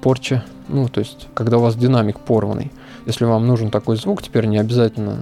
порчи. 0.00 0.42
Ну, 0.68 0.88
то 0.88 1.00
есть, 1.00 1.28
когда 1.34 1.58
у 1.58 1.60
вас 1.60 1.76
динамик 1.76 2.18
порванный. 2.18 2.72
Если 3.06 3.24
вам 3.24 3.46
нужен 3.46 3.70
такой 3.70 3.96
звук, 3.96 4.22
теперь 4.22 4.46
не 4.46 4.58
обязательно 4.58 5.18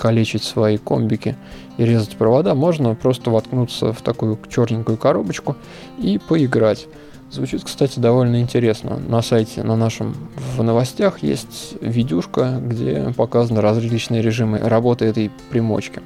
калечить 0.00 0.44
свои 0.44 0.78
комбики 0.78 1.36
и 1.76 1.84
резать 1.84 2.16
провода, 2.16 2.54
можно 2.54 2.94
просто 2.94 3.30
воткнуться 3.30 3.92
в 3.92 4.00
такую 4.00 4.38
черненькую 4.48 4.96
коробочку 4.96 5.56
и 5.98 6.16
поиграть. 6.16 6.86
Звучит, 7.30 7.64
кстати, 7.64 8.00
довольно 8.00 8.40
интересно. 8.40 8.96
На 8.96 9.20
сайте, 9.20 9.62
на 9.62 9.76
нашем, 9.76 10.16
в 10.56 10.62
новостях 10.62 11.22
есть 11.22 11.74
видюшка, 11.82 12.62
где 12.64 13.12
показаны 13.14 13.60
различные 13.60 14.22
режимы 14.22 14.58
работы 14.58 15.04
этой 15.04 15.30
примочки. 15.50 16.00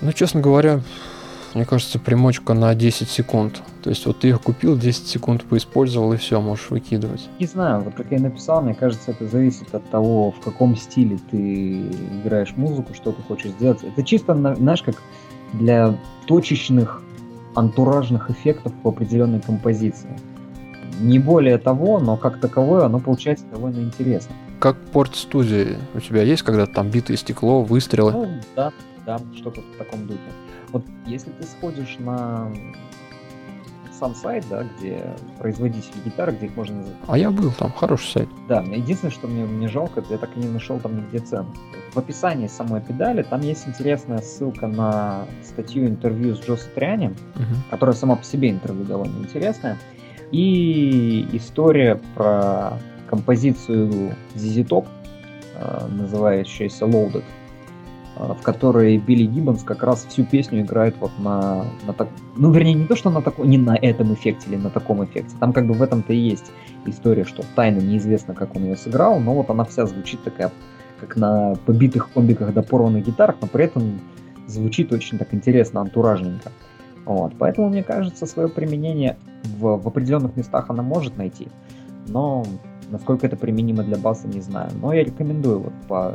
Ну, 0.00 0.10
честно 0.12 0.40
говоря, 0.40 0.80
мне 1.54 1.64
кажется, 1.64 1.98
примочка 1.98 2.54
на 2.54 2.74
10 2.74 3.08
секунд. 3.08 3.62
То 3.82 3.90
есть 3.90 4.06
вот 4.06 4.20
ты 4.20 4.28
ее 4.28 4.38
купил, 4.38 4.76
10 4.76 5.06
секунд 5.06 5.44
поиспользовал 5.44 6.12
и 6.12 6.16
все, 6.16 6.40
можешь 6.40 6.70
выкидывать. 6.70 7.28
Не 7.38 7.46
знаю, 7.46 7.80
вот 7.82 7.94
как 7.94 8.06
я 8.10 8.16
и 8.16 8.20
написал, 8.20 8.62
мне 8.62 8.74
кажется, 8.74 9.10
это 9.12 9.26
зависит 9.28 9.74
от 9.74 9.88
того, 9.90 10.30
в 10.32 10.40
каком 10.40 10.76
стиле 10.76 11.18
ты 11.30 11.82
играешь 12.22 12.54
музыку, 12.56 12.94
что 12.94 13.12
ты 13.12 13.22
хочешь 13.22 13.52
сделать. 13.52 13.82
Это 13.82 14.02
чисто, 14.02 14.34
на- 14.34 14.54
знаешь, 14.54 14.82
как 14.82 14.96
для 15.52 15.96
точечных 16.26 17.02
антуражных 17.54 18.30
эффектов 18.30 18.72
в 18.82 18.88
определенной 18.88 19.40
композиции. 19.40 20.08
Не 21.00 21.18
более 21.18 21.58
того, 21.58 21.98
но 22.00 22.16
как 22.16 22.40
таковое 22.40 22.84
оно 22.84 22.98
получается 23.00 23.44
довольно 23.52 23.80
интересно. 23.80 24.34
Как 24.60 24.76
порт 24.76 25.14
студии 25.16 25.76
у 25.94 26.00
тебя 26.00 26.22
есть, 26.22 26.42
когда 26.42 26.66
там 26.66 26.88
битое 26.90 27.16
стекло, 27.16 27.62
выстрелы? 27.62 28.12
Ну, 28.12 28.28
да, 28.56 28.72
да, 29.06 29.18
что-то 29.36 29.60
в 29.60 29.76
таком 29.78 30.06
духе. 30.06 30.20
Вот 30.72 30.84
если 31.06 31.30
ты 31.30 31.44
сходишь 31.46 31.96
на 31.98 32.50
сам 33.98 34.14
сайт, 34.14 34.44
да, 34.50 34.64
где 34.64 35.04
производитель 35.38 35.92
гитар, 36.04 36.32
где 36.32 36.46
их 36.46 36.56
можно 36.56 36.82
А 37.06 37.16
я 37.16 37.30
был 37.30 37.52
там, 37.52 37.70
хороший 37.72 38.10
сайт. 38.10 38.28
Да, 38.48 38.60
единственное, 38.62 39.12
что 39.12 39.28
мне, 39.28 39.44
мне 39.44 39.68
жалко, 39.68 40.02
я 40.10 40.18
так 40.18 40.30
и 40.36 40.40
не 40.40 40.48
нашел 40.48 40.80
там 40.80 40.96
нигде 40.96 41.18
цену. 41.20 41.54
В 41.92 41.98
описании 41.98 42.48
самой 42.48 42.80
педали 42.80 43.22
там 43.22 43.40
есть 43.42 43.68
интересная 43.68 44.18
ссылка 44.18 44.66
на 44.66 45.26
статью 45.44 45.86
интервью 45.86 46.34
с 46.34 46.40
Джо 46.40 46.56
Сатриани, 46.56 47.14
Мгм. 47.36 47.54
которая 47.70 47.94
сама 47.94 48.16
по 48.16 48.24
себе 48.24 48.50
интервью 48.50 48.84
довольно 48.84 49.16
интересная, 49.18 49.78
и 50.32 51.28
история 51.32 52.00
про 52.16 52.78
композицию 53.08 54.16
ZZ 54.34 54.66
Top, 54.66 54.86
э, 55.56 55.86
называющаяся 55.86 56.84
Loaded, 56.84 57.22
в 58.16 58.42
которой 58.42 58.96
Билли 58.98 59.24
Гиббонс 59.24 59.64
как 59.64 59.82
раз 59.82 60.06
всю 60.06 60.24
песню 60.24 60.60
играет 60.60 60.96
вот 61.00 61.10
на, 61.18 61.64
на 61.86 61.92
так... 61.92 62.08
Ну, 62.36 62.52
вернее, 62.52 62.74
не 62.74 62.86
то, 62.86 62.94
что 62.94 63.10
на 63.10 63.22
таком, 63.22 63.48
не 63.48 63.58
на 63.58 63.76
этом 63.76 64.14
эффекте 64.14 64.50
или 64.50 64.56
на 64.56 64.70
таком 64.70 65.04
эффекте. 65.04 65.34
Там 65.40 65.52
как 65.52 65.66
бы 65.66 65.74
в 65.74 65.82
этом-то 65.82 66.12
и 66.12 66.16
есть 66.16 66.52
история, 66.86 67.24
что 67.24 67.42
тайно 67.56 67.78
неизвестно, 67.78 68.34
как 68.34 68.54
он 68.54 68.64
ее 68.64 68.76
сыграл, 68.76 69.18
но 69.18 69.34
вот 69.34 69.50
она 69.50 69.64
вся 69.64 69.86
звучит 69.86 70.22
такая, 70.22 70.52
как 71.00 71.16
на 71.16 71.54
побитых 71.66 72.10
комбиках 72.12 72.54
до 72.54 72.62
порванных 72.62 73.04
гитарах, 73.04 73.36
но 73.40 73.48
при 73.48 73.64
этом 73.64 74.00
звучит 74.46 74.92
очень 74.92 75.18
так 75.18 75.34
интересно, 75.34 75.80
антуражненько. 75.80 76.52
Вот, 77.04 77.34
поэтому, 77.38 77.68
мне 77.68 77.82
кажется, 77.82 78.26
свое 78.26 78.48
применение 78.48 79.16
в, 79.58 79.76
в 79.76 79.88
определенных 79.88 80.36
местах 80.36 80.70
она 80.70 80.82
может 80.82 81.16
найти, 81.16 81.48
но 82.06 82.44
насколько 82.90 83.26
это 83.26 83.36
применимо 83.36 83.82
для 83.82 83.98
баса, 83.98 84.28
не 84.28 84.40
знаю. 84.40 84.70
Но 84.80 84.92
я 84.92 85.04
рекомендую 85.04 85.58
вот 85.58 85.72
по, 85.88 86.14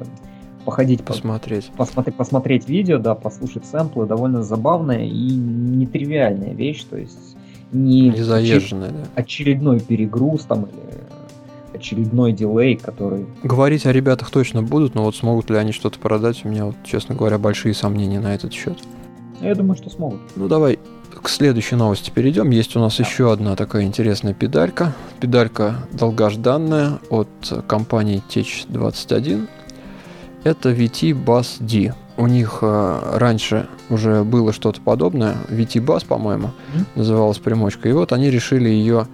походить, 0.70 1.00
по- 1.04 1.14
Посмотреть. 1.14 1.72
посмотреть, 1.76 2.16
посмотреть 2.16 2.70
видео, 2.70 3.00
да, 3.00 3.16
послушать 3.16 3.66
сэмплы, 3.66 4.06
довольно 4.06 4.44
забавная 4.44 5.06
и 5.06 5.30
нетривиальная 5.32 6.54
вещь, 6.54 6.84
то 6.90 6.98
есть 6.98 7.36
не 7.72 8.10
Не 8.10 8.22
заезженная, 8.22 8.92
да. 8.92 9.04
очередной 9.16 9.80
перегруз 9.80 10.42
там 10.44 10.64
или 10.64 11.00
очередной 11.74 12.34
дилей, 12.34 12.76
который... 12.76 13.26
Говорить 13.44 13.86
о 13.86 13.92
ребятах 13.92 14.30
точно 14.32 14.62
будут, 14.64 14.96
но 14.96 15.04
вот 15.04 15.16
смогут 15.16 15.50
ли 15.50 15.58
они 15.58 15.72
что-то 15.72 15.98
продать, 16.00 16.44
у 16.46 16.50
меня, 16.50 16.66
вот, 16.66 16.76
честно 16.84 17.16
говоря, 17.16 17.38
большие 17.38 17.74
сомнения 17.74 18.20
на 18.20 18.36
этот 18.36 18.54
счет. 18.54 18.78
Я 19.42 19.56
думаю, 19.56 19.76
что 19.78 19.90
смогут. 19.90 20.20
Ну 20.36 20.48
давай 20.48 20.78
к 21.24 21.30
следующей 21.30 21.76
новости 21.76 22.12
перейдем. 22.14 22.50
Есть 22.50 22.76
у 22.76 22.80
нас 22.80 23.00
еще 23.00 23.32
одна 23.32 23.56
такая 23.56 23.84
интересная 23.84 24.34
педалька. 24.34 24.94
Педалька 25.20 25.76
долгожданная 25.92 27.00
от 27.10 27.28
компании 27.68 28.22
Tech21. 28.30 29.48
Это 30.44 30.72
VT 30.72 31.12
Bass 31.26 31.58
D. 31.60 31.94
У 32.18 32.28
них 32.28 32.60
э, 32.62 33.00
раньше 33.18 33.68
уже 33.90 34.24
было 34.24 34.52
что-то 34.54 34.82
подобное. 34.82 35.36
VT 35.50 35.84
Bass, 35.84 36.06
по-моему, 36.06 36.52
Мгм. 36.74 36.86
называлась 36.96 37.38
примочка. 37.38 37.90
И 37.90 37.94
вот 37.94 38.12
они 38.14 38.30
решили 38.30 38.70
ее 38.70 39.08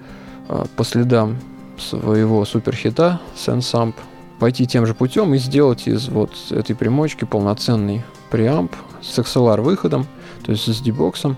э, 0.50 0.64
по 0.76 0.84
следам 0.84 1.38
своего 1.78 2.46
суперхита 2.46 3.20
Sensamp 3.36 3.94
пойти 4.40 4.66
тем 4.68 4.86
же 4.86 4.94
путем 4.94 5.34
и 5.34 5.38
сделать 5.38 5.88
из 5.88 6.08
вот 6.10 6.32
этой 6.52 6.76
примочки 6.76 7.26
полноценный 7.26 8.04
преамп 8.32 8.74
с 9.02 9.18
XLR 9.18 9.62
выходом, 9.62 10.06
то 10.46 10.52
есть 10.52 10.66
с 10.74 10.82
дебоксом 10.82 11.38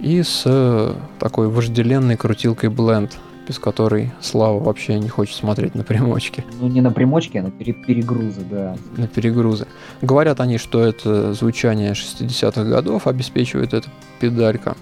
и 0.00 0.22
с 0.22 0.42
э, 0.46 0.94
такой 1.18 1.48
вожделенной 1.48 2.16
крутилкой 2.16 2.70
Blend, 2.70 3.12
без 3.48 3.58
которой 3.58 4.12
Слава 4.20 4.58
вообще 4.58 4.98
не 4.98 5.08
хочет 5.08 5.36
смотреть 5.36 5.74
на 5.74 5.82
примочки, 5.84 6.44
Ну, 6.60 6.68
не 6.68 6.80
на 6.80 6.90
примочке, 6.92 7.40
а 7.40 7.42
на 7.44 7.50
пере- 7.50 7.72
перегрузы, 7.72 8.42
да. 8.48 8.76
на 8.96 9.06
перегрузы. 9.06 9.66
Говорят 10.00 10.40
они, 10.40 10.58
что 10.58 10.80
это 10.82 11.34
звучание 11.34 11.92
60-х 11.92 12.64
годов 12.64 13.06
обеспечивает 13.06 13.74
эта 13.74 13.88
педалька, 14.20 14.76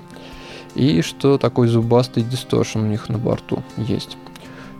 и 0.75 1.03
что 1.03 1.39
такой 1.39 1.69
зубастый 1.69 2.23
дисторшн 2.23 2.81
у 2.81 2.87
них 2.87 3.09
на 3.09 3.19
борту 3.19 3.63
есть. 3.77 4.17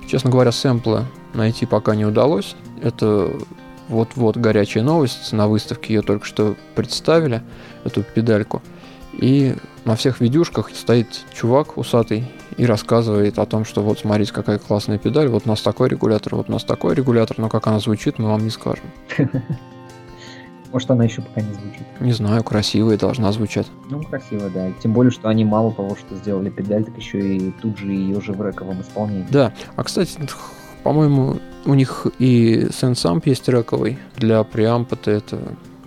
Честно 0.09 0.31
говоря, 0.31 0.53
сэмпла 0.53 1.07
найти 1.35 1.67
пока 1.67 1.95
не 1.95 2.05
удалось. 2.05 2.55
Это 2.83 3.33
вот-вот 3.89 4.37
горячая 4.37 4.83
новость. 4.85 5.33
На 5.33 5.49
выставке 5.49 5.95
ее 5.95 6.03
только 6.03 6.25
что 6.27 6.57
представили, 6.75 7.43
эту 7.85 8.03
педальку. 8.03 8.63
И 9.13 9.55
на 9.85 9.97
всех 9.97 10.21
видюшках 10.21 10.71
стоит 10.75 11.09
чувак 11.35 11.77
усатый 11.77 12.25
и 12.57 12.67
рассказывает 12.67 13.39
о 13.39 13.47
том, 13.47 13.65
что 13.65 13.83
вот 13.83 14.01
смотрите, 14.01 14.33
какая 14.33 14.59
классная 14.59 14.99
педаль, 14.99 15.29
вот 15.29 15.47
у 15.47 15.49
нас 15.49 15.63
такой 15.63 15.89
регулятор, 15.89 16.37
вот 16.37 16.49
у 16.49 16.53
нас 16.53 16.65
такой 16.65 16.95
регулятор, 16.95 17.39
но 17.39 17.49
как 17.49 17.67
она 17.67 17.81
звучит, 17.81 18.19
мы 18.19 18.29
вам 18.29 18.45
не 18.45 18.51
скажем. 18.51 18.85
Может, 20.73 20.91
она 20.91 21.05
еще 21.05 21.21
пока 21.23 21.41
не 21.41 21.53
звучит. 21.53 21.83
Не 21.99 22.13
знаю, 22.13 22.45
красивая 22.45 22.97
должна 22.97 23.33
звучать. 23.33 23.67
Ну, 23.91 24.03
красиво, 24.03 24.49
да. 24.51 24.71
Тем 24.81 24.93
более, 24.93 25.11
что 25.11 25.29
они 25.29 25.45
мало 25.45 25.73
того, 25.73 25.97
что 25.97 26.15
сделали 26.15 26.49
педаль, 26.49 26.85
так 26.85 26.97
еще 26.97 27.37
и 27.37 27.51
тут 27.61 27.77
же 27.77 27.91
ее 27.91 28.21
же 28.21 28.33
в 28.33 28.47
рековом 28.47 28.81
исполнении. 28.81 29.27
Да, 29.31 29.53
а 29.75 29.83
кстати, 29.83 30.17
по-моему, 30.85 31.39
у 31.65 31.75
них 31.75 32.07
и 32.19 32.69
сенсамп 32.73 33.27
есть 33.27 33.49
рековый. 33.49 33.99
Для 34.17 34.45
преампа-то 34.45 35.11
это 35.11 35.41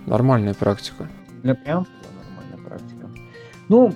нормальная 0.06 0.54
практика. 0.54 1.08
Для 1.42 1.54
прям 1.54 1.86
нормальная 2.26 2.58
практика. 2.58 3.08
Ну, 3.68 3.94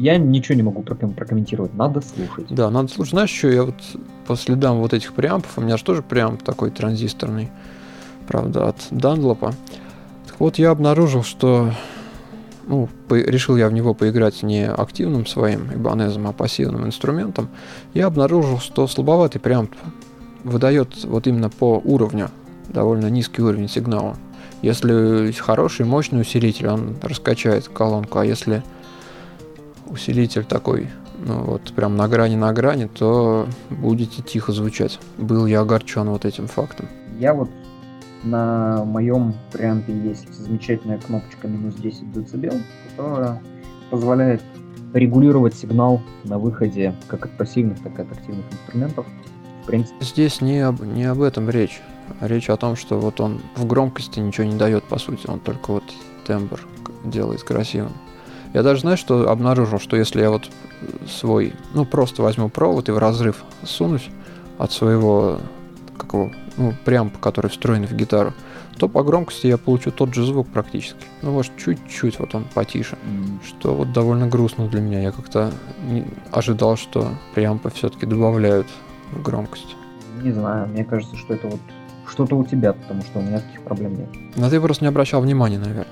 я 0.00 0.16
ничего 0.16 0.56
не 0.56 0.62
могу 0.62 0.82
проком- 0.82 1.12
прокомментировать. 1.12 1.74
Надо 1.74 2.00
слушать. 2.00 2.46
Да, 2.48 2.70
надо 2.70 2.88
слушать. 2.88 3.12
Знаешь, 3.12 3.30
что 3.30 3.48
я 3.48 3.64
вот 3.64 3.74
по 4.26 4.34
следам 4.34 4.78
вот 4.78 4.94
этих 4.94 5.12
преампов, 5.12 5.58
у 5.58 5.60
меня 5.60 5.76
же 5.76 5.84
тоже 5.84 6.02
преамп 6.02 6.42
такой 6.42 6.70
транзисторный, 6.70 7.50
правда, 8.26 8.68
от 8.68 8.76
Данлопа. 8.90 9.52
Так 10.26 10.40
вот, 10.40 10.58
я 10.58 10.70
обнаружил, 10.70 11.22
что 11.22 11.72
ну, 12.66 12.88
по, 13.08 13.14
решил 13.14 13.56
я 13.56 13.68
в 13.68 13.72
него 13.74 13.92
поиграть 13.92 14.42
не 14.42 14.66
активным 14.66 15.26
своим 15.26 15.70
ибанезом, 15.70 16.28
а 16.28 16.32
пассивным 16.32 16.86
инструментом, 16.86 17.48
я 17.92 18.06
обнаружил, 18.06 18.58
что 18.58 18.86
слабоватый 18.86 19.40
преамп 19.40 19.74
выдает 20.44 21.04
вот 21.04 21.26
именно 21.26 21.50
по 21.50 21.78
уровню, 21.84 22.30
довольно 22.68 23.10
низкий 23.10 23.42
уровень 23.42 23.68
сигнала. 23.68 24.16
Если 24.62 25.32
хороший, 25.32 25.84
мощный 25.84 26.22
усилитель, 26.22 26.68
он 26.68 26.96
раскачает 27.02 27.68
колонку, 27.68 28.18
а 28.18 28.24
если 28.24 28.62
усилитель 29.90 30.44
такой, 30.44 30.88
ну 31.18 31.42
вот 31.44 31.72
прям 31.74 31.96
на 31.96 32.08
грани 32.08 32.36
на 32.36 32.52
грани, 32.52 32.86
то 32.86 33.46
будете 33.68 34.22
тихо 34.22 34.52
звучать. 34.52 34.98
Был 35.18 35.46
я 35.46 35.60
огорчен 35.60 36.08
вот 36.08 36.24
этим 36.24 36.46
фактом. 36.46 36.88
Я 37.18 37.34
вот 37.34 37.50
на 38.22 38.84
моем 38.84 39.34
преампе 39.52 39.92
есть 39.92 40.32
замечательная 40.34 40.98
кнопочка 40.98 41.48
минус 41.48 41.74
10 41.74 42.12
дБ, 42.12 42.54
которая 42.88 43.42
позволяет 43.90 44.42
регулировать 44.92 45.54
сигнал 45.54 46.02
на 46.24 46.38
выходе 46.38 46.94
как 47.08 47.26
от 47.26 47.32
пассивных, 47.32 47.80
так 47.82 47.98
и 47.98 48.02
от 48.02 48.12
активных 48.12 48.44
инструментов. 48.52 49.06
В 49.62 49.66
принципе. 49.66 50.04
Здесь 50.04 50.40
не 50.40 50.60
об, 50.60 50.82
не 50.82 51.04
об 51.04 51.22
этом 51.22 51.48
речь. 51.48 51.80
Речь 52.20 52.50
о 52.50 52.56
том, 52.56 52.76
что 52.76 52.98
вот 52.98 53.20
он 53.20 53.40
в 53.56 53.66
громкости 53.66 54.18
ничего 54.18 54.46
не 54.46 54.56
дает, 54.56 54.84
по 54.84 54.98
сути. 54.98 55.28
Он 55.28 55.38
только 55.38 55.70
вот 55.70 55.84
тембр 56.26 56.60
делает 57.04 57.42
красивым. 57.42 57.92
Я 58.52 58.62
даже, 58.62 58.80
знаю, 58.80 58.96
что 58.96 59.30
обнаружил, 59.30 59.78
что 59.78 59.96
если 59.96 60.20
я 60.20 60.30
вот 60.30 60.50
свой, 61.08 61.54
ну, 61.74 61.84
просто 61.84 62.22
возьму 62.22 62.48
провод 62.48 62.88
и 62.88 62.92
в 62.92 62.98
разрыв 62.98 63.44
сунусь 63.62 64.08
от 64.58 64.72
своего 64.72 65.38
какого, 65.96 66.32
ну, 66.56 66.74
прям, 66.84 67.10
который 67.10 67.50
встроен 67.50 67.86
в 67.86 67.92
гитару, 67.92 68.32
то 68.76 68.88
по 68.88 69.02
громкости 69.02 69.46
я 69.46 69.58
получу 69.58 69.90
тот 69.90 70.14
же 70.14 70.24
звук 70.24 70.48
практически. 70.48 71.04
Ну, 71.22 71.32
может, 71.32 71.52
чуть-чуть 71.58 72.18
вот 72.18 72.34
он 72.34 72.44
потише. 72.54 72.96
Mm. 73.04 73.46
Что 73.46 73.74
вот 73.74 73.92
довольно 73.92 74.26
грустно 74.26 74.68
для 74.68 74.80
меня. 74.80 75.02
Я 75.02 75.12
как-то 75.12 75.52
ожидал, 76.32 76.76
что 76.76 77.08
преампы 77.34 77.70
все-таки 77.70 78.06
добавляют 78.06 78.66
в 79.12 79.22
громкость. 79.22 79.76
Не 80.22 80.32
знаю, 80.32 80.66
мне 80.68 80.84
кажется, 80.84 81.14
что 81.16 81.34
это 81.34 81.48
вот 81.48 81.60
что-то 82.08 82.36
у 82.36 82.44
тебя, 82.44 82.72
потому 82.72 83.02
что 83.02 83.18
у 83.18 83.22
меня 83.22 83.40
таких 83.40 83.62
проблем 83.62 83.96
нет. 83.96 84.08
Но 84.36 84.48
ты 84.48 84.60
просто 84.60 84.84
не 84.84 84.88
обращал 84.88 85.20
внимания, 85.20 85.58
наверное. 85.58 85.86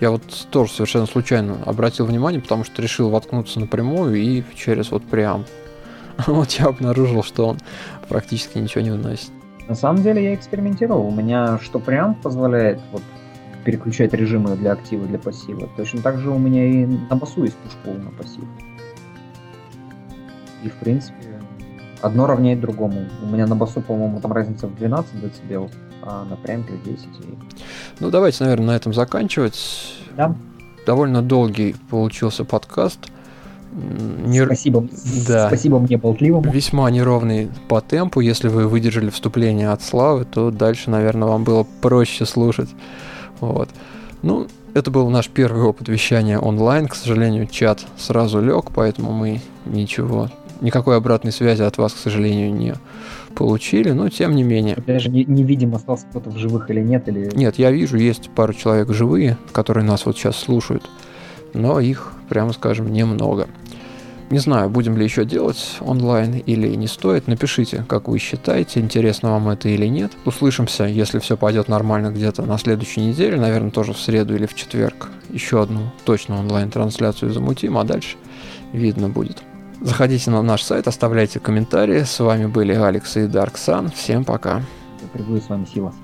Я 0.00 0.10
вот 0.10 0.22
тоже 0.50 0.72
совершенно 0.72 1.06
случайно 1.06 1.58
обратил 1.64 2.06
внимание, 2.06 2.40
потому 2.40 2.64
что 2.64 2.82
решил 2.82 3.08
воткнуться 3.08 3.60
напрямую 3.60 4.16
и 4.16 4.42
через 4.54 4.90
вот 4.90 5.04
преамп. 5.04 5.46
Вот 6.26 6.50
я 6.52 6.66
обнаружил, 6.66 7.22
что 7.22 7.48
он 7.48 7.58
практически 8.08 8.58
ничего 8.58 8.82
не 8.82 8.90
выносит. 8.90 9.30
На 9.68 9.74
самом 9.74 10.02
деле 10.02 10.22
я 10.22 10.34
экспериментировал. 10.34 11.06
У 11.06 11.10
меня 11.10 11.58
что 11.58 11.78
прям 11.78 12.14
позволяет 12.14 12.80
вот 12.92 13.02
переключать 13.64 14.14
режимы 14.14 14.56
для 14.56 14.72
актива 14.72 15.04
для 15.06 15.18
пассива. 15.18 15.68
Точно 15.76 16.00
так 16.00 16.18
же 16.18 16.30
у 16.30 16.38
меня 16.38 16.64
и 16.64 16.86
на 16.86 17.16
басу 17.16 17.44
есть 17.44 17.56
пушпул 17.56 17.94
на 17.94 18.10
пассив. 18.10 18.44
И 20.62 20.68
в 20.68 20.74
принципе 20.74 21.40
одно 22.00 22.26
равняет 22.26 22.60
другому. 22.60 23.06
У 23.22 23.26
меня 23.26 23.46
на 23.46 23.56
басу, 23.56 23.80
по-моему, 23.80 24.20
там 24.20 24.32
разница 24.32 24.68
в 24.68 24.76
12 24.76 25.48
дБ, 25.48 25.70
а 26.06 26.24
на 26.24 26.36
прямпе 26.36 26.74
в 26.74 26.84
10. 26.84 27.06
Ну 28.00 28.10
давайте, 28.10 28.44
наверное, 28.44 28.68
на 28.68 28.76
этом 28.76 28.94
заканчивать. 28.94 29.58
Да. 30.16 30.34
Довольно 30.86 31.20
долгий 31.20 31.74
получился 31.90 32.44
подкаст. 32.44 33.00
Не... 33.72 34.44
Спасибо. 34.46 34.88
Да. 35.26 35.48
Спасибо 35.48 35.78
мне 35.80 35.98
болтливому. 35.98 36.50
Весьма 36.50 36.90
неровный 36.90 37.50
по 37.68 37.80
темпу. 37.80 38.20
Если 38.20 38.48
вы 38.48 38.68
выдержали 38.68 39.10
вступление 39.10 39.70
от 39.70 39.82
Славы, 39.82 40.24
то 40.24 40.50
дальше, 40.50 40.90
наверное, 40.90 41.28
вам 41.28 41.44
было 41.44 41.66
проще 41.82 42.24
слушать. 42.24 42.70
Вот. 43.40 43.68
Ну, 44.22 44.46
это 44.74 44.90
был 44.90 45.10
наш 45.10 45.28
первый 45.28 45.62
опыт 45.62 45.88
вещания 45.88 46.38
онлайн. 46.38 46.86
К 46.86 46.94
сожалению, 46.94 47.46
чат 47.46 47.84
сразу 47.98 48.40
лег, 48.40 48.66
поэтому 48.74 49.12
мы 49.12 49.40
ничего, 49.66 50.30
никакой 50.60 50.96
обратной 50.96 51.32
связи 51.32 51.62
от 51.62 51.76
вас, 51.76 51.92
к 51.92 51.98
сожалению, 51.98 52.54
не 52.54 52.74
получили, 53.36 53.90
но 53.90 54.08
тем 54.08 54.34
не 54.34 54.42
менее. 54.42 54.76
Даже 54.86 55.10
не, 55.10 55.24
не 55.24 55.44
видим, 55.44 55.74
остался 55.74 56.06
кто-то 56.10 56.30
в 56.30 56.36
живых 56.38 56.70
или 56.70 56.80
нет. 56.80 57.06
Или... 57.08 57.30
Нет, 57.34 57.56
я 57.58 57.70
вижу, 57.70 57.96
есть 57.96 58.30
пару 58.30 58.52
человек 58.52 58.92
живые, 58.92 59.36
которые 59.52 59.84
нас 59.84 60.06
вот 60.06 60.16
сейчас 60.16 60.36
слушают, 60.36 60.90
но 61.54 61.78
их, 61.78 62.12
прямо 62.28 62.52
скажем, 62.52 62.92
немного. 62.92 63.46
Не 64.28 64.40
знаю, 64.40 64.68
будем 64.70 64.96
ли 64.96 65.04
еще 65.04 65.24
делать 65.24 65.76
онлайн 65.80 66.42
или 66.46 66.74
не 66.74 66.88
стоит. 66.88 67.28
Напишите, 67.28 67.84
как 67.86 68.08
вы 68.08 68.18
считаете, 68.18 68.80
интересно 68.80 69.30
вам 69.30 69.50
это 69.50 69.68
или 69.68 69.86
нет. 69.86 70.10
Услышимся, 70.24 70.84
если 70.84 71.20
все 71.20 71.36
пойдет 71.36 71.68
нормально, 71.68 72.10
где-то 72.10 72.42
на 72.42 72.58
следующей 72.58 73.02
неделе, 73.02 73.38
наверное, 73.38 73.70
тоже 73.70 73.92
в 73.92 73.98
среду 73.98 74.34
или 74.34 74.46
в 74.46 74.54
четверг. 74.54 75.10
Еще 75.30 75.62
одну 75.62 75.92
точно 76.04 76.40
онлайн-трансляцию 76.40 77.32
замутим, 77.32 77.78
а 77.78 77.84
дальше 77.84 78.16
видно 78.72 79.08
будет. 79.08 79.44
Заходите 79.86 80.32
на 80.32 80.42
наш 80.42 80.64
сайт, 80.64 80.88
оставляйте 80.88 81.38
комментарии. 81.38 82.02
С 82.02 82.18
вами 82.18 82.46
были 82.46 82.74
Алекс 82.74 83.16
и 83.16 83.28
Дарк 83.28 83.56
Сан. 83.56 83.88
Всем 83.90 84.24
пока. 84.24 84.60
Да 85.14 85.40
с 85.40 85.48
вами 85.48 85.64
Сила. 85.64 85.94